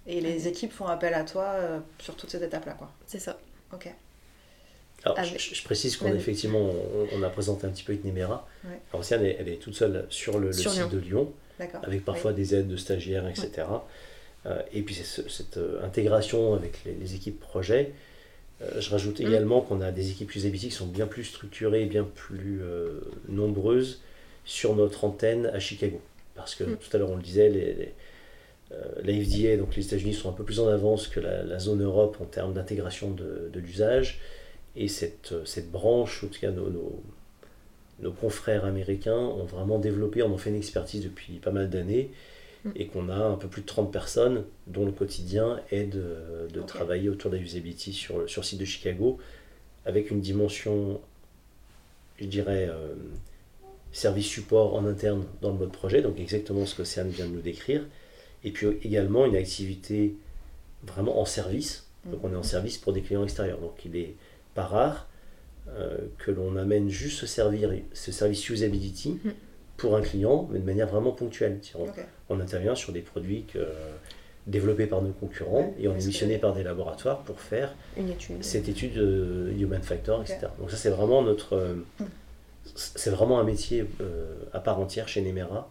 Et 0.07 0.21
les 0.21 0.47
équipes 0.47 0.73
font 0.73 0.87
appel 0.87 1.15
à 1.15 1.25
toi 1.25 1.45
euh, 1.57 1.81
sur 1.99 2.15
toutes 2.17 2.31
ces 2.31 2.43
étapes-là, 2.43 2.75
quoi. 2.75 2.91
C'est 3.07 3.19
ça. 3.19 3.39
Ok. 3.75 3.93
Alors, 5.05 5.19
Avec- 5.19 5.39
je, 5.41 5.55
je 5.55 5.63
précise 5.65 5.97
qu'on 5.97 6.15
effectivement, 6.15 6.61
on, 6.61 7.07
on 7.13 7.23
a 7.23 7.29
présenté 7.29 7.67
un 7.67 7.71
petit 7.71 7.83
peu 7.83 7.93
Itnemera. 7.93 8.47
Ouais. 8.65 8.71
Alors, 8.91 9.01
Océane, 9.01 9.25
elle, 9.25 9.37
elle 9.41 9.49
est 9.49 9.57
toute 9.57 9.75
seule 9.75 10.07
sur 10.09 10.39
le, 10.39 10.47
le 10.49 10.53
Sur 10.53 10.71
site 10.71 10.81
Lyon. 10.83 10.89
de 10.93 10.99
Lyon, 10.99 11.33
avec 11.83 12.05
parfois 12.05 12.33
des 12.33 12.55
aides 12.55 12.69
de 12.69 12.77
stagiaires, 12.77 13.27
etc. 13.29 13.51
Euh, 14.47 14.63
et 14.73 14.83
puis, 14.83 14.95
cette 14.95 15.57
euh, 15.57 15.85
intégration 15.85 16.55
avec 16.55 16.85
les, 16.85 16.95
les 16.95 17.15
équipes 17.15 17.41
projet. 17.41 17.93
Euh, 18.63 18.81
je 18.81 18.91
rajoute 18.91 19.21
Mm. 19.21 19.27
également 19.27 19.61
qu'on 19.61 19.81
a 19.81 19.91
des 19.93 20.11
équipes 20.11 20.35
usability 20.35 20.69
qui 20.69 20.75
sont 20.75 20.87
bien 20.87 21.07
plus 21.07 21.25
structurées, 21.25 21.85
bien 21.87 22.05
plus 22.05 22.61
nombreuses 23.29 24.01
sur 24.45 24.75
notre 24.77 25.05
antenne 25.05 25.47
à 25.47 25.59
Chicago. 25.59 26.01
Parce 26.35 26.55
que 26.55 26.65
Mm. 26.65 26.77
tout 26.77 26.97
à 26.97 26.99
l'heure, 26.99 27.11
on 27.11 27.17
le 27.17 27.23
disait, 27.23 27.49
les, 27.49 27.75
les, 27.75 27.93
la 29.03 29.13
FDA, 29.25 29.57
donc 29.57 29.77
les 29.77 29.85
États-Unis, 29.87 30.15
sont 30.15 30.29
un 30.29 30.33
peu 30.33 30.45
plus 30.45 30.61
en 30.61 30.69
avance 30.69 31.09
que 31.09 31.21
la, 31.21 31.43
la 31.43 31.59
zone 31.59 31.83
Europe 31.83 32.17
en 32.21 32.25
termes 32.25 32.55
d'intégration 32.55 33.11
de, 33.11 33.51
de 33.53 33.61
l'usage. 33.61 34.21
Et 34.77 34.89
cette, 34.89 35.35
cette 35.45 35.71
branche, 35.71 36.23
en 36.25 36.29
tout 36.29 36.41
cas 36.41 36.51
nos, 36.51 36.69
nos, 36.69 37.03
nos 38.01 38.13
confrères 38.13 38.65
américains, 38.65 39.17
ont 39.19 39.45
vraiment 39.45 39.79
développé, 39.79 40.23
on 40.23 40.33
en 40.35 40.39
fait 40.39 40.51
une 40.51 40.57
expertise 40.57 41.03
depuis 41.03 41.35
pas 41.39 41.51
mal 41.53 41.71
d'années. 41.71 42.11
Et 42.75 42.87
qu'on 42.89 43.09
a 43.09 43.17
un 43.17 43.37
peu 43.37 43.49
plus 43.49 43.63
de 43.63 43.67
30 43.67 43.93
personnes 43.93 44.45
dont 44.67 44.85
le 44.85 44.93
quotidien 44.93 45.61
est 45.71 45.85
de, 45.85 46.49
travailler 46.67 47.09
autour 47.09 47.31
de 47.31 47.37
la 47.37 47.43
usability 47.43 47.93
sur, 47.93 48.19
le- 48.19 48.29
sur 48.29 48.43
le 48.43 48.47
site 48.47 48.59
de 48.61 48.65
Chicago, 48.65 49.19
avec 49.85 50.11
une 50.11 50.21
dimension, 50.21 51.01
je 52.19 52.27
dirais, 52.27 52.67
euh, 52.69 52.95
service 53.93 54.27
support 54.27 54.75
en 54.75 54.85
interne 54.87 55.25
dans 55.43 55.53
le 55.53 55.59
mode 55.59 55.73
projet, 55.73 56.03
donc 56.03 56.19
exactement 56.19 56.67
ce 56.67 56.75
que 56.75 56.83
Océane 56.83 57.09
vient 57.11 57.27
de 57.27 57.33
nous 57.33 57.41
décrire, 57.41 57.85
et 58.45 58.51
puis 58.51 58.67
également 58.83 59.27
une 59.27 59.37
activité 59.37 60.17
vraiment 60.87 61.21
en 61.21 61.25
service, 61.25 61.87
donc 62.11 62.21
on 62.25 62.33
est 62.33 62.37
en 62.37 62.43
service 62.43 62.79
pour 62.79 62.93
des 62.93 63.03
clients 63.03 63.25
extérieurs, 63.25 63.59
donc 63.61 63.85
il 63.85 63.97
est 63.97 64.15
pas 64.55 64.65
rare 64.67 65.09
euh, 65.69 65.99
que 66.19 66.31
l'on 66.31 66.57
amène 66.57 66.89
juste 66.89 67.19
ce, 67.19 67.27
servir, 67.27 67.71
ce 67.93 68.13
service 68.13 68.49
usability 68.49 69.19
Mhm. 69.25 69.35
Pour 69.77 69.97
un 69.97 70.01
client, 70.03 70.49
mais 70.51 70.59
de 70.59 70.65
manière 70.65 70.87
vraiment 70.89 71.13
ponctuelle. 71.13 71.61
On, 71.75 71.87
on 72.31 72.41
intervient 72.41 72.75
sur 72.75 72.93
des 72.93 73.01
produits 73.03 73.45
que, 73.53 73.67
développé 74.47 74.87
par 74.87 75.03
nos 75.03 75.11
concurrents 75.11 75.61
Ouais, 75.61 75.75
et 75.81 75.89
on 75.89 75.93
est 75.97 76.07
missionné 76.07 76.39
par 76.39 76.55
des 76.55 76.63
laboratoires 76.63 77.19
pour 77.23 77.41
faire 77.41 77.75
Une 77.97 78.11
étude. 78.11 78.45
cette 78.45 78.69
étude 78.69 78.97
euh, 78.97 79.53
Human 79.59 79.83
Factor, 79.83 80.23
etc. 80.23 80.47
Donc 80.61 80.71
ça 80.71 80.77
c'est 80.77 80.91
vraiment 80.91 81.23
notre... 81.23 81.55
euh, 81.57 81.75
Mm. 82.01 82.05
c'est 82.75 83.11
vraiment 83.11 83.39
un 83.41 83.45
métier 83.45 83.87
euh, 84.01 84.35
à 84.53 84.61
part 84.61 84.79
entière 84.81 85.09
chez 85.09 85.21
Nemera. 85.23 85.69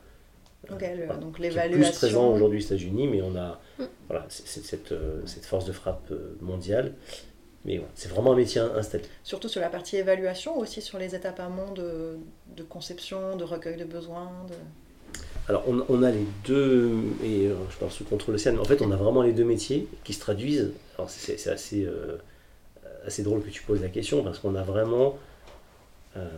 Ok, 0.72 0.82
le- 0.82 1.06
voilà, 1.06 1.20
donc 1.22 1.36
qui 1.38 1.44
est 1.44 1.50
l'évaluation. 1.50 1.90
plus 1.92 1.98
présent 1.98 2.30
aujourd'hui 2.34 2.60
aux 2.60 2.66
États-Unis, 2.66 3.08
mais 3.08 3.22
on 3.22 3.36
a 3.36 3.60
Mm. 3.80 3.84
voilà, 4.10 4.26
cette, 4.30 4.66
cette 5.26 5.46
force 5.46 5.66
de 5.66 5.72
frappe 5.72 6.12
mondiale. 6.42 6.94
Mais 7.66 7.80
ouais, 7.80 7.86
c'est 7.96 8.10
vraiment 8.10 8.34
un 8.34 8.36
métier 8.36 8.62
installé. 8.62 9.04
Surtout 9.24 9.50
sur 9.50 9.60
la 9.60 9.70
partie 9.70 9.98
évaluation, 9.98 10.58
aussi 10.60 10.82
sur 10.82 11.00
les 11.00 11.16
étapes 11.16 11.40
amont 11.40 11.74
de, 11.74 12.18
de 12.56 12.64
conception, 12.64 13.36
de 13.36 13.44
recueil 13.44 13.76
de 13.76 13.86
besoins. 13.86 14.32
De... 14.48 14.54
Alors, 15.48 15.64
on, 15.68 15.84
on 15.90 16.04
a 16.04 16.12
les 16.12 16.26
deux, 16.46 16.92
et 17.24 17.48
euh, 17.48 17.56
je 17.72 17.78
parle 17.78 17.92
sous 17.92 18.04
contrôle 18.04 18.36
océan, 18.36 18.54
mais 18.54 18.60
en 18.60 18.66
fait, 18.66 18.82
on 18.82 18.92
a 18.92 18.96
vraiment 18.96 19.24
les 19.24 19.34
deux 19.34 19.44
métiers 19.46 19.88
qui 20.04 20.14
se 20.14 20.20
traduisent. 20.20 20.74
Alors, 20.96 21.10
c'est 21.10 21.38
c'est 21.40 21.50
assez, 21.50 21.86
euh, 21.86 22.18
assez 23.06 23.24
drôle 23.24 23.42
que 23.42 23.50
tu 23.50 23.64
poses 23.64 23.82
la 23.82 23.90
question, 23.90 24.24
parce 24.24 24.38
qu'on 24.40 24.56
a 24.56 24.64
vraiment, 24.64 25.18
euh, 26.18 26.30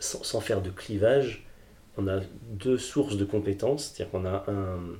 sans, 0.00 0.24
sans 0.24 0.40
faire 0.40 0.62
de 0.62 0.70
clivage, 0.70 1.46
on 1.96 2.08
a 2.08 2.20
deux 2.50 2.78
sources 2.78 3.16
de 3.16 3.24
compétences. 3.24 3.92
C'est-à-dire 3.94 4.10
qu'on 4.10 4.26
a 4.26 4.44
un- 4.48 4.96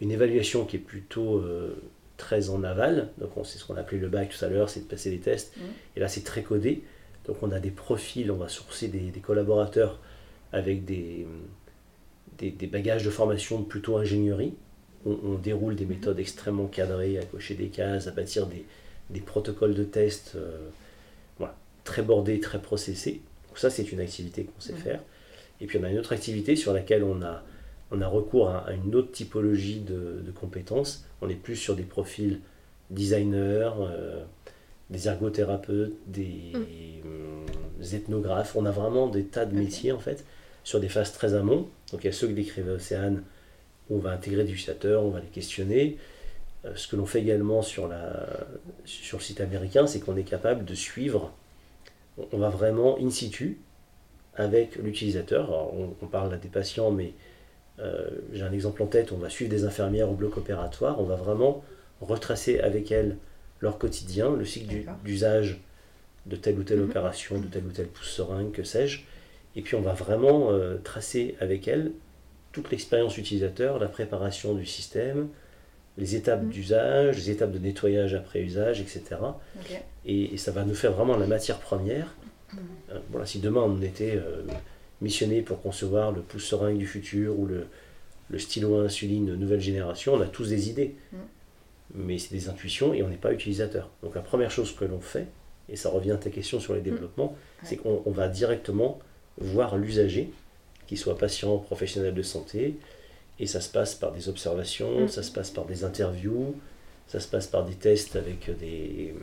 une 0.00 0.10
évaluation 0.10 0.64
qui 0.64 0.76
est 0.76 0.80
plutôt 0.80 1.38
euh, 1.38 1.76
très 2.16 2.48
en 2.50 2.62
aval. 2.64 3.08
Donc, 3.18 3.36
on 3.36 3.44
sait 3.44 3.58
ce 3.58 3.64
qu'on 3.64 3.76
a 3.76 3.80
appelé 3.80 4.00
le 4.00 4.08
bac 4.08 4.34
tout 4.36 4.44
à 4.44 4.48
l'heure, 4.48 4.70
c'est 4.70 4.80
de 4.80 4.84
passer 4.86 5.10
les 5.10 5.18
tests. 5.18 5.56
Mhm. 5.56 5.62
Et 5.96 6.00
là, 6.00 6.08
c'est 6.08 6.22
très 6.24 6.42
codé. 6.42 6.82
Donc, 7.26 7.42
on 7.42 7.50
a 7.52 7.58
des 7.60 7.70
profils, 7.70 8.30
on 8.30 8.36
va 8.36 8.48
sourcer 8.48 8.88
des, 8.88 9.10
des 9.10 9.20
collaborateurs 9.20 9.98
avec 10.52 10.84
des, 10.84 11.26
des, 12.38 12.50
des 12.50 12.66
bagages 12.66 13.04
de 13.04 13.10
formation 13.10 13.62
plutôt 13.62 13.96
ingénierie. 13.96 14.54
On, 15.06 15.18
on 15.24 15.34
déroule 15.34 15.74
des 15.74 15.86
méthodes 15.86 16.18
extrêmement 16.20 16.66
cadrées, 16.66 17.18
à 17.18 17.24
cocher 17.24 17.54
des 17.54 17.68
cases, 17.68 18.06
à 18.06 18.10
bâtir 18.10 18.46
des, 18.46 18.64
des 19.10 19.20
protocoles 19.20 19.74
de 19.74 19.84
test 19.84 20.32
euh, 20.36 20.68
voilà, 21.38 21.56
très 21.84 22.02
bordés, 22.02 22.40
très 22.40 22.60
processés. 22.60 23.20
Donc 23.48 23.58
ça, 23.58 23.70
c'est 23.70 23.90
une 23.92 24.00
activité 24.00 24.44
qu'on 24.44 24.60
sait 24.60 24.72
Mhm. 24.72 24.78
faire. 24.78 25.00
Et 25.60 25.66
puis 25.66 25.78
on 25.78 25.84
a 25.84 25.90
une 25.90 25.98
autre 25.98 26.12
activité 26.12 26.56
sur 26.56 26.72
laquelle 26.72 27.04
on 27.04 27.22
a, 27.22 27.42
on 27.90 28.00
a 28.00 28.06
recours 28.08 28.48
à, 28.50 28.58
à 28.66 28.72
une 28.72 28.94
autre 28.94 29.12
typologie 29.12 29.80
de, 29.80 30.22
de 30.24 30.30
compétences. 30.32 31.04
On 31.20 31.28
est 31.28 31.34
plus 31.34 31.56
sur 31.56 31.76
des 31.76 31.82
profils 31.82 32.40
designers, 32.90 33.70
euh, 33.80 34.22
des 34.90 35.08
ergothérapeutes, 35.08 35.94
des, 36.06 36.52
euh, 36.54 37.46
ethnographes. 37.92 38.56
On 38.56 38.66
a 38.66 38.70
vraiment 38.70 39.08
des 39.08 39.24
tas 39.24 39.46
de 39.46 39.54
métiers 39.54 39.92
en 39.92 39.98
fait 39.98 40.24
sur 40.64 40.80
des 40.80 40.88
phases 40.88 41.12
très 41.12 41.34
amont. 41.34 41.68
Donc 41.92 42.02
il 42.02 42.06
y 42.06 42.10
a 42.10 42.12
ceux 42.12 42.28
que 42.28 42.32
décrivait 42.32 42.72
Océane, 42.72 43.22
où 43.90 43.96
on 43.96 43.98
va 44.00 44.10
intégrer 44.12 44.44
des 44.44 44.52
utilisateurs, 44.52 45.02
on 45.04 45.10
va 45.10 45.20
les 45.20 45.26
questionner. 45.26 45.98
Euh, 46.64 46.72
ce 46.74 46.88
que 46.88 46.96
l'on 46.96 47.04
fait 47.06 47.20
également 47.20 47.60
sur, 47.62 47.86
la, 47.88 48.26
sur 48.86 49.18
le 49.18 49.22
site 49.22 49.40
américain, 49.40 49.86
c'est 49.86 50.00
qu'on 50.00 50.16
est 50.16 50.24
capable 50.24 50.64
de 50.64 50.74
suivre, 50.74 51.32
on- 52.32 52.38
va 52.38 52.48
vraiment 52.48 52.96
in 52.98 53.10
situ 53.10 53.58
avec 54.36 54.76
l'utilisateur. 54.76 55.50
On, 55.74 55.94
on 56.00 56.06
parle 56.06 56.30
là 56.30 56.36
des 56.38 56.48
patients, 56.48 56.90
mais 56.90 57.12
euh, 57.80 58.08
j'ai 58.32 58.42
un 58.42 58.52
exemple 58.52 58.82
en 58.82 58.86
tête, 58.86 59.12
on 59.12 59.16
va 59.16 59.28
suivre 59.30 59.50
des 59.50 59.64
infirmières 59.64 60.10
au 60.10 60.14
bloc 60.14 60.36
opératoire, 60.36 61.00
on 61.00 61.04
va 61.04 61.16
vraiment 61.16 61.64
retracer 62.00 62.60
avec 62.60 62.92
elles 62.92 63.16
leur 63.60 63.78
quotidien, 63.78 64.34
le 64.36 64.44
cycle 64.44 64.74
d'usage 65.04 65.60
de 66.26 66.36
telle 66.36 66.58
ou 66.58 66.62
telle 66.62 66.78
Mhm. 66.80 66.90
opération, 66.90 67.38
de 67.38 67.46
tel 67.46 67.64
ou 67.64 67.70
tel 67.70 67.86
pouce 67.86 68.10
seringue, 68.10 68.52
que 68.52 68.62
sais-je. 68.64 69.00
Et 69.56 69.62
puis 69.62 69.74
on 69.76 69.80
va 69.82 69.92
vraiment 69.92 70.50
euh, 70.50 70.76
tracer 70.82 71.36
avec 71.40 71.68
elles 71.68 71.92
toute 72.52 72.70
l'expérience 72.70 73.18
utilisateur, 73.18 73.78
la 73.78 73.88
préparation 73.88 74.54
du 74.54 74.66
système, 74.66 75.28
les 75.98 76.14
étapes 76.16 76.42
Mhm. 76.42 76.50
d'usage, 76.50 77.16
les 77.16 77.30
étapes 77.30 77.52
de 77.52 77.58
nettoyage 77.58 78.14
après 78.14 78.40
usage, 78.42 78.80
etc. 78.80 79.02
Et, 80.06 80.34
et 80.34 80.36
ça 80.36 80.50
va 80.52 80.64
nous 80.64 80.74
faire 80.74 80.92
vraiment 80.92 81.16
la 81.16 81.26
matière 81.26 81.58
première. 81.58 82.14
Mhm. 82.52 82.58
Euh, 82.92 82.98
voilà, 83.10 83.26
si 83.26 83.38
demain 83.38 83.62
on 83.62 83.80
était 83.82 84.16
missionné 85.04 85.42
pour 85.42 85.62
concevoir 85.62 86.10
le 86.12 86.20
pouce 86.22 86.44
seringue 86.46 86.78
du 86.78 86.86
futur 86.86 87.38
ou 87.38 87.46
le, 87.46 87.66
le 88.30 88.38
stylo 88.38 88.80
à 88.80 88.84
insuline 88.84 89.34
nouvelle 89.34 89.60
génération, 89.60 90.14
on 90.14 90.20
a 90.20 90.26
tous 90.26 90.48
des 90.48 90.68
idées. 90.70 90.94
Mhm. 91.12 91.18
Mais 91.96 92.18
c'est 92.18 92.34
des 92.34 92.48
intuitions 92.48 92.92
et 92.94 93.02
on 93.04 93.08
n'est 93.08 93.16
pas 93.16 93.32
utilisateur. 93.32 93.90
Donc 94.02 94.14
la 94.16 94.22
première 94.22 94.50
chose 94.50 94.74
que 94.74 94.84
l'on 94.84 95.00
fait, 95.00 95.26
et 95.68 95.76
ça 95.76 95.90
revient 95.90 96.12
à 96.12 96.16
ta 96.16 96.30
question 96.30 96.58
sur 96.58 96.74
les 96.74 96.80
développements, 96.80 97.36
c'est 97.62 97.76
qu'on 97.76 98.02
on 98.04 98.10
va 98.10 98.28
directement 98.28 98.98
voir 99.38 99.76
l'usager, 99.76 100.30
qu'il 100.86 100.98
soit 100.98 101.16
patient, 101.18 101.56
professionnel 101.58 102.14
de 102.14 102.22
santé, 102.22 102.76
et 103.38 103.46
ça 103.46 103.60
se 103.60 103.68
passe 103.70 103.94
par 103.94 104.12
des 104.12 104.28
observations, 104.28 105.02
Mhm. 105.02 105.08
ça 105.08 105.22
se 105.22 105.30
passe 105.30 105.50
par 105.50 105.66
des 105.66 105.84
interviews, 105.84 106.56
ça 107.06 107.20
se 107.20 107.28
passe 107.28 107.46
par 107.46 107.64
des 107.64 107.74
tests 107.74 108.16
avec 108.16 108.50
des... 108.58 109.14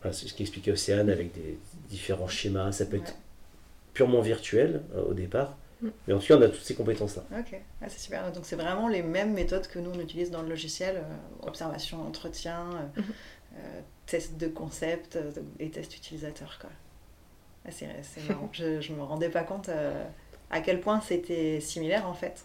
Voilà, 0.00 0.14
c'est 0.16 0.28
ce 0.28 0.34
qu'expliquait 0.34 0.70
Océane, 0.72 1.10
avec 1.10 1.32
des 1.32 1.58
différents 1.90 2.28
schémas. 2.28 2.70
Ça 2.72 2.84
peut 2.86 2.98
être. 2.98 3.14
Purement 3.98 4.20
virtuel 4.20 4.82
euh, 4.94 5.02
au 5.10 5.14
départ, 5.14 5.56
Mhm. 5.80 5.90
mais 6.06 6.14
en 6.14 6.18
tout 6.18 6.26
cas 6.28 6.36
on 6.36 6.42
a 6.42 6.48
toutes 6.48 6.62
ces 6.70 6.74
compétences-là. 6.74 7.22
Ok, 7.40 7.60
Ah, 7.82 7.86
c'est 7.88 7.98
super. 8.00 8.30
Donc 8.32 8.44
c'est 8.46 8.56
vraiment 8.56 8.86
les 8.88 9.02
mêmes 9.02 9.32
méthodes 9.32 9.66
que 9.68 9.78
nous 9.80 9.90
on 9.94 9.98
utilise 10.00 10.30
dans 10.30 10.42
le 10.42 10.48
logiciel 10.48 10.96
euh, 10.96 11.46
observation, 11.48 11.96
entretien, 12.06 12.60
euh, 12.98 13.80
test 14.06 14.36
de 14.38 14.46
concept 14.48 15.16
euh, 15.16 15.30
et 15.58 15.70
test 15.70 15.96
utilisateur. 15.96 16.58
Quoi. 16.60 16.70
Ah, 17.66 17.70
c'est, 17.72 17.88
c'est 18.02 18.22
marrant. 18.28 18.48
je, 18.60 18.80
je 18.80 18.92
me 18.92 19.02
rendais 19.02 19.30
pas 19.30 19.42
compte 19.42 19.68
euh, 19.68 20.04
à 20.50 20.60
quel 20.60 20.80
point 20.80 21.00
c'était 21.00 21.58
similaire 21.60 22.06
en 22.08 22.14
fait. 22.14 22.44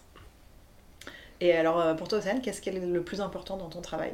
Et 1.40 1.52
alors 1.52 1.80
euh, 1.80 1.94
pour 1.94 2.08
toi 2.08 2.18
Océane, 2.18 2.40
qu'est-ce 2.40 2.60
qui 2.60 2.68
est 2.70 2.80
le 2.80 3.02
plus 3.02 3.20
important 3.20 3.56
dans 3.56 3.68
ton 3.68 3.80
travail? 3.80 4.12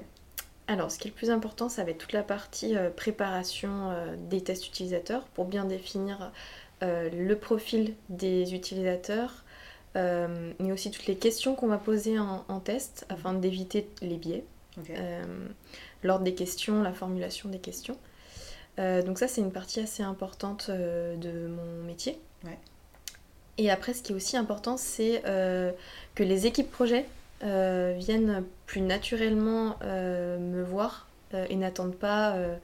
Alors, 0.66 0.88
ce 0.92 0.98
qui 1.00 1.08
est 1.08 1.10
le 1.10 1.16
plus 1.16 1.30
important, 1.30 1.68
ça 1.68 1.82
va 1.82 1.90
être 1.90 1.98
toute 1.98 2.12
la 2.12 2.22
partie 2.22 2.76
euh, 2.76 2.90
préparation 2.90 3.90
euh, 3.90 4.14
des 4.30 4.40
tests 4.40 4.68
utilisateurs 4.68 5.24
pour 5.34 5.44
bien 5.46 5.64
définir 5.64 6.22
euh, 6.22 6.28
le 6.82 7.34
profil 7.34 7.94
des 8.08 8.54
utilisateurs, 8.54 9.44
euh, 9.96 10.52
mais 10.60 10.72
aussi 10.72 10.90
toutes 10.90 11.06
les 11.06 11.16
questions 11.16 11.54
qu'on 11.54 11.66
va 11.66 11.78
poser 11.78 12.18
en, 12.18 12.44
en 12.48 12.60
test 12.60 13.06
afin 13.08 13.32
d'éviter 13.34 13.88
les 14.02 14.16
biais. 14.16 14.44
Euh, 14.90 15.24
l'ordre 16.02 16.24
des 16.24 16.34
questions, 16.34 16.82
la 16.82 16.92
formulation 16.92 17.48
des 17.48 17.58
questions. 17.58 17.96
Euh, 18.78 19.02
donc 19.02 19.18
ça, 19.18 19.28
c'est 19.28 19.40
une 19.40 19.52
partie 19.52 19.80
assez 19.80 20.02
importante 20.02 20.66
euh, 20.70 21.16
de 21.16 21.48
mon 21.48 21.84
métier. 21.86 22.18
Ouais. 22.44 22.58
Et 23.58 23.70
après, 23.70 23.92
ce 23.92 24.02
qui 24.02 24.12
est 24.12 24.14
aussi 24.14 24.36
important, 24.36 24.76
c'est 24.76 25.22
euh, 25.26 25.72
que 26.14 26.22
les 26.22 26.46
équipes 26.46 26.70
projets 26.70 27.04
euh, 27.42 27.94
viennent 27.98 28.44
plus 28.66 28.80
naturellement 28.80 29.76
euh, 29.82 30.38
me 30.38 30.62
voir 30.62 31.08
euh, 31.34 31.46
et 31.50 31.56
n'attendent 31.56 31.96
pas 31.96 32.34
euh, 32.36 32.56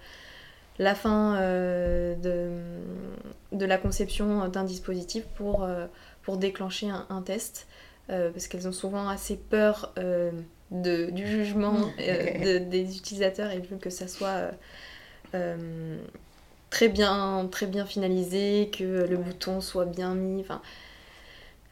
la 0.78 0.94
fin 0.94 1.36
euh, 1.36 2.14
de, 2.16 2.50
de 3.56 3.64
la 3.66 3.78
conception 3.78 4.48
d'un 4.48 4.64
dispositif 4.64 5.24
pour, 5.36 5.64
euh, 5.64 5.86
pour 6.22 6.36
déclencher 6.36 6.90
un, 6.90 7.06
un 7.10 7.22
test. 7.22 7.66
euh, 8.10 8.30
parce 8.30 8.46
qu'elles 8.46 8.68
ont 8.68 8.72
souvent 8.72 9.08
assez 9.08 9.36
peur 9.36 9.92
de, 10.70 11.10
du 11.10 11.26
jugement 11.26 11.74
de- 11.98 12.58
des 12.58 12.96
utilisateurs 12.96 13.50
et 13.50 13.58
veulent 13.60 13.78
que 13.80 13.90
ça 13.90 14.06
soit 14.08 14.50
très, 16.70 16.88
bien, 16.88 17.48
très 17.50 17.66
bien 17.66 17.86
finalisé, 17.86 18.70
que 18.76 18.84
le 18.84 19.16
Ouais. 19.16 19.22
bouton 19.24 19.60
soit 19.60 19.84
bien 19.86 20.14
mis. 20.14 20.44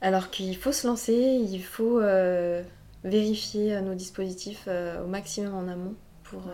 Alors 0.01 0.31
qu'il 0.31 0.57
faut 0.57 0.73
se 0.73 0.87
lancer, 0.87 1.15
il 1.15 1.63
faut 1.63 2.01
vérifier 3.05 3.81
nos 3.81 3.95
dispositifs 3.95 4.69
au 5.03 5.07
maximum 5.07 5.55
en 5.55 5.69
amont 5.69 5.95
pour, 6.25 6.41
Ouais. 6.47 6.53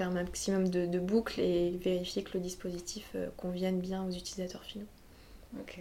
Euh, 0.00 0.08
faire 0.08 0.08
un 0.08 0.12
maximum 0.12 0.68
de, 0.68 0.86
de 0.86 0.98
boucles 0.98 1.40
et 1.40 1.70
vérifier 1.70 2.22
que 2.22 2.30
le 2.34 2.40
dispositif 2.40 3.12
euh, 3.14 3.28
convienne 3.36 3.80
bien 3.80 4.04
aux 4.04 4.10
utilisateurs 4.12 4.64
finaux. 4.64 4.86
Ok. 5.60 5.80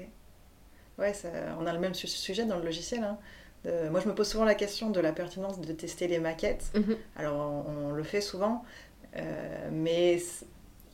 Ouais, 0.98 1.14
ça- 1.14 1.30
on 1.60 1.66
a 1.66 1.74
le 1.74 1.80
même 1.80 1.94
su- 1.94 2.08
sujet 2.08 2.46
dans 2.46 2.58
le 2.58 2.66
logiciel. 2.66 3.04
hein. 3.04 3.18
Euh, 3.66 3.90
moi, 3.92 4.00
je 4.00 4.08
me 4.08 4.16
pose 4.16 4.28
souvent 4.30 4.46
la 4.46 4.56
question 4.56 4.90
de 4.92 5.00
la 5.00 5.12
pertinence 5.12 5.60
de 5.62 5.74
tester 5.74 6.08
les 6.08 6.20
maquettes. 6.20 6.72
Alors, 7.16 7.36
on, 7.68 7.90
on 7.90 7.92
le 7.92 8.04
fait 8.04 8.22
souvent, 8.22 8.64
euh, 9.18 9.70
mais 9.72 10.20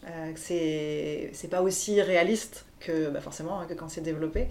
euh, 0.08 0.32
c'est 0.36 1.30
c'est 1.34 1.50
pas 1.50 1.62
aussi 1.62 2.02
réaliste 2.02 2.66
que 2.80 3.10
bah, 3.10 3.22
forcément 3.22 3.60
hein, 3.60 3.66
que 3.68 3.74
quand 3.76 3.90
c'est 3.90 4.02
développé. 4.02 4.50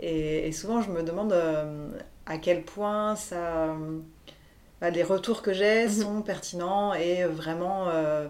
Et, 0.00 0.48
et 0.48 0.52
souvent, 0.52 0.80
je 0.82 0.90
me 0.90 1.02
demande 1.02 1.32
euh, 1.32 1.90
à 2.26 2.38
quel 2.38 2.64
point 2.64 3.16
ça, 3.16 3.76
bah, 4.80 4.90
les 4.90 5.02
retours 5.02 5.42
que 5.42 5.52
j'ai 5.52 5.84
Mhm. 5.86 5.90
sont 5.90 6.22
pertinents 6.22 6.94
et 6.94 7.24
vraiment. 7.24 7.88
euh, 7.88 8.26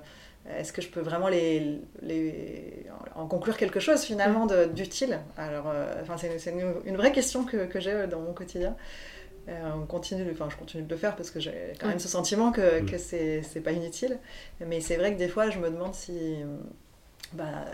est-ce 0.58 0.72
que 0.72 0.80
je 0.80 0.88
peux 0.88 1.00
vraiment 1.00 1.28
les, 1.28 1.78
les, 2.00 2.86
en 3.14 3.26
conclure 3.26 3.58
quelque 3.58 3.80
chose 3.80 4.00
finalement 4.02 4.46
de- 4.46 4.64
d'utile? 4.64 5.18
Alors, 5.36 5.66
euh, 5.68 6.00
enfin, 6.00 6.16
c'est 6.16 6.50
une, 6.50 6.74
une 6.86 6.96
vraie 6.96 7.12
question 7.12 7.44
que, 7.44 7.66
que 7.66 7.80
j'ai 7.80 8.06
dans 8.06 8.20
mon 8.20 8.32
quotidien. 8.32 8.74
Euh, 9.50 9.70
on 9.82 9.84
continue, 9.84 10.26
enfin, 10.32 10.48
je 10.50 10.56
continue 10.56 10.84
de 10.84 10.90
le 10.90 10.96
faire 10.96 11.16
parce 11.16 11.30
que 11.30 11.38
j'ai 11.38 11.74
quand 11.78 11.88
même 11.88 11.98
ce 11.98 12.08
sentiment 12.08 12.50
que, 12.50 12.80
Mm. 12.80 12.86
que 12.86 12.96
c'est 12.98 13.42
c'est 13.42 13.60
pas 13.60 13.72
inutile. 13.72 14.18
Mais 14.66 14.80
c'est 14.80 14.96
vrai 14.96 15.12
que 15.12 15.18
des 15.18 15.28
fois, 15.28 15.50
je 15.50 15.58
me 15.58 15.68
demande 15.68 15.94
si, 15.94 16.36
bah, 17.34 17.64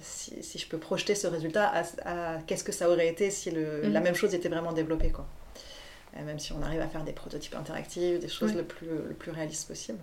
si, 0.00 0.42
si 0.42 0.58
je 0.58 0.66
peux 0.68 0.78
projeter 0.78 1.14
ce 1.14 1.26
résultat 1.26 1.66
à, 1.68 1.82
à 2.36 2.38
qu'est-ce 2.46 2.64
que 2.64 2.72
ça 2.72 2.88
aurait 2.88 3.08
été 3.08 3.30
si 3.30 3.50
le, 3.50 3.82
Mm. 3.88 3.92
la 3.92 4.00
même 4.00 4.14
chose 4.14 4.34
était 4.34 4.48
vraiment 4.48 4.72
développée. 4.72 5.10
Quoi. 5.10 5.26
Même 6.24 6.38
si 6.38 6.52
on 6.52 6.62
arrive 6.62 6.80
à 6.80 6.88
faire 6.88 7.04
des 7.04 7.12
prototypes 7.12 7.54
interactifs, 7.54 8.18
des 8.18 8.28
choses 8.28 8.54
le, 8.54 8.64
plus, 8.64 8.88
le 8.88 9.14
plus 9.14 9.30
réaliste 9.30 9.68
possible. 9.68 9.98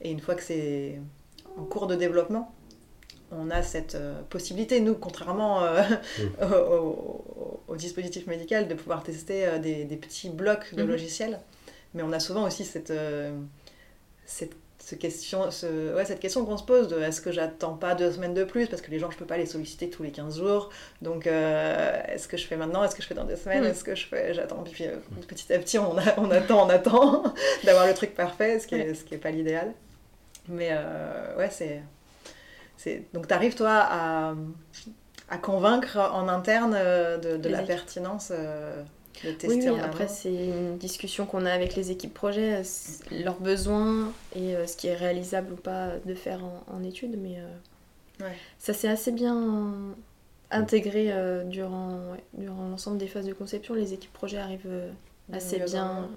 Et 0.00 0.10
une 0.10 0.20
fois 0.20 0.34
que 0.34 0.42
c'est 0.42 1.00
en 1.56 1.64
cours 1.64 1.86
de 1.86 1.94
développement, 1.94 2.54
on 3.30 3.50
a 3.50 3.62
cette 3.62 3.98
possibilité, 4.30 4.80
nous, 4.80 4.94
contrairement 4.94 5.62
mm. 5.62 6.42
au, 7.68 7.76
dispositif 7.76 8.26
médical, 8.26 8.68
de 8.68 8.74
pouvoir 8.74 9.02
tester 9.02 9.58
des, 9.58 9.84
des, 9.84 9.96
petits 9.96 10.30
blocs 10.30 10.74
de 10.74 10.82
mm-hmm. 10.82 10.86
logiciels. 10.86 11.40
Mais 11.94 12.02
on 12.02 12.12
a 12.12 12.20
souvent 12.20 12.44
aussi 12.44 12.64
cette, 12.64 12.92
cette 14.24 14.54
ce 14.86 14.94
question, 14.94 15.50
ce, 15.50 15.92
ouais, 15.96 16.04
cette 16.04 16.20
question 16.20 16.44
qu'on 16.44 16.56
se 16.56 16.62
pose 16.62 16.86
de 16.86 17.00
est-ce 17.00 17.20
que 17.20 17.32
j'attends 17.32 17.74
pas 17.74 17.96
deux 17.96 18.12
semaines 18.12 18.34
de 18.34 18.44
plus 18.44 18.68
parce 18.68 18.80
que 18.80 18.92
les 18.92 19.00
gens 19.00 19.10
je 19.10 19.16
peux 19.16 19.24
pas 19.24 19.36
les 19.36 19.44
solliciter 19.44 19.90
tous 19.90 20.04
les 20.04 20.12
15 20.12 20.38
jours. 20.38 20.70
Donc 21.02 21.26
euh, 21.26 22.00
est-ce 22.06 22.28
que 22.28 22.36
je 22.36 22.46
fais 22.46 22.56
maintenant 22.56 22.84
est-ce 22.84 22.94
que 22.94 23.02
je 23.02 23.08
fais 23.08 23.14
dans 23.14 23.24
deux 23.24 23.34
semaines 23.34 23.64
mm. 23.64 23.66
est-ce 23.66 23.82
que 23.82 23.96
je 23.96 24.06
fais 24.06 24.32
j'attends. 24.32 24.62
Puis 24.62 24.86
euh, 24.86 24.94
petit 25.26 25.52
à 25.52 25.58
petit 25.58 25.76
on, 25.80 25.90
on 26.18 26.30
attend 26.30 26.64
on 26.64 26.68
attend 26.68 27.24
d'avoir 27.64 27.88
le 27.88 27.94
truc 27.94 28.14
parfait 28.14 28.60
ce 28.60 28.68
qui 28.68 28.76
est, 28.76 28.94
ce 28.94 29.02
qui 29.02 29.14
est 29.14 29.18
pas 29.18 29.32
l'idéal. 29.32 29.72
Mais 30.46 30.68
euh, 30.70 31.36
ouais 31.36 31.50
c'est 31.50 31.82
c'est 32.76 33.06
donc 33.12 33.26
t'arrives 33.26 33.56
toi 33.56 33.88
à, 33.90 34.34
à 35.28 35.38
convaincre 35.38 35.98
en 35.98 36.28
interne 36.28 36.74
de, 37.20 37.36
de 37.38 37.48
la 37.48 37.62
pertinence 37.62 38.30
oui, 39.44 39.68
après, 39.82 40.08
c'est 40.08 40.34
une 40.34 40.78
discussion 40.78 41.26
qu'on 41.26 41.46
a 41.46 41.52
avec 41.52 41.74
les 41.76 41.90
équipes 41.90 42.14
projet, 42.14 42.62
leurs 43.10 43.40
besoins 43.40 44.12
et 44.34 44.54
euh, 44.54 44.66
ce 44.66 44.76
qui 44.76 44.88
est 44.88 44.94
réalisable 44.94 45.52
ou 45.52 45.56
pas 45.56 45.92
de 46.04 46.14
faire 46.14 46.40
en, 46.66 46.82
études. 46.82 47.18
Mais 47.18 47.38
euh, 47.38 48.28
ça 48.58 48.72
s'est 48.72 48.88
assez 48.88 49.12
bien 49.12 49.94
intégré 50.50 51.12
euh, 51.12 51.44
durant, 51.44 52.16
durant 52.34 52.68
l'ensemble 52.68 52.98
des 52.98 53.08
phases 53.08 53.26
de 53.26 53.32
conception. 53.32 53.74
Les 53.74 53.92
équipes 53.92 54.12
projet 54.12 54.38
arrivent 54.38 54.92
assez 55.32 55.58
bien. 55.58 56.08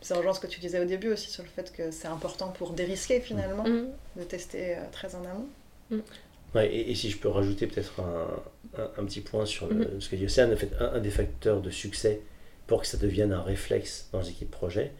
Ça 0.00 0.16
rejoint 0.16 0.34
ce 0.34 0.40
que 0.40 0.48
tu 0.48 0.58
disais 0.58 0.80
au 0.80 0.84
début 0.84 1.12
aussi 1.12 1.30
sur 1.30 1.44
le 1.44 1.48
fait 1.48 1.72
que 1.72 1.92
c'est 1.92 2.08
important 2.08 2.48
pour 2.48 2.72
dérisquer 2.72 3.20
finalement, 3.20 3.62
mm. 3.62 3.86
de 4.16 4.24
tester 4.24 4.76
très 4.90 5.14
en 5.14 5.24
amont. 5.24 5.46
Mm. 5.90 5.98
Ouais, 6.54 6.74
et, 6.74 6.94
si 6.94 7.10
je 7.10 7.16
peux 7.16 7.28
rajouter 7.28 7.66
peut-être 7.66 8.00
un, 8.00 8.80
un, 8.98 9.04
petit 9.04 9.22
point 9.22 9.46
sur 9.46 9.72
mhm. 9.72 10.00
ce 10.00 10.08
que 10.08 10.16
dit 10.16 10.26
Océane, 10.26 10.52
en 10.52 10.56
fait, 10.56 10.70
un, 10.78 11.00
des 11.00 11.10
facteurs 11.10 11.62
de 11.62 11.70
succès 11.70 12.20
pour 12.66 12.82
que 12.82 12.86
ça 12.86 12.98
devienne 12.98 13.32
un 13.32 13.42
réflexe 13.42 14.08
dans 14.12 14.20
les 14.20 14.30
équipes 14.30 14.50
projet, 14.50 14.92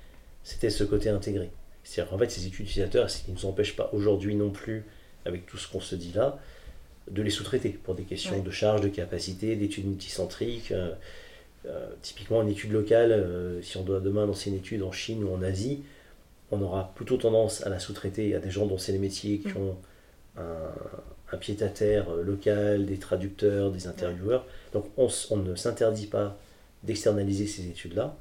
c'était 0.44 0.70
ce 0.70 0.84
côté 0.84 1.10
intégré. 1.10 1.50
C'est-à-dire 1.84 2.10
qu'en 2.10 2.18
fait, 2.18 2.30
ces 2.30 2.46
études 2.46 2.66
utilisateurs, 2.66 3.10
ce 3.10 3.22
qui 3.22 3.30
ne 3.30 3.36
nous 3.36 3.44
empêche 3.44 3.76
pas 3.76 3.90
aujourd'hui 3.92 4.34
non 4.34 4.50
plus, 4.50 4.84
avec 5.24 5.46
tout 5.46 5.58
ce 5.58 5.70
qu'on 5.70 5.80
se 5.80 5.94
dit 5.94 6.12
là, 6.12 6.38
de 7.10 7.22
les 7.22 7.30
sous-traiter 7.30 7.70
pour 7.70 7.94
des 7.94 8.04
questions 8.04 8.40
de 8.40 8.50
charge, 8.50 8.80
de 8.80 8.88
capacité, 8.88 9.56
d'études 9.56 9.86
multicentriques. 9.86 10.72
Euh, 10.72 10.92
euh, 11.66 11.90
typiquement, 12.02 12.42
une 12.42 12.48
étude 12.48 12.72
locale, 12.72 13.12
euh, 13.12 13.62
si 13.62 13.76
on 13.76 13.84
doit 13.84 14.00
demain 14.00 14.26
lancer 14.26 14.50
une 14.50 14.56
étude 14.56 14.82
en 14.82 14.92
Chine 14.92 15.22
ou 15.22 15.32
en 15.32 15.42
Asie, 15.42 15.82
on 16.50 16.60
aura 16.60 16.92
plutôt 16.94 17.16
tendance 17.16 17.64
à 17.64 17.68
la 17.68 17.78
sous-traiter 17.78 18.34
à 18.34 18.38
des 18.38 18.50
gens 18.50 18.66
dont 18.66 18.78
c'est 18.78 18.92
les 18.92 18.98
métiers 18.98 19.38
qui 19.38 19.48
mm. 19.48 19.56
ont 19.56 19.76
un, 20.38 20.72
un 21.32 21.36
pied-à-terre 21.36 22.10
euh, 22.10 22.22
local, 22.22 22.86
des 22.86 22.98
traducteurs, 22.98 23.70
des 23.70 23.86
intervieweurs. 23.86 24.46
Donc 24.72 24.86
on, 24.96 25.08
ne 25.36 25.54
s'interdit 25.54 26.06
pas 26.06 26.38
d'externaliser 26.82 27.46
ces 27.46 27.66
études-là. 27.66 28.16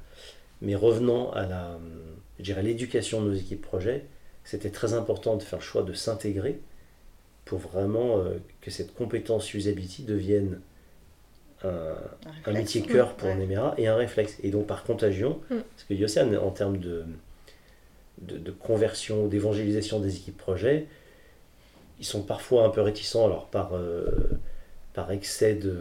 Mais 0.62 0.74
revenant 0.74 1.30
à 1.32 1.46
la, 1.46 1.78
l'éducation 2.38 3.22
de 3.22 3.30
nos 3.30 3.34
équipes 3.34 3.62
projet, 3.62 4.04
c'était 4.44 4.70
très 4.70 4.94
important 4.94 5.36
de 5.36 5.42
faire 5.42 5.58
le 5.58 5.64
choix 5.64 5.82
de 5.82 5.92
s'intégrer 5.92 6.58
pour 7.44 7.58
vraiment 7.58 8.18
euh, 8.18 8.38
que 8.60 8.70
cette 8.70 8.94
compétence 8.94 9.52
usability 9.54 10.04
devienne 10.04 10.60
un, 11.64 12.52
métier 12.52 12.82
cœur 12.82 13.14
pour 13.14 13.28
ouais. 13.28 13.48
et 13.78 13.86
un 13.86 13.94
réflexe. 13.94 14.38
Et 14.42 14.50
donc 14.50 14.66
par 14.66 14.82
contagion, 14.82 15.40
mm. 15.50 15.56
parce 15.58 15.84
que 15.88 15.94
Yossian, 15.94 16.34
en 16.34 16.50
termes 16.50 16.78
de, 16.78 17.04
de, 18.20 18.38
de 18.38 18.50
conversion, 18.50 19.28
d'évangélisation 19.28 20.00
des 20.00 20.16
équipes 20.16 20.38
projet, 20.38 20.88
ils 22.02 22.04
sont 22.04 22.22
parfois 22.22 22.64
un 22.64 22.68
peu 22.68 22.80
réticents, 22.80 23.24
alors 23.24 23.46
par, 23.46 23.76
euh, 23.76 24.06
par 24.92 25.12
excès 25.12 25.54
de. 25.54 25.76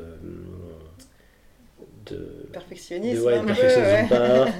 de 2.05 2.47
perfectionnisme, 2.53 3.23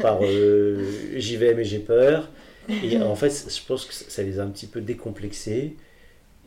par, 0.02 0.24
euh, 0.24 0.84
j'y 1.18 1.38
vais 1.38 1.54
mais 1.54 1.64
j'ai 1.64 1.78
peur. 1.78 2.30
Et 2.84 2.98
en 3.02 3.16
fait, 3.16 3.30
je 3.48 3.64
pense 3.68 3.86
que 3.86 3.94
ça 3.94 4.24
les 4.24 4.40
a 4.40 4.44
un 4.44 4.50
petit 4.50 4.66
peu 4.66 4.82
décomplexés. 4.82 5.76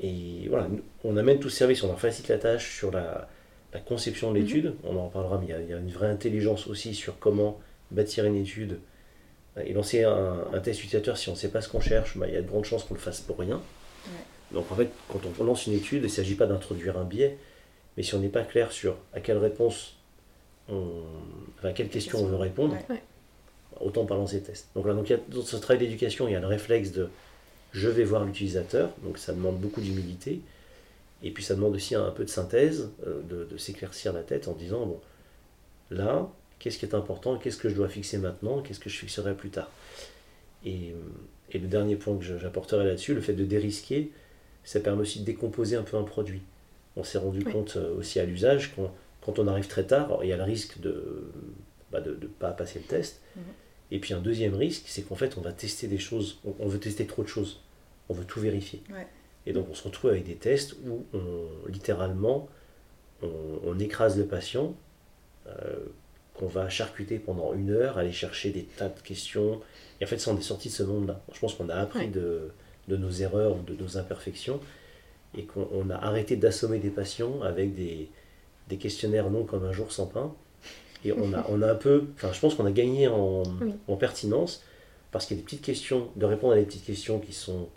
Et 0.02 0.48
voilà, 0.48 0.66
on 1.04 1.16
amène 1.16 1.38
tout 1.38 1.48
service, 1.48 1.84
on 1.84 1.86
leur 1.86 2.00
facilite 2.00 2.28
la 2.28 2.38
tâche 2.38 2.76
sur 2.76 2.90
la, 2.90 3.28
la 3.72 3.78
conception 3.78 4.32
de 4.32 4.40
l'étude. 4.40 4.66
Mhm. 4.66 4.74
On 4.82 4.96
en 4.96 5.06
reparlera, 5.06 5.38
mais 5.38 5.46
il 5.46 5.70
y, 5.70 5.72
a, 5.72 5.78
une 5.78 5.92
vraie 5.92 6.08
intelligence 6.08 6.66
aussi 6.66 6.92
sur 6.96 7.20
comment 7.20 7.60
bâtir 7.92 8.24
une 8.24 8.34
étude. 8.34 8.80
Et 9.64 9.72
lancer 9.74 10.02
un, 10.02 10.44
un 10.52 10.58
test 10.58 10.80
utilisateur, 10.80 11.16
si 11.16 11.28
on 11.28 11.32
ne 11.34 11.36
sait 11.36 11.50
pas 11.50 11.60
ce 11.60 11.68
qu'on 11.68 11.78
cherche, 11.78 12.18
bah, 12.18 12.26
il 12.26 12.34
y 12.34 12.36
a 12.36 12.42
de 12.42 12.48
grandes 12.48 12.64
chances 12.64 12.82
qu'on 12.82 12.94
le 12.94 13.00
fasse 13.00 13.20
pour 13.20 13.38
rien. 13.38 13.60
Donc 14.54 14.70
en 14.70 14.76
fait, 14.76 14.88
quand 15.08 15.20
on 15.38 15.44
lance 15.44 15.66
une 15.66 15.74
étude, 15.74 16.02
il 16.02 16.04
ne 16.04 16.08
s'agit 16.08 16.36
pas 16.36 16.46
d'introduire 16.46 16.96
un 16.98 17.04
biais, 17.04 17.36
mais 17.96 18.02
si 18.02 18.14
on 18.14 18.20
n'est 18.20 18.28
pas 18.28 18.42
clair 18.42 18.72
sur 18.72 18.96
à 19.12 19.20
quelle 19.20 19.38
réponse, 19.38 19.96
on, 20.68 21.02
enfin, 21.58 21.68
à 21.68 21.72
quelle 21.72 21.88
question 21.88 22.20
on 22.20 22.26
veut 22.26 22.36
répondre, 22.36 22.76
autant 23.80 24.06
pas 24.06 24.14
lancer 24.14 24.40
test. 24.40 24.68
Donc 24.74 24.86
là, 24.86 24.94
donc, 24.94 25.12
dans 25.28 25.42
ce 25.42 25.56
travail 25.56 25.78
d'éducation, 25.78 26.28
il 26.28 26.32
y 26.32 26.36
a 26.36 26.40
le 26.40 26.46
réflexe 26.46 26.92
de 26.92 27.08
je 27.72 27.88
vais 27.88 28.04
voir 28.04 28.24
l'utilisateur, 28.24 28.90
donc 29.02 29.18
ça 29.18 29.32
demande 29.32 29.58
beaucoup 29.58 29.80
d'humilité, 29.80 30.40
et 31.24 31.32
puis 31.32 31.42
ça 31.42 31.56
demande 31.56 31.74
aussi 31.74 31.96
un, 31.96 32.10
peu 32.10 32.24
de 32.24 32.30
synthèse, 32.30 32.90
euh, 33.06 33.20
de, 33.50 33.56
s'éclaircir 33.56 34.12
la 34.12 34.22
tête 34.22 34.46
en 34.46 34.52
disant, 34.52 34.86
bon, 34.86 35.00
là, 35.90 36.30
qu'est-ce 36.60 36.78
qui 36.78 36.86
est 36.86 36.94
important, 36.94 37.36
qu'est-ce 37.36 37.56
que 37.56 37.68
je 37.68 37.74
dois 37.74 37.88
fixer 37.88 38.18
maintenant, 38.18 38.62
qu'est-ce 38.62 38.78
que 38.78 38.88
je 38.88 38.96
fixerai 38.96 39.34
plus 39.34 39.50
tard. 39.50 39.70
Et, 40.64 40.94
et 41.50 41.58
le 41.58 41.66
dernier 41.66 41.96
point 41.96 42.16
que 42.16 42.38
j'apporterai 42.38 42.84
là-dessus, 42.84 43.12
le 43.12 43.20
fait 43.20 43.32
de 43.32 43.44
dérisquer, 43.44 44.12
ça 44.64 44.80
permet 44.80 45.02
aussi 45.02 45.20
de 45.20 45.24
décomposer 45.24 45.76
un 45.76 45.82
peu 45.82 45.96
un 45.96 46.02
produit. 46.02 46.42
On 46.96 47.04
s'est 47.04 47.18
rendu 47.18 47.44
compte 47.44 47.76
euh, 47.76 47.96
aussi 47.96 48.20
à 48.20 48.24
l'usage 48.24 48.74
quand, 48.74 48.92
quand 49.20 49.38
on 49.38 49.46
arrive 49.48 49.66
très 49.66 49.84
tard, 49.84 50.18
il 50.22 50.28
y 50.28 50.32
a 50.32 50.36
le 50.36 50.42
risque 50.42 50.80
de 50.80 51.30
bah, 51.90 52.00
ne 52.00 52.12
de, 52.14 52.26
pas 52.26 52.52
passer 52.52 52.78
le 52.78 52.84
test. 52.84 53.20
Mhm. 53.36 53.42
Et 53.90 53.98
puis 53.98 54.14
un 54.14 54.20
deuxième 54.20 54.54
risque, 54.54 54.84
c'est 54.86 55.02
qu'en 55.02 55.14
fait 55.14 55.36
on 55.38 55.40
va 55.40 55.52
tester 55.52 55.86
des 55.86 55.98
choses, 55.98 56.40
on, 56.58 56.66
veut 56.66 56.80
tester 56.80 57.06
trop 57.06 57.22
de 57.22 57.28
choses, 57.28 57.60
on 58.08 58.14
veut 58.14 58.24
tout 58.24 58.40
vérifier. 58.40 58.82
Et 59.46 59.52
donc 59.52 59.68
on 59.70 59.74
se 59.74 59.84
retrouve 59.84 60.10
avec 60.10 60.24
des 60.24 60.36
tests 60.36 60.74
où 60.84 61.04
on, 61.12 61.68
littéralement 61.68 62.48
on, 63.22 63.78
écrase 63.78 64.18
le 64.18 64.26
patient, 64.26 64.74
euh, 65.46 65.76
qu'on 66.34 66.48
va 66.48 66.68
charcuter 66.68 67.18
pendant 67.18 67.54
une 67.54 67.70
heure, 67.70 67.98
aller 67.98 68.12
chercher 68.12 68.50
des 68.50 68.64
tas 68.64 68.88
de 68.88 69.00
questions. 69.00 69.60
Et 70.00 70.04
en 70.04 70.08
fait, 70.08 70.18
ça, 70.18 70.32
on 70.32 70.36
est 70.36 70.42
sorti 70.42 70.68
de 70.68 70.74
ce 70.74 70.82
monde-là. 70.82 71.20
Je 71.32 71.38
pense 71.38 71.54
qu'on 71.54 71.68
a 71.68 71.76
appris 71.76 72.08
de, 72.08 72.50
de 72.88 72.96
nos 72.96 73.10
erreurs 73.10 73.56
ou 73.56 73.62
de 73.62 73.74
nos 73.74 73.96
imperfections 73.96 74.60
et 75.36 75.44
qu'on 75.44 75.90
a 75.90 75.96
arrêté 75.96 76.36
d'assommer 76.36 76.78
des 76.78 76.90
patients 76.90 77.42
avec 77.42 77.74
des, 77.74 78.08
des, 78.68 78.76
questionnaires 78.76 79.30
non 79.30 79.44
comme 79.44 79.64
un 79.64 79.72
jour 79.72 79.92
sans 79.92 80.06
pain. 80.06 80.32
Et 81.04 81.12
on 81.12 81.34
a, 81.34 81.44
on 81.50 81.60
a 81.60 81.72
un 81.72 81.74
peu, 81.74 82.06
enfin 82.14 82.32
je 82.32 82.40
pense 82.40 82.54
qu'on 82.54 82.66
a 82.66 82.70
gagné 82.70 83.08
en, 83.08 83.42
en 83.88 83.96
pertinence 83.96 84.62
parce 85.10 85.26
qu'il 85.26 85.36
y 85.36 85.40
a 85.40 85.42
des 85.42 85.44
petites 85.44 85.62
questions, 85.62 86.08
de 86.16 86.24
répondre 86.24 86.54
à 86.54 86.56
des 86.56 86.64
petites 86.64 86.86
questions 86.86 87.18
qui 87.18 87.32
sont... 87.32 87.68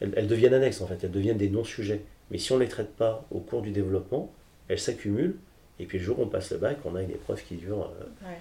Elles, 0.00 0.26
deviennent 0.26 0.54
annexes 0.54 0.80
en 0.80 0.86
fait, 0.86 1.02
elles 1.02 1.10
deviennent 1.10 1.38
des 1.38 1.48
non-sujets. 1.48 2.02
Mais 2.30 2.38
si 2.38 2.52
on 2.52 2.56
ne 2.56 2.62
les 2.62 2.68
traite 2.68 2.94
pas 2.94 3.24
au 3.30 3.38
cours 3.40 3.62
du 3.62 3.70
développement, 3.70 4.32
elles 4.68 4.78
s'accumulent 4.78 5.36
et 5.78 5.86
puis 5.86 5.98
le 5.98 6.04
jour 6.04 6.18
où 6.18 6.22
on 6.22 6.28
passe 6.28 6.50
le 6.52 6.58
bac, 6.58 6.78
on 6.84 6.94
a 6.94 7.02
une 7.02 7.10
épreuve 7.10 7.42
qui 7.42 7.56
dure. 7.56 7.90
Euh, 8.00 8.28
ouais. 8.28 8.36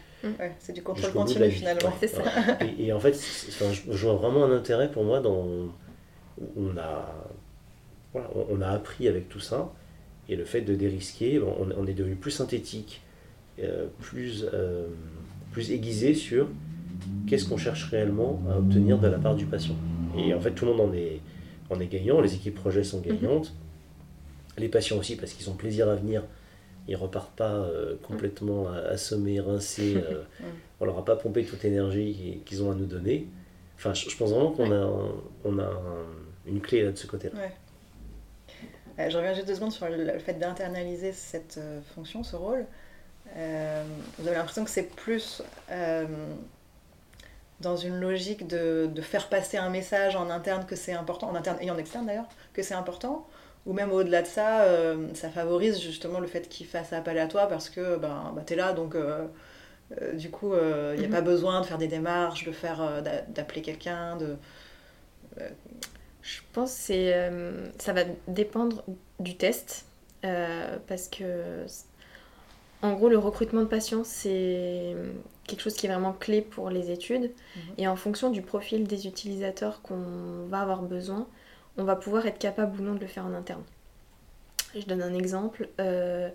C'est 0.59 0.73
du 0.73 0.81
contrôle 0.81 1.11
continu 1.11 1.49
finalement. 1.51 1.93
c'est 1.99 2.07
ça. 2.07 2.23
Et, 2.79 2.93
en 2.93 2.99
fait, 2.99 3.17
je 3.91 4.05
vois 4.05 4.15
vraiment 4.15 4.45
un 4.45 4.51
intérêt 4.51 4.89
pour 4.91 5.03
moi 5.03 5.19
dans. 5.19 5.45
On 6.57 6.77
a, 6.77 7.29
voilà, 8.11 8.29
on 8.49 8.61
a 8.61 8.67
appris 8.69 9.07
avec 9.07 9.29
tout 9.29 9.39
ça. 9.39 9.71
Et 10.29 10.35
le 10.35 10.45
fait 10.45 10.61
de 10.61 10.73
dérisquer, 10.73 11.39
on, 11.39 11.69
on 11.77 11.85
est 11.85 11.93
devenu 11.93 12.15
plus 12.15 12.31
synthétique, 12.31 13.01
euh, 13.59 13.87
plus, 13.99 14.45
euh, 14.51 14.87
plus 15.51 15.71
aiguisé 15.71 16.13
sur 16.15 16.47
qu'est-ce 17.27 17.47
qu'on 17.47 17.57
cherche 17.57 17.89
réellement 17.89 18.41
à 18.49 18.57
obtenir 18.57 18.97
de 18.97 19.07
la 19.07 19.19
part 19.19 19.35
du 19.35 19.45
patient. 19.45 19.75
Et 20.17 20.33
en 20.33 20.39
fait, 20.39 20.51
tout 20.51 20.65
le 20.65 20.73
monde 20.73 20.89
en 20.89 20.93
est, 20.93 21.19
en 21.69 21.79
est 21.79 21.87
gagnant, 21.87 22.21
les 22.21 22.33
équipes 22.33 22.55
projets 22.55 22.83
sont 22.83 23.01
gagnantes, 23.01 23.47
mm-hmm. 23.47 24.61
les 24.61 24.69
patients 24.69 24.97
aussi 24.97 25.15
parce 25.15 25.33
qu'ils 25.33 25.49
ont 25.49 25.55
plaisir 25.55 25.89
à 25.89 25.95
venir 25.95 26.23
ils 26.87 26.95
repartent 26.95 27.35
pas 27.35 27.51
euh, 27.51 27.95
complètement 28.03 28.67
assommés, 28.67 29.39
rincés. 29.39 29.95
Euh, 29.95 30.23
on 30.79 30.85
leur 30.85 30.97
a 30.97 31.05
pas 31.05 31.15
pompé 31.15 31.45
toute 31.45 31.63
l'énergie 31.63 32.41
qu'ils 32.45 32.63
ont 32.63 32.71
à 32.71 32.75
nous 32.75 32.85
donner. 32.85 33.27
Enfin, 33.77 33.93
je, 33.93 34.15
pense 34.15 34.31
vraiment 34.31 34.51
qu'on 34.51 34.71
a, 34.71 34.89
on 35.45 35.59
a 35.59 35.71
une 36.45 36.61
clé 36.61 36.83
là 36.83 36.91
de 36.91 36.97
ce 36.97 37.07
côté-là. 37.07 37.39
Euh, 38.99 39.09
je 39.09 39.17
reviens 39.17 39.33
juste 39.33 39.47
deux 39.47 39.55
secondes 39.55 39.71
sur 39.71 39.87
le, 39.89 40.19
fait 40.19 40.33
d'internaliser 40.33 41.11
cette 41.11 41.59
fonction, 41.95 42.23
ce 42.23 42.35
rôle. 42.35 42.65
vous 43.35 44.27
avez 44.27 44.37
l'impression 44.37 44.63
que 44.63 44.69
c'est 44.69 44.89
plus 44.95 45.41
dans 47.59 47.77
une 47.77 47.99
logique 47.99 48.45
de, 48.45 48.89
de, 48.93 49.01
faire 49.01 49.29
passer 49.29 49.57
un 49.57 49.69
message 49.69 50.15
en 50.15 50.29
interne 50.29 50.65
que 50.65 50.75
c'est 50.75 50.93
important, 50.93 51.29
en 51.29 51.35
interne 51.35 51.57
et 51.61 51.71
en 51.71 51.77
externe 51.77 52.05
d'ailleurs, 52.05 52.27
que 52.53 52.61
c'est 52.61 52.73
important, 52.73 53.25
ou 53.65 53.73
même 53.73 53.91
au-delà 53.91 54.21
de 54.21 54.27
ça, 54.27 54.63
euh, 54.63 55.07
ça 55.13 55.29
favorise 55.29 55.81
justement 55.81 56.19
le 56.19 56.27
fait 56.27 56.49
qu'il 56.49 56.67
fasse 56.67 56.93
appel 56.93 57.17
à 57.19 57.27
toi 57.27 57.47
parce 57.47 57.69
que 57.69 57.97
ben, 57.97 58.33
ben 58.35 58.43
tu 58.45 58.53
es 58.53 58.55
là, 58.57 58.73
donc 58.73 58.95
euh, 58.95 59.27
euh, 60.01 60.13
du 60.13 60.31
coup, 60.31 60.53
il 60.93 60.99
n'y 60.99 61.05
a 61.05 61.09
Mhm. 61.09 61.09
pas 61.09 61.21
besoin 61.21 61.61
de 61.61 61.65
faire 61.67 61.77
des 61.79 61.87
démarches, 61.87 62.45
de 62.45 62.51
faire, 62.53 63.01
d'a- 63.03 63.21
d'appeler 63.23 63.61
quelqu'un, 63.63 64.17
de. 64.17 64.37
Je 66.21 66.39
pense 66.53 66.71
que 66.73 66.77
c'est, 66.79 67.31
ça 67.79 67.93
va 67.93 68.03
dépendre 68.27 68.83
du 69.19 69.35
test 69.35 69.85
parce 70.21 71.07
que 71.09 71.65
en 72.81 72.93
gros 72.93 73.09
le 73.09 73.17
recrutement 73.17 73.61
de 73.61 73.67
patients 73.67 74.03
c'est 74.03 74.95
quelque 75.47 75.61
chose 75.61 75.75
qui 75.75 75.85
est 75.85 75.89
vraiment 75.89 76.13
clé 76.13 76.41
pour 76.41 76.69
les 76.69 76.91
études 76.91 77.31
Mhm. 77.55 77.75
et 77.77 77.87
en 77.87 77.95
fonction 77.95 78.29
du 78.29 78.41
profil 78.41 78.85
des 78.87 79.07
utilisateurs 79.07 79.81
qu'on 79.81 80.45
va 80.49 80.61
avoir 80.61 80.81
besoin 80.81 81.27
on 81.77 81.83
va 81.83 81.95
pouvoir 81.95 82.25
être 82.25 82.39
capable 82.39 82.79
ou 82.79 82.83
non 82.83 82.95
de 82.95 82.99
le 82.99 83.07
faire 83.07 83.25
en 83.25 83.33
interne. 83.33 83.63
Je 84.75 84.85
donne 84.85 85.03
un 85.03 85.13
exemple. 85.13 85.69
euh, 85.79 86.29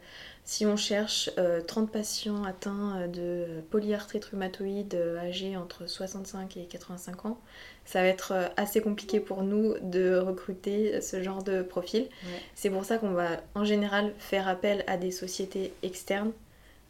si 0.45 0.64
on 0.64 0.76
cherche 0.76 1.28
euh, 1.39 1.61
30 1.61 1.91
patients 1.91 2.45
atteints 2.45 3.07
de 3.09 3.47
polyarthrite 3.70 4.24
rhumatoïde 4.26 4.95
euh, 4.95 5.18
âgés 5.18 5.57
entre 5.57 5.86
65 5.86 6.57
et 6.57 6.64
85 6.64 7.26
ans, 7.26 7.39
ça 7.84 8.01
va 8.01 8.07
être 8.09 8.32
euh, 8.32 8.47
assez 8.57 8.80
compliqué 8.80 9.18
pour 9.20 9.43
nous 9.43 9.74
de 9.82 10.16
recruter 10.16 11.01
ce 11.01 11.22
genre 11.22 11.43
de 11.43 11.62
profil. 11.62 12.03
Ouais. 12.03 12.41
C'est 12.55 12.70
pour 12.70 12.84
ça 12.84 12.99
qu'on 12.99 13.11
va 13.11 13.41
en 13.55 13.64
général 13.64 14.14
faire 14.18 14.47
appel 14.49 14.84
à 14.86 14.97
des 14.97 15.11
sociétés 15.11 15.74
externes 15.82 16.32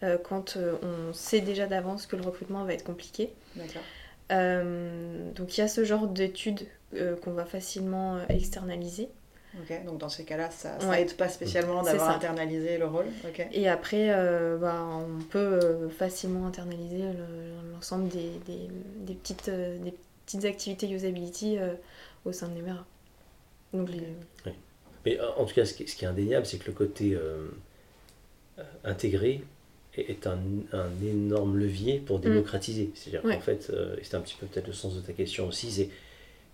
euh, 0.05 0.19
quand 0.19 0.57
euh, 0.57 0.75
on 0.83 1.13
sait 1.13 1.41
déjà 1.41 1.67
d'avance 1.67 2.07
que 2.07 2.15
le 2.15 2.23
recrutement 2.23 2.63
va 2.65 2.75
être 2.75 2.85
compliqué. 2.85 3.33
D'accord. 3.57 3.83
Euh, 4.31 5.31
donc 5.33 5.57
il 5.57 5.61
y 5.61 5.65
a 5.65 5.69
ce 5.69 5.85
genre 5.85 6.07
d'études 6.07 6.67
euh, 6.95 7.17
qu'on 7.17 7.33
va 7.33 7.45
facilement 7.45 8.17
euh, 8.17 8.25
externaliser. 8.29 9.09
Donc 9.87 9.99
dans 9.99 10.09
ces 10.11 10.25
cas-là, 10.25 10.51
ça, 10.51 10.79
ça 10.79 10.89
Ouais. 10.89 11.03
aide 11.03 11.15
pas 11.15 11.29
spécialement 11.29 11.83
d'avoir 11.83 12.11
internalisé 12.11 12.79
le 12.79 12.87
rôle. 12.87 13.07
Et 13.53 13.69
après, 13.69 14.11
euh, 14.11 14.57
bah, 14.59 14.85
on 14.87 15.23
peut 15.23 15.89
facilement 15.89 16.47
internaliser 16.47 16.99
le- 17.03 17.73
l'ensemble 17.73 18.09
des, 18.09 18.31
des- 18.47 18.69
des 19.01 19.15
petites, 19.15 19.51
des 19.51 19.95
petites 20.27 20.45
activités 20.45 20.89
usability 20.91 21.59
euh, 21.59 21.75
au 22.25 22.33
sein 22.33 22.49
de 22.49 22.55
Nemera. 22.55 22.85
Donc 23.73 23.89
les... 23.91 24.07
Mais 25.05 25.19
en 25.39 25.45
tout 25.45 25.55
cas, 25.55 25.65
ce 25.65 25.73
qui, 25.75 25.83
est 25.85 26.09
indéniable, 26.09 26.45
c'est 26.47 26.59
que 26.59 26.67
le 26.67 26.73
côté 26.73 27.15
euh, 27.15 27.49
intégré 28.85 29.43
est, 30.01 30.27
un, 30.27 30.39
un 30.73 30.89
énorme 31.05 31.57
levier 31.57 31.99
pour 31.99 32.19
démocratiser. 32.19 32.91
C'est-à-dire 32.95 33.25
Ouais. 33.25 33.35
qu'en 33.35 33.41
fait, 33.41 33.69
euh, 33.71 33.97
c'est 34.03 34.15
un 34.17 34.21
petit 34.21 34.37
peu 34.39 34.47
peut-être 34.47 34.67
le 34.67 34.73
sens 34.73 34.95
de 34.97 35.01
ta 35.01 35.13
question 35.13 35.49
aussi, 35.49 35.71
c'est 35.71 35.89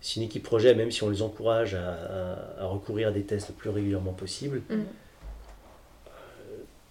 si 0.01 0.19
une 0.19 0.25
équipe 0.25 0.43
projet, 0.43 0.75
même 0.75 0.91
si 0.91 1.03
on 1.03 1.09
les 1.09 1.21
encourage 1.21 1.73
à, 1.73 1.89
à- 1.93 2.61
à 2.61 2.65
recourir 2.65 3.07
à 3.07 3.11
des 3.11 3.23
tests 3.23 3.49
le 3.49 3.55
plus 3.55 3.69
régulièrement 3.69 4.13
possible, 4.13 4.61
Mm. 4.69 4.73
euh, 4.73 4.81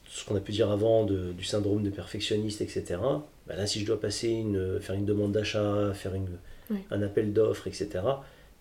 ce 0.07 0.25
qu'on 0.25 0.37
a 0.37 0.41
pu 0.41 0.53
dire 0.53 0.71
avant 0.71 1.05
de- 1.05 1.33
du 1.33 1.45
syndrome 1.45 1.83
de 1.83 1.91
perfectionniste, 1.91 2.61
etc. 2.61 2.97
bah 3.47 3.57
là, 3.57 3.67
si 3.67 3.81
je 3.81 3.87
dois 3.87 4.01
passer 4.01 4.29
une, 4.29 4.81
faire 4.81 4.95
une 4.97 5.05
demande 5.05 5.33
d'achat, 5.33 5.93
faire 5.95 6.15
une, 6.15 6.29
Oui. 6.71 6.79
un 6.91 7.03
appel 7.03 7.33
d'offres, 7.33 7.67
etc., 7.67 7.89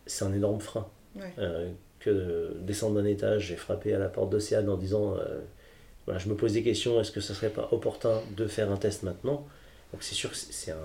c'est 0.05 0.25
un 0.25 0.33
énorme 0.33 0.59
frein. 0.59 0.87
Ouais. 1.15 1.33
Euh, 1.39 1.69
que 1.99 2.09
de 2.09 2.57
descendre 2.61 2.95
d'un 3.01 3.05
étage 3.05 3.51
et 3.51 3.55
frapper 3.55 3.93
à 3.93 3.99
la 3.99 4.09
porte 4.09 4.29
d'Océane 4.29 4.67
en 4.67 4.75
disant 4.75 5.15
euh, 5.17 5.39
voilà, 6.05 6.19
je 6.19 6.27
me 6.29 6.35
pose 6.35 6.53
des 6.53 6.63
questions, 6.63 6.99
est-ce 6.99 7.11
que 7.11 7.21
ce 7.21 7.33
serait 7.33 7.49
pas 7.49 7.69
opportun 7.71 8.21
de 8.35 8.47
faire 8.47 8.71
un 8.71 8.77
test 8.77 9.03
maintenant? 9.03 9.47
Donc 9.91 10.03
c'est 10.03 10.15
sûr 10.15 10.31
que 10.31 10.35
c'est 10.37 10.71
un. 10.71 10.77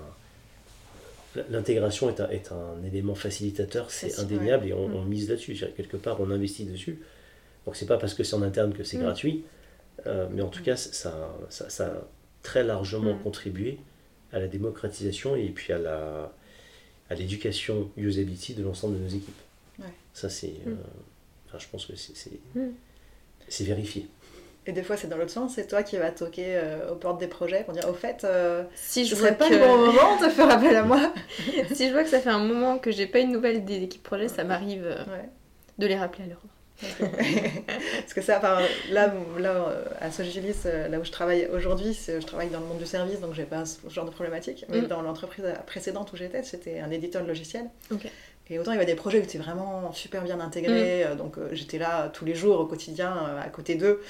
L'intégration 1.49 2.09
est 2.09 2.19
un, 2.21 2.29
est 2.29 2.51
un 2.51 2.83
élément 2.83 3.13
facilitateur, 3.15 3.91
c'est 3.91 4.19
indéniable 4.19 4.67
et 4.67 4.73
on, 4.73 4.87
Mm. 4.89 4.95
on 4.95 5.03
mise 5.05 5.29
là-dessus. 5.29 5.53
Quelque 5.77 5.97
part, 5.97 6.19
on 6.21 6.31
investit 6.31 6.65
dessus. 6.65 6.99
Donc 7.65 7.75
c'est 7.75 7.85
pas 7.85 7.97
parce 7.97 8.15
que 8.15 8.23
c'est 8.23 8.35
en 8.35 8.41
interne 8.41 8.73
que 8.73 8.83
c'est 8.83 8.97
Mm. 8.97 9.01
gratuit, 9.03 9.43
euh, 10.07 10.27
mais 10.31 10.41
en 10.41 10.47
tout 10.47 10.63
cas, 10.63 10.75
ça, 10.75 11.29
ça, 11.49 11.69
ça 11.69 11.85
a 11.85 12.07
très 12.41 12.63
largement 12.63 13.13
Mm. 13.13 13.21
contribué 13.23 13.77
à 14.31 14.39
la 14.39 14.47
démocratisation 14.47 15.35
et 15.35 15.49
puis 15.49 15.71
à 15.73 15.77
la 15.77 16.31
à 17.11 17.15
l'éducation 17.15 17.89
usability 17.97 18.53
de 18.53 18.61
l'ensemble 18.63 18.95
de 18.99 19.03
nos 19.03 19.09
équipes. 19.09 19.41
Ouais. 19.79 19.85
Ça, 20.13 20.29
c'est. 20.29 20.47
Mm. 20.65 20.69
euh, 20.69 20.73
enfin, 21.47 21.59
je 21.59 21.67
pense 21.71 21.85
que 21.85 21.95
c'est 21.95 22.31
Mm. 22.55 22.69
c'est 23.47 23.63
vérifié. 23.65 24.07
Et 24.67 24.71
des 24.71 24.83
fois, 24.83 24.97
c'est 24.97 25.07
dans 25.07 25.17
l'autre 25.17 25.31
sens, 25.31 25.53
c'est 25.55 25.67
toi 25.67 25.81
qui 25.83 25.97
vas 25.97 26.11
toquer 26.11 26.45
euh, 26.49 26.91
aux 26.91 26.95
portes 26.95 27.19
des 27.19 27.27
projets 27.27 27.63
pour 27.63 27.73
dire 27.73 27.87
au 27.89 27.93
fait, 27.93 28.23
euh, 28.23 28.63
Si 28.75 29.05
je 29.05 29.15
vois 29.15 29.27
serait 29.29 29.37
pas 29.37 29.47
que... 29.49 29.53
le 29.53 29.59
bon 29.59 29.77
moment 29.77 30.21
de 30.21 30.29
faire 30.29 30.49
appel 30.49 30.75
à 30.75 30.83
moi. 30.83 31.11
si 31.73 31.87
je 31.87 31.93
vois 31.93 32.03
que 32.03 32.09
ça 32.09 32.19
fait 32.19 32.29
un 32.29 32.39
moment 32.39 32.77
que 32.77 32.91
j'ai 32.91 33.07
pas 33.07 33.19
une 33.19 33.31
nouvelle 33.31 33.65
des 33.65 33.77
équipes 33.83 34.03
projet, 34.03 34.27
ça 34.27 34.43
m'arrive 34.43 34.83
euh, 34.85 34.97
Ouais. 35.05 35.29
de 35.79 35.87
les 35.87 35.95
rappeler 35.97 36.25
à 36.25 36.27
l'heure. 36.27 36.41
Parce 37.99 38.13
que 38.13 38.21
ça, 38.21 38.37
enfin, 38.37 38.59
là, 38.91 39.13
là 39.37 39.49
euh, 39.51 39.83
à 39.99 40.11
Sogilis, 40.11 40.55
euh, 40.65 40.87
là 40.87 40.99
où 40.99 41.03
je 41.03 41.11
travaille 41.11 41.47
aujourd'hui, 41.53 41.97
je 42.07 42.25
travaille 42.25 42.49
dans 42.49 42.59
le 42.59 42.65
monde 42.65 42.77
du 42.77 42.85
service, 42.85 43.19
donc 43.19 43.33
j'ai 43.33 43.43
pas 43.43 43.65
ce 43.65 43.77
genre 43.89 44.05
de 44.05 44.11
problématique. 44.11 44.65
Mais 44.69 44.81
Mm. 44.81 44.87
dans 44.87 45.01
l'entreprise 45.01 45.45
précédente 45.65 46.13
où 46.13 46.15
j'étais, 46.15 46.43
c'était 46.43 46.79
un 46.79 46.89
éditeur 46.91 47.21
de 47.23 47.27
logiciel. 47.27 47.65
Et 48.51 48.57
autant 48.57 48.71
il 48.71 48.75
y 48.75 48.77
avait 48.77 48.87
des 48.87 48.95
projets 48.95 49.19
où 49.19 49.23
c'était 49.23 49.37
vraiment 49.37 49.91
super 49.93 50.23
bien 50.23 50.39
intégré, 50.39 51.03
euh, 51.03 51.13
donc 51.15 51.35
j'étais 51.51 51.77
là 51.77 52.09
tous 52.09 52.25
les 52.25 52.33
jours 52.33 52.59
au 52.59 52.65
quotidien 52.65 53.13
à 53.43 53.47
côté 53.49 53.75
d'eux, 53.75 54.01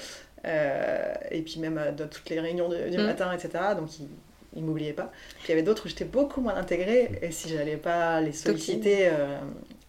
Euh, 0.46 1.12
et 1.30 1.42
puis 1.42 1.60
même 1.60 1.78
euh, 1.78 1.92
dans 1.92 2.08
toutes 2.08 2.28
les 2.30 2.40
réunions 2.40 2.68
de- 2.68 2.88
du 2.88 2.96
Mm. 2.98 3.02
matin, 3.06 3.32
etc. 3.32 3.50
Donc 3.76 3.98
ils, 3.98 4.08
ils 4.56 4.64
m'oubliaient 4.64 4.92
pas. 4.94 5.12
Puis 5.42 5.46
il 5.46 5.50
y 5.50 5.52
avait 5.52 5.62
d'autres 5.62 5.84
où 5.86 5.88
j'étais 5.88 6.04
beaucoup 6.06 6.40
moins 6.40 6.54
intégrée, 6.56 7.10
et 7.22 7.30
si 7.30 7.48
j'allais 7.50 7.76
pas 7.76 8.20
les 8.20 8.32
solliciter, 8.32 9.08
euh, 9.08 9.38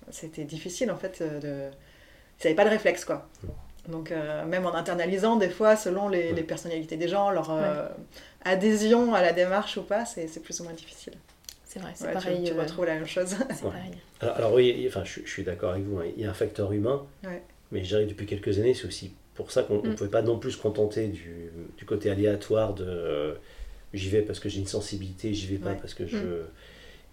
c'était 0.10 0.44
difficile 0.44 0.92
en 0.92 0.98
fait 0.98 1.22
de. 1.24 1.70
Ils 2.40 2.46
n'avaient 2.48 2.56
pas 2.56 2.66
de 2.66 2.70
réflexe 2.70 3.06
quoi. 3.06 3.28
Donc 3.88 4.12
euh, 4.12 4.46
même 4.46 4.66
en 4.66 4.74
internalisant, 4.76 5.38
des 5.38 5.50
fois, 5.50 5.76
selon 5.76 6.08
les, 6.10 6.34
les 6.34 6.44
personnalités 6.44 6.98
des 6.98 7.08
gens, 7.08 7.32
leur 7.32 7.50
euh, 7.52 7.88
adhésion 8.44 9.14
à 9.14 9.22
la 9.22 9.32
démarche 9.34 9.78
ou 9.78 9.84
pas, 9.84 10.06
c'est 10.06 10.28
c'est 10.28 10.40
plus 10.42 10.60
ou 10.60 10.64
moins 10.66 10.74
difficile. 10.74 11.14
C'est 11.66 11.80
vrai, 11.80 11.92
c'est 11.96 12.04
Ouais, 12.06 12.10
tu- 12.10 12.14
pareil. 12.16 12.44
tu, 12.44 12.52
euh, 12.52 12.62
retrouves 12.62 12.86
la 12.86 12.96
même 12.96 13.08
chose. 13.08 13.28
c'est 13.50 13.64
Ouais. 13.64 13.72
pareil. 13.72 13.92
Alors, 14.20 14.36
alors 14.36 14.54
oui, 14.54 14.86
enfin, 14.88 15.04
je, 15.06 15.22
je 15.24 15.30
suis 15.30 15.44
d'accord 15.44 15.72
avec 15.72 15.84
vous, 15.86 16.00
hein, 16.00 16.06
il 16.18 16.22
y 16.24 16.26
a 16.26 16.30
un 16.30 16.34
facteur 16.34 16.72
humain, 16.74 17.06
Ouais. 17.24 17.42
mais 17.72 17.82
je 17.84 17.88
dirais 17.90 18.04
que 18.04 18.10
depuis 18.10 18.26
quelques 18.26 18.60
années, 18.60 18.74
c'est 18.74 18.86
aussi 18.88 19.14
pour 19.44 19.52
ça 19.52 19.64
qu'on 19.64 19.82
ne 19.82 19.90
Mm. 19.92 19.96
pouvait 19.96 20.10
pas 20.10 20.22
non 20.22 20.38
plus 20.40 20.52
se 20.52 20.58
contenter 20.62 21.08
du, 21.08 21.52
du 21.78 21.86
côté 21.86 22.10
aléatoire 22.10 22.74
de 22.74 22.86
euh, 22.88 23.34
j'y 23.94 24.10
vais 24.10 24.22
parce 24.22 24.40
que 24.40 24.50
j'ai 24.50 24.60
une 24.60 24.68
sensibilité, 24.68 25.34
j'y 25.34 25.48
vais 25.48 25.58
pas 25.58 25.72
Ouais. 25.72 25.78
parce 25.80 25.94
que 25.94 26.06
je... 26.08 26.18
Mm. 26.18 26.46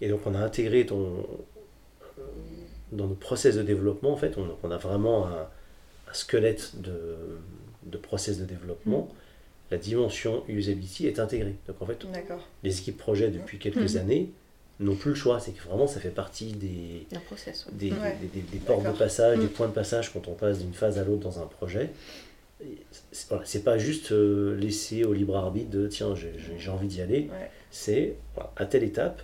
Et 0.01 0.07
donc 0.09 0.21
on 0.25 0.33
a 0.35 0.39
intégré 0.39 0.85
ton, 0.85 1.25
dans 2.91 3.07
notre 3.07 3.19
process 3.19 3.55
de 3.55 3.63
développement, 3.63 4.11
en 4.11 4.17
fait, 4.17 4.37
on, 4.37 4.47
on 4.63 4.71
a 4.71 4.77
vraiment 4.77 5.27
un, 5.27 5.41
un 6.09 6.13
squelette 6.13 6.79
de, 6.81 7.15
de 7.85 7.97
process 7.97 8.39
de 8.39 8.45
développement. 8.45 9.03
Mm. 9.11 9.15
La 9.71 9.77
dimension 9.77 10.43
usability 10.47 11.05
est 11.05 11.19
intégrée. 11.19 11.55
Donc 11.67 11.81
en 11.81 11.85
fait, 11.85 12.03
les 12.63 12.79
équipes 12.79 12.97
projet 12.97 13.29
depuis 13.29 13.59
quelques 13.59 13.97
années 13.97 14.31
n'ont 14.79 14.95
plus 14.95 15.09
le 15.09 15.15
choix. 15.15 15.39
C'est 15.39 15.51
que 15.51 15.63
vraiment 15.63 15.87
ça 15.87 15.99
fait 15.99 16.09
partie 16.09 16.53
des, 16.53 17.05
Un 17.15 17.19
process. 17.19 17.65
ouais. 17.65 17.71
des, 17.77 17.91
Ouais. 17.91 18.15
des- 18.21 18.27
des- 18.27 18.47
des 18.47 18.57
portes 18.59 18.85
de 18.85 18.91
passage, 18.97 19.37
des 19.39 19.45
Mm. 19.45 19.49
points 19.49 19.67
de 19.67 19.73
passage 19.73 20.11
quand 20.13 20.27
on 20.27 20.33
passe 20.33 20.59
d'une 20.59 20.73
phase 20.73 20.97
à 20.97 21.03
l'autre 21.03 21.21
dans 21.21 21.41
un 21.41 21.45
projet. 21.47 21.89
Et 22.61 22.77
C'est 23.11 23.29
voilà, 23.29 23.45
c'est 23.45 23.63
pas 23.63 23.77
juste 23.77 24.11
euh, 24.11 24.55
laisser 24.57 25.03
au 25.05 25.13
libre 25.13 25.35
arbitre 25.37 25.69
de 25.69 25.87
tiens, 25.87 26.13
j'ai- 26.15 26.69
envie 26.69 26.87
d'y 26.87 27.01
aller. 27.01 27.29
Ouais. 27.31 27.49
C'est 27.71 28.15
voilà, 28.35 28.51
à 28.57 28.65
telle 28.65 28.83
étape, 28.83 29.21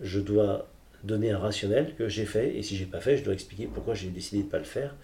je 0.00 0.20
dois 0.20 0.68
donner 1.04 1.30
un 1.32 1.38
rationnel 1.38 1.94
que 1.96 2.08
j'ai 2.08 2.24
fait 2.24 2.56
et 2.56 2.62
si 2.62 2.76
j'ai 2.76 2.86
pas 2.86 3.00
fait, 3.00 3.16
je 3.16 3.24
dois 3.24 3.34
expliquer 3.34 3.66
pourquoi 3.66 3.94
j'ai 3.94 4.08
décidé 4.08 4.42
de 4.44 4.48
pas 4.48 4.58
le 4.58 4.64
faire. 4.64 4.94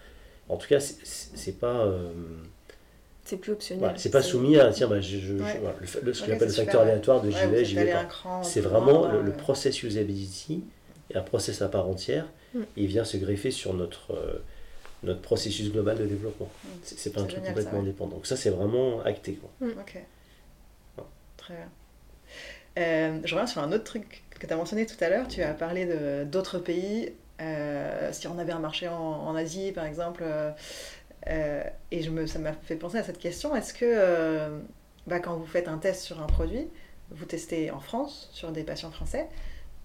En 0.47 0.57
tout 0.57 0.67
cas, 0.67 0.79
c'est 0.79 1.59
pas. 1.59 1.85
euh, 1.85 2.11
C'est 3.29 3.37
plus 3.37 3.51
optionnel. 3.51 3.79
voilà, 3.83 3.97
c'est 3.97 4.09
pas 4.09 4.21
soumis 4.23 4.57
à 4.57 4.71
tiens, 4.71 4.87
bah, 4.87 4.99
je, 5.01 5.17
je- 5.19 5.19
je- 5.19 5.33
Ouais. 5.35 5.59
voilà, 5.61 5.75
le, 5.79 6.01
le- 6.01 6.13
ce 6.13 6.21
Ok, 6.23 6.29
qu'on 6.29 6.35
appelle 6.35 6.47
le 6.47 6.53
facteur 6.53 6.63
super, 6.65 6.79
ouais. 6.81 6.89
aléatoire 6.91 7.21
de 7.21 7.29
j'y 7.29 7.35
Ouais, 7.37 7.47
vais, 7.47 7.65
j'y 7.65 7.75
pas. 7.75 8.41
C'est 8.43 8.61
vraiment 8.61 9.07
le, 9.07 9.21
le 9.21 9.29
euh, 9.31 9.35
process 9.35 9.83
usability 9.83 10.63
et 11.11 11.17
un 11.17 11.21
process 11.21 11.61
à 11.61 11.69
part 11.69 11.87
entière. 11.87 12.25
Mm. 12.55 12.59
Et 12.61 12.65
il 12.77 12.87
vient 12.87 13.03
se 13.05 13.17
greffer 13.17 13.51
sur 13.51 13.73
notre, 13.75 14.13
euh, 14.15 14.41
notre 15.03 15.21
processus 15.21 15.71
global 15.71 15.97
de 15.99 16.05
développement. 16.05 16.49
Mm. 16.63 16.67
C'est 16.81 16.97
c'est 16.97 17.09
pas 17.11 17.21
un 17.21 17.25
truc 17.25 17.43
complètement 17.43 17.73
ouais. 17.73 17.79
indépendant. 17.79 18.15
Donc 18.15 18.25
ça, 18.25 18.35
c'est 18.35 18.49
vraiment 18.49 19.01
acté. 19.03 19.33
Quoi. 19.33 19.67
Ok. 19.79 20.03
Très 21.37 21.53
bien. 21.53 21.69
Euh, 22.79 23.19
je 23.23 23.35
reviens 23.35 23.47
sur 23.47 23.61
un 23.61 23.71
autre 23.71 23.83
truc 23.83 24.23
que 24.39 24.47
tu 24.47 24.53
as 24.53 24.55
mentionné 24.55 24.85
tout 24.85 25.01
à 25.01 25.09
l'heure. 25.09 25.27
Tu 25.27 25.41
as 25.43 25.53
parlé 25.53 25.85
de- 25.85 26.23
d'autres 26.23 26.57
pays. 26.59 27.13
euh, 27.41 28.09
si 28.11 28.27
on 28.27 28.37
avait 28.37 28.51
un 28.51 28.59
marché 28.59 28.87
en, 28.89 28.95
en 28.97 29.33
Asie, 29.35 29.71
par 29.71 29.85
exemple. 29.85 30.23
Euh, 31.27 31.63
et 31.91 32.01
je 32.01 32.09
me, 32.09 32.25
ça 32.27 32.39
m'a 32.39 32.53
fait 32.53 32.75
penser 32.75 32.97
à 32.97 33.03
cette 33.03 33.17
question. 33.19 33.55
Est-ce 33.55 33.73
que 33.73 33.85
euh, 33.85 34.59
bah, 35.07 35.19
quand 35.19 35.35
vous 35.35 35.45
faites 35.45 35.67
un 35.67 35.77
test 35.77 36.03
sur 36.03 36.21
un 36.21 36.27
produit, 36.27 36.67
vous 37.11 37.25
testez 37.25 37.71
en 37.71 37.79
France 37.79 38.29
sur 38.33 38.51
des 38.51 38.63
patients 38.63 38.91
français 38.91 39.27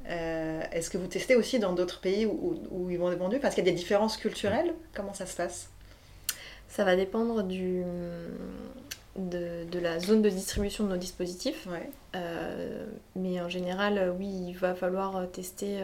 euh, 0.09 0.63
Est-ce 0.73 0.91
que 0.91 0.99
vous 0.99 1.07
testez 1.07 1.37
aussi 1.37 1.59
dans 1.59 1.73
d'autres 1.73 2.01
pays 2.01 2.27
où, 2.27 2.31
où- 2.71 2.85
où 2.85 2.91
ils 2.91 2.99
vont 2.99 3.11
être 3.11 3.19
vendus? 3.19 3.41
Parce 3.41 3.55
qu'il 3.55 3.65
y 3.65 3.69
a 3.69 3.71
des 3.71 3.77
différences 3.77 4.17
culturelles. 4.17 4.75
Comment 4.95 5.15
ça 5.15 5.27
se 5.27 5.37
passe? 5.37 5.71
Ça 6.69 6.85
va 6.85 6.97
dépendre 6.97 7.43
du, 7.45 7.83
de, 9.17 9.65
de 9.65 9.79
la 9.79 9.99
zone 10.01 10.23
de 10.23 10.29
distribution 10.29 10.85
de 10.85 10.91
nos 10.91 10.97
dispositifs. 10.97 11.67
Ouais. 11.67 11.91
Mais 13.17 13.41
en 13.41 13.49
général, 13.49 14.13
oui, 14.19 14.27
il 14.49 14.55
va 14.55 14.75
falloir 14.75 15.31
tester 15.31 15.79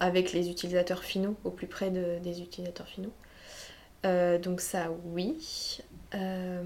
avec 0.00 0.32
les 0.32 0.50
utilisateurs 0.50 1.02
finaux, 1.04 1.36
au 1.44 1.50
plus 1.50 1.66
près 1.68 1.90
de- 1.90 2.18
des 2.22 2.40
utilisateurs 2.42 2.88
finaux. 2.88 3.12
Euh, 4.06 4.38
donc 4.38 4.60
ça, 4.60 4.90
oui. 5.12 5.78
Euh, 6.14 6.62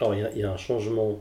Alors, 0.00 0.14
il 0.14 0.20
y, 0.20 0.24
a- 0.24 0.30
il 0.32 0.38
y 0.38 0.42
a 0.44 0.52
un 0.52 0.56
changement 0.56 1.18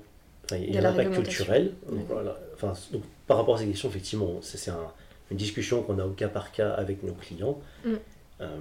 il 0.52 0.58
Il 0.58 0.70
y 0.70 0.74
y 0.74 0.78
a 0.78 0.82
l'impact 0.82 1.08
réglementation. 1.08 1.46
culturel. 1.46 1.72
Donc, 1.90 2.00
Ouais. 2.02 2.06
voilà. 2.08 2.38
enfin, 2.54 2.74
donc, 2.92 3.02
par 3.26 3.38
rapport 3.38 3.56
à 3.56 3.58
ces 3.58 3.66
questions, 3.66 3.90
effectivement, 3.90 4.36
c'est 4.44 4.70
un- 4.70 4.92
une 5.32 5.38
discussion 5.38 5.82
qu'on 5.82 5.98
a 5.98 6.06
au 6.06 6.12
cas 6.12 6.28
par 6.28 6.52
cas 6.52 6.72
avec 6.74 7.02
nos 7.02 7.14
clients. 7.14 7.60
Mm. 7.84 7.94
Euh, 8.42 8.58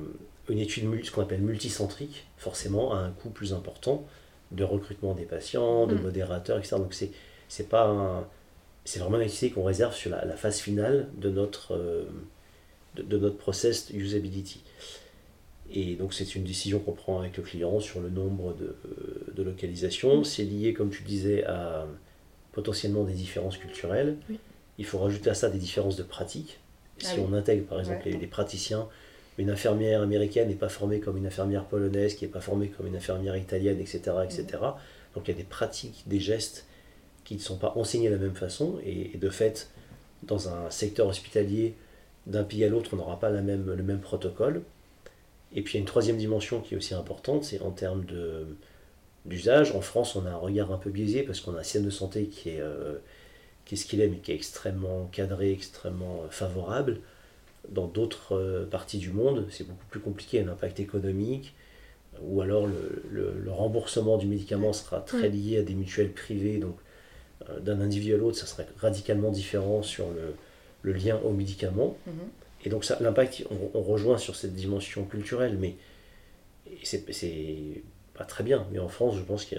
une 0.49 0.59
étude, 0.61 1.05
ce 1.05 1.11
qu'on 1.11 1.21
appelle 1.23 1.43
multicentrique, 1.43 2.27
forcément, 2.39 2.95
a 2.95 2.99
un 2.99 3.11
coût 3.11 3.29
plus 3.29 3.53
important 3.53 4.03
de 4.51 4.65
recrutement 4.65 5.13
des 5.15 5.25
patients, 5.27 5.87
de 5.87 5.95
Mm. 5.95 6.01
modérateurs, 6.03 6.59
etc. 6.59 6.77
Donc, 6.77 6.95
c'est, 6.95 7.11
c'est 7.49 7.69
pas 7.69 7.87
un- 7.87 8.25
c'est 8.87 9.01
vraiment 9.01 9.17
une 9.19 9.25
activité 9.25 9.51
qu'on 9.51 9.65
réserve 9.65 9.95
sur 9.95 10.11
la, 10.11 10.25
la 10.25 10.37
phase 10.37 10.59
finale 10.61 11.09
de 11.19 11.29
notre, 11.29 11.77
de, 12.95 13.03
de 13.03 13.19
notre 13.19 13.37
process 13.37 13.91
usability. 13.91 14.63
Et 15.73 15.95
donc 15.97 16.15
c'est 16.15 16.35
une 16.35 16.45
décision 16.45 16.79
qu'on 16.79 16.93
prend 16.93 17.19
avec 17.19 17.37
le 17.37 17.43
client 17.43 17.81
sur 17.81 18.01
le 18.01 18.11
nombre 18.11 18.55
de, 18.55 18.77
de 19.35 19.43
localisations. 19.43 20.23
C'est 20.25 20.45
lié, 20.45 20.73
comme 20.75 20.91
tu 20.91 21.03
disais, 21.03 21.45
à 21.45 21.87
potentiellement 22.53 23.05
des 23.05 23.15
différences 23.15 23.57
culturelles. 23.57 24.17
Oui. 24.31 24.39
Il 24.79 24.85
faut 24.85 24.99
rajouter 24.99 25.31
à 25.31 25.35
ça 25.35 25.49
des 25.51 25.59
différences 25.59 25.97
de 25.97 26.03
pratique. 26.03 26.61
Ah 27.03 27.09
si 27.09 27.19
oui. 27.19 27.27
on 27.29 27.33
intègre 27.33 27.65
par 27.67 27.81
exemple 27.81 28.03
Ouais. 28.07 28.13
les, 28.13 28.19
les 28.19 28.27
praticiens, 28.27 28.89
une 29.39 29.51
infirmière 29.51 30.03
américaine 30.03 30.49
n'est 30.49 30.55
pas 30.55 30.69
formée 30.69 31.01
comme 31.01 31.17
une 31.17 31.27
infirmière 31.27 31.65
polonaise, 31.65 32.15
qui 32.15 32.25
n'est 32.25 32.31
pas 32.31 32.41
formée 32.41 32.69
comme 32.69 32.87
une 32.87 32.97
infirmière 32.97 33.37
italienne, 33.37 33.81
etc. 33.81 34.01
etc. 34.25 34.47
Donc 35.15 35.27
il 35.27 35.29
y 35.29 35.35
a 35.35 35.37
des 35.37 35.43
pratiques, 35.45 36.05
des 36.07 36.21
gestes 36.21 36.67
qui 37.25 37.35
ne 37.35 37.41
sont 37.41 37.57
pas 37.57 37.73
enseignés 37.77 38.09
de 38.11 38.15
la 38.15 38.21
même 38.21 38.35
façon. 38.37 38.79
Et, 38.85 39.13
et 39.15 39.19
de 39.19 39.31
fait, 39.31 39.71
dans 40.23 40.49
un 40.49 40.71
secteur 40.71 41.07
hospitalier, 41.09 41.75
d'un 42.27 42.45
pays 42.45 42.65
à 42.65 42.69
l'autre, 42.69 42.91
on 42.93 42.97
n'aura 42.97 43.19
pas 43.19 43.31
la 43.31 43.43
même, 43.43 43.73
le 43.75 43.83
même 43.83 44.01
protocole. 44.01 44.63
Et 45.55 45.63
puis 45.63 45.75
il 45.75 45.77
y 45.77 45.79
a 45.79 45.81
une 45.81 45.87
troisième 45.87 46.17
dimension 46.17 46.61
qui 46.61 46.75
est 46.75 46.77
aussi 46.77 46.95
importante, 46.95 47.45
c'est 47.45 47.61
en 47.63 47.71
termes 47.71 48.05
d'usage. 49.27 49.73
En 49.73 49.81
France, 49.81 50.17
on 50.17 50.27
a 50.27 50.31
un 50.31 50.37
regard 50.37 50.73
un 50.73 50.79
peu 50.79 50.91
biaisé 50.91 51.23
parce 51.23 51.41
qu'on 51.41 51.55
a 51.57 51.61
un 51.61 51.63
système 51.63 51.85
de 51.85 51.91
santé 51.91 52.27
qui 52.27 52.51
est, 52.51 52.61
euh, 52.61 52.97
qui 53.65 53.75
est 53.75 53.79
ce 53.79 53.87
qu'il 53.87 54.01
est, 54.01 54.09
mais 54.09 54.19
qui 54.19 54.33
est 54.33 54.37
extrêmement 54.37 55.07
cadré, 55.13 55.53
extrêmement 55.53 56.23
euh, 56.25 56.31
favorable. 56.31 57.01
Dans 57.71 57.87
d'autres 57.87 58.37
euh, 58.37 58.67
parties 58.67 58.99
du 58.99 59.11
monde, 59.11 59.47
c'est 59.51 59.67
beaucoup 59.67 59.87
plus 59.91 60.01
compliqué, 60.01 60.41
un 60.41 60.49
impact 60.49 60.81
économique, 60.81 61.55
ou 62.23 62.43
alors 62.43 62.67
le, 62.67 63.03
le- 63.11 63.35
le 63.43 63.53
remboursement 63.53 64.19
du 64.19 64.27
médicament 64.27 64.73
sera 64.73 65.01
très 65.01 65.29
lié 65.31 65.59
à 65.59 65.63
des 65.63 65.75
mutuelles 65.75 66.13
privées, 66.13 66.59
donc 66.59 66.77
euh, 67.51 67.61
d'un 67.61 67.81
individu 67.81 68.15
à 68.15 68.19
l'autre, 68.19 68.39
ça 68.39 68.47
serait 68.47 68.67
radicalement 68.79 69.31
différent 69.31 69.83
sur 69.83 70.07
le, 70.11 70.35
le 70.83 70.93
lien 70.93 71.19
au 71.25 71.33
médicament. 71.33 71.97
Mhm. 72.07 72.15
Et 72.65 72.71
donc 72.71 72.85
ça, 72.85 72.99
l'impact, 73.01 73.45
on, 73.75 73.81
rejoint 73.81 74.19
sur 74.19 74.37
cette 74.37 74.55
dimension 74.55 75.05
culturelle, 75.05 75.59
mais 75.61 75.77
c'est, 76.83 77.05
pas 78.15 78.25
très 78.25 78.43
bien. 78.43 78.67
Mais 78.73 78.79
en 78.79 78.89
France, 78.89 79.17
je 79.17 79.23
pense 79.23 79.45
que 79.45 79.57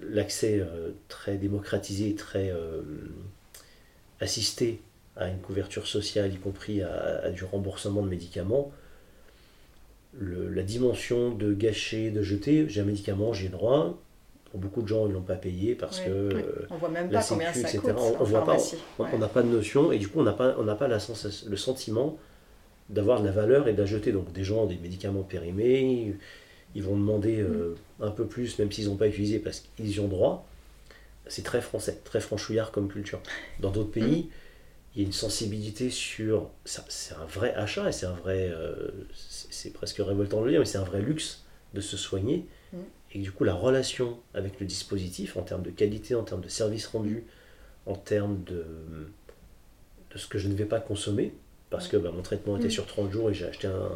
l'accès 0.00 0.58
euh, 0.58 0.90
très 1.08 1.36
démocratisé, 1.36 2.14
très 2.14 2.50
euh, 2.50 2.82
assisté 4.20 4.80
à 5.16 5.28
une 5.28 5.38
couverture 5.38 5.86
sociale, 5.86 6.32
y 6.34 6.38
compris 6.38 6.82
à, 6.82 7.30
du 7.30 7.44
remboursement 7.44 8.02
de 8.02 8.08
médicaments, 8.08 8.72
la 10.20 10.62
dimension 10.62 11.30
de 11.30 11.52
gâcher, 11.52 12.10
de 12.10 12.22
jeter, 12.22 12.68
j'ai 12.68 12.80
un 12.80 12.84
médicament, 12.84 13.32
j'ai 13.32 13.48
droit. 13.48 14.00
Pour 14.50 14.60
beaucoup 14.60 14.80
de 14.82 14.88
gens, 14.88 15.06
ils 15.06 15.12
l'ont 15.12 15.20
pas 15.20 15.34
payé 15.36 15.74
parce 15.74 15.98
Ouais, 16.00 16.06
que 16.06 16.34
ouais. 16.34 16.42
euh, 16.42 16.66
On 16.70 16.76
voit 16.76 16.88
même 16.88 17.10
la 17.10 17.20
pas 17.20 17.26
combien 17.28 17.52
sécu, 17.52 17.68
ça 17.68 17.68
etc. 17.76 17.92
coûte 17.94 18.16
On- 18.20 18.24
voit 18.24 18.44
pas, 18.44 18.56
Ouais. 18.98 19.18
n'a 19.18 19.28
pas 19.28 19.42
de 19.42 19.48
notion 19.48 19.92
et 19.92 19.98
du 19.98 20.08
coup 20.08 20.20
on 20.20 20.22
n'a 20.24 20.32
pas, 20.32 20.54
on 20.58 20.64
n'a 20.64 20.74
pas 20.74 20.88
la 20.88 20.98
sensation- 20.98 21.48
le 21.50 21.56
sentiment 21.56 22.18
d'avoir 22.88 23.20
de 23.20 23.26
la 23.26 23.32
valeur 23.32 23.68
et 23.68 23.74
jeter. 23.86 24.10
Donc 24.12 24.32
des 24.32 24.44
gens 24.44 24.62
ont 24.62 24.66
des 24.66 24.78
médicaments 24.78 25.22
périmés, 25.22 26.14
ils 26.74 26.82
vont 26.82 26.96
demander 26.96 27.40
euh, 27.40 27.76
un 28.00 28.10
peu 28.10 28.26
plus 28.26 28.58
même 28.58 28.72
s'ils 28.72 28.86
n'ont 28.88 28.96
pas 28.96 29.08
utilisé 29.08 29.38
parce 29.38 29.60
qu'ils 29.76 29.90
y 29.96 30.00
ont 30.00 30.08
droit. 30.08 30.46
C'est 31.26 31.42
très 31.44 31.60
français, 31.60 32.00
très 32.04 32.20
franchouillard 32.20 32.70
comme 32.72 32.88
culture. 32.88 33.20
Dans 33.60 33.70
d'autres 33.70 33.90
pays, 33.90 34.30
il 34.96 35.02
y 35.02 35.04
a 35.04 35.06
une 35.06 35.12
sensibilité 35.12 35.90
sur... 35.90 36.48
C'est 36.64 37.14
un 37.14 37.26
vrai 37.26 37.52
achat 37.54 37.86
et 37.90 37.92
c'est 37.92 38.06
un 38.06 38.14
vrai... 38.14 38.48
euh, 38.50 38.88
c'est 39.14 39.52
c'est 39.52 39.70
presque 39.74 39.98
révoltant 39.98 40.40
de 40.40 40.46
le 40.46 40.52
dire, 40.52 40.60
mais 40.60 40.64
c'est 40.66 40.78
un 40.78 40.84
vrai 40.84 41.02
luxe 41.02 41.44
de 41.74 41.82
se 41.82 41.98
soigner. 41.98 42.46
Et 43.14 43.20
du 43.20 43.32
coup, 43.32 43.44
la 43.44 43.54
relation 43.54 44.18
avec 44.34 44.60
le 44.60 44.66
dispositif, 44.66 45.36
en 45.36 45.42
termes 45.42 45.62
de 45.62 45.70
qualité, 45.70 46.14
en 46.14 46.24
termes 46.24 46.42
de 46.42 46.48
service 46.48 46.86
rendu, 46.86 47.24
en 47.86 47.94
termes 47.94 48.42
de, 48.44 48.64
de 50.12 50.18
ce 50.18 50.26
que 50.26 50.38
je 50.38 50.48
ne 50.48 50.54
vais 50.54 50.64
pas 50.66 50.80
consommer, 50.80 51.32
parce 51.70 51.88
que 51.88 51.96
bah, 51.96 52.10
mon 52.14 52.22
traitement 52.22 52.56
était 52.56 52.68
Mm. 52.68 52.70
sur 52.70 52.86
30 52.86 53.10
jours 53.12 53.30
et 53.30 53.34
j'ai 53.34 53.46
acheté 53.46 53.66
un, 53.68 53.92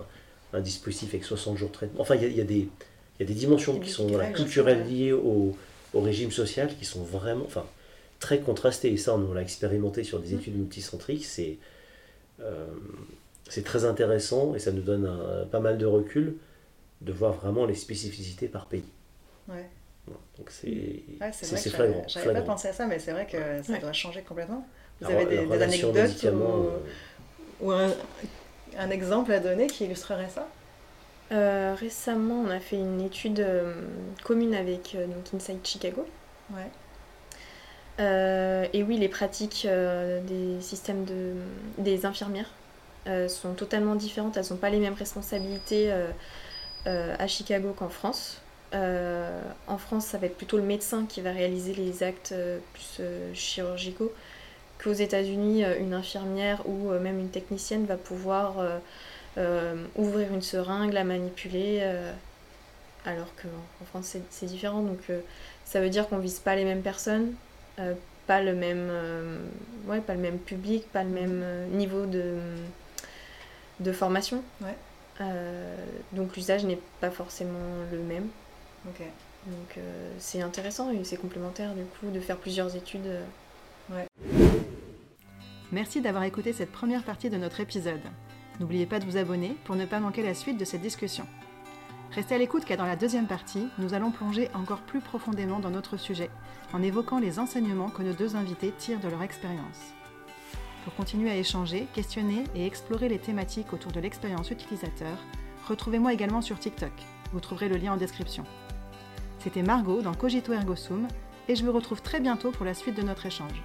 un 0.55 0.61
dispositif 0.61 1.11
avec 1.11 1.25
60 1.25 1.57
jours 1.57 1.69
de 1.69 1.75
traitement. 1.75 2.01
Enfin, 2.01 2.15
il 2.17 2.23
y 2.31 2.35
y 2.37 2.41
a 2.41 2.45
des, 2.45 2.59
il 2.59 3.21
y 3.21 3.23
a 3.23 3.27
des 3.27 3.35
dimensions 3.35 3.79
qui 3.81 3.91
sont 3.91 4.07
voilà, 4.09 4.31
culturelles 4.31 4.87
liées 4.89 5.13
au, 5.13 5.57
au 5.95 6.01
régime 6.01 6.31
social 6.31 6.75
qui 6.79 6.85
sont 6.85 7.03
vraiment 7.03 7.45
enfin, 7.47 7.65
très 8.19 8.41
contrastées. 8.41 8.93
Et 8.93 8.97
ça, 8.97 9.15
on 9.15 9.33
l'a 9.35 9.43
expérimenté 9.43 10.05
sur 10.05 10.21
des 10.21 10.35
Mm. 10.35 10.39
études 10.39 10.57
multicentriques. 10.59 11.25
C'est 11.25 11.59
euh, 12.41 12.67
c'est 13.49 13.65
très 13.65 13.85
intéressant 13.85 14.55
et 14.55 14.59
ça 14.59 14.73
nous 14.73 14.81
donne 14.83 15.05
un- 15.07 15.45
pas 15.47 15.61
mal 15.61 15.77
de 15.79 15.85
recul 15.87 16.37
de 17.03 17.13
voir 17.13 17.35
vraiment 17.35 17.67
les 17.67 17.75
spécificités 17.75 18.49
par 18.49 18.67
pays. 18.67 18.85
Ouais. 19.49 19.69
Donc 20.39 20.51
c'est 20.51 20.69
Ouais, 21.21 21.31
c'est 21.33 21.47
c'est- 21.47 21.47
vrai 21.47 21.57
c'est 21.59 21.71
que 21.71 21.77
flagrant. 21.77 22.05
j'avais- 22.09 22.33
pas 22.33 22.43
pensé 22.43 22.69
à 22.69 22.73
ça, 22.73 22.87
mais 22.87 22.99
c'est 22.99 23.13
vrai 23.13 23.27
que 23.27 23.63
ça 23.63 23.73
Ouais. 23.73 23.79
doit 23.79 23.93
changer 23.93 24.23
complètement. 24.23 24.67
Vous 25.01 25.09
La- 25.11 25.17
avez 25.21 25.27
des, 25.47 25.63
anecdotes 25.63 26.23
ou, 26.25 26.27
euh, 26.43 26.79
ou 27.61 27.71
un, 27.73 27.91
un 28.79 28.91
exemple 28.91 29.33
à 29.33 29.41
donner 29.41 29.67
qui 29.69 29.85
illustrerait 29.85 30.29
ça? 30.29 30.49
Euh, 31.33 31.75
récemment, 31.79 32.43
on 32.47 32.51
a 32.51 32.61
fait 32.61 32.77
une 32.77 33.01
étude 33.01 33.41
euh, 33.41 33.75
commune 34.25 34.55
avec 34.55 34.95
euh, 34.95 35.07
donc 35.07 35.33
Inside 35.35 35.61
Chicago. 35.65 36.07
Ouais. 36.51 36.71
Euh, 38.01 38.67
et 38.73 38.83
oui, 38.83 38.99
les 38.99 39.09
pratiques 39.09 39.67
euh, 39.67 40.21
des 40.23 40.61
systèmes 40.63 41.05
de, 41.05 41.35
des 41.79 42.07
infirmières 42.07 42.51
euh, 43.07 43.29
sont 43.29 43.55
totalement 43.55 43.95
différentes. 43.97 44.37
Elles 44.37 44.47
n'ont 44.51 44.57
pas 44.57 44.71
les 44.71 44.79
mêmes 44.79 44.95
responsabilités 44.95 45.93
euh, 45.93 46.11
euh, 46.89 47.17
à 47.19 47.29
Chicago 47.29 47.75
qu'en 47.77 47.91
France. 47.91 48.42
Euh, 48.75 49.41
en 49.67 49.79
France, 49.79 50.07
ça 50.07 50.19
va 50.19 50.27
être 50.27 50.37
plutôt 50.37 50.57
le 50.57 50.63
médecin 50.63 51.05
qui 51.09 51.21
va 51.21 51.33
réaliser 51.33 51.75
les 51.75 52.03
actes 52.03 52.33
euh, 52.33 52.59
plus 52.73 52.99
euh, 53.01 53.33
chirurgicaux. 53.35 54.13
Qu'aux 54.83 54.93
États-Unis, 54.93 55.65
une 55.81 55.95
infirmière 55.95 56.69
ou 56.69 56.91
même 56.91 57.21
une 57.21 57.29
technicienne 57.31 57.87
va 57.87 57.97
pouvoir 57.97 58.55
ouvrir 59.97 60.33
une 60.33 60.43
seringue, 60.43 60.93
la 60.93 61.05
manipuler, 61.05 61.89
alors 63.07 63.29
qu'en 63.37 63.49
en 63.81 63.85
France, 63.85 64.17
c'est- 64.31 64.47
différent. 64.47 64.83
Donc, 64.83 64.99
ça 65.65 65.81
veut 65.81 65.89
dire 65.89 66.09
qu'on 66.09 66.19
vise 66.19 66.41
pas 66.41 66.57
les 66.57 66.65
mêmes 66.65 66.83
personnes, 66.83 67.33
pas 68.27 68.43
le 68.43 68.55
même 68.55 68.91
ouais 69.87 70.01
pas 70.01 70.15
le 70.15 70.21
même 70.21 70.39
public 70.39 70.85
pas 70.93 71.03
le 71.03 71.11
même 71.11 71.41
euh, 71.43 71.67
niveau 71.69 72.07
de 72.07 72.37
de 73.81 73.93
formation 73.93 74.43
Ouais. 74.61 74.77
Euh, 75.21 75.77
donc 76.13 76.37
l'usage 76.37 76.65
n'est 76.65 76.79
pas 77.01 77.11
forcément 77.11 77.59
le 77.91 77.99
même 77.99 78.29
Ok. 78.89 79.07
donc 79.47 79.79
euh, 79.79 80.13
c'est 80.19 80.43
intéressant 80.43 80.91
et 80.91 81.05
c'est 81.05 81.17
complémentaire 81.17 81.75
du 81.75 81.85
coup 81.85 82.11
de 82.11 82.19
faire 82.21 82.37
plusieurs 82.37 82.75
études 82.75 83.07
euh. 83.07 84.05
Merci 85.71 86.01
d'avoir 86.01 86.25
écouté 86.25 86.53
cette 86.53 86.73
première 86.73 87.03
partie 87.03 87.31
de 87.31 87.37
notre 87.37 87.61
épisode. 87.61 88.01
N'oubliez 88.61 88.87
pas 88.87 88.99
de 88.99 89.05
vous 89.05 89.17
abonner 89.17 89.57
pour 89.65 89.77
ne 89.77 89.87
pas 89.87 90.01
manquer 90.01 90.23
la 90.23 90.35
suite 90.35 90.59
de 90.59 90.65
cette 90.65 90.83
discussion. 90.83 91.27
Restez 92.11 92.35
à 92.35 92.39
l'écoute 92.39 92.67
car 92.67 92.77
dans 92.77 92.85
la 92.85 92.97
deuxième 92.97 93.27
partie, 93.27 93.69
nous 93.79 93.95
allons 93.95 94.11
plonger 94.11 94.51
encore 94.55 94.83
plus 94.83 95.01
profondément 95.01 95.61
dans 95.61 95.71
notre 95.71 95.97
sujet 95.97 96.29
en 96.75 96.83
évoquant 96.83 97.19
les 97.19 97.39
enseignements 97.39 97.89
que 97.89 98.03
nos 98.03 98.13
deux 98.13 98.37
invités 98.37 98.73
tirent 98.77 99.01
de 99.01 99.09
leur 99.09 99.23
expérience. 99.23 99.95
Pour 100.85 100.95
continuer 100.95 101.31
à 101.31 101.37
échanger, 101.37 101.87
questionner 101.95 102.45
et 102.55 102.67
explorer 102.67 103.09
les 103.09 103.19
thématiques 103.19 103.73
autour 103.73 103.93
de 103.93 104.01
l'expérience 104.01 104.51
utilisateur, 104.51 105.17
retrouvez-moi 105.67 106.13
également 106.13 106.43
sur 106.43 106.59
TikTok. 106.59 106.93
Vous 107.33 107.41
trouverez 107.41 107.69
le 107.69 107.77
lien 107.77 107.93
en 107.93 107.97
description. 107.97 108.45
C'était 109.43 109.63
Margot 109.63 110.03
dans 110.03 110.15
Cogito 110.15 110.53
Ergo 110.53 110.77
Sum 110.77 111.09
et 111.49 111.57
je 111.57 111.65
vous 111.65 111.73
retrouve 111.73 112.01
très 112.01 112.21
bientôt 112.21 112.53
pour 112.53 112.65
la 112.65 112.75
suite 112.75 112.97
de 112.97 113.03
notre 113.03 113.27
échange. 113.27 113.61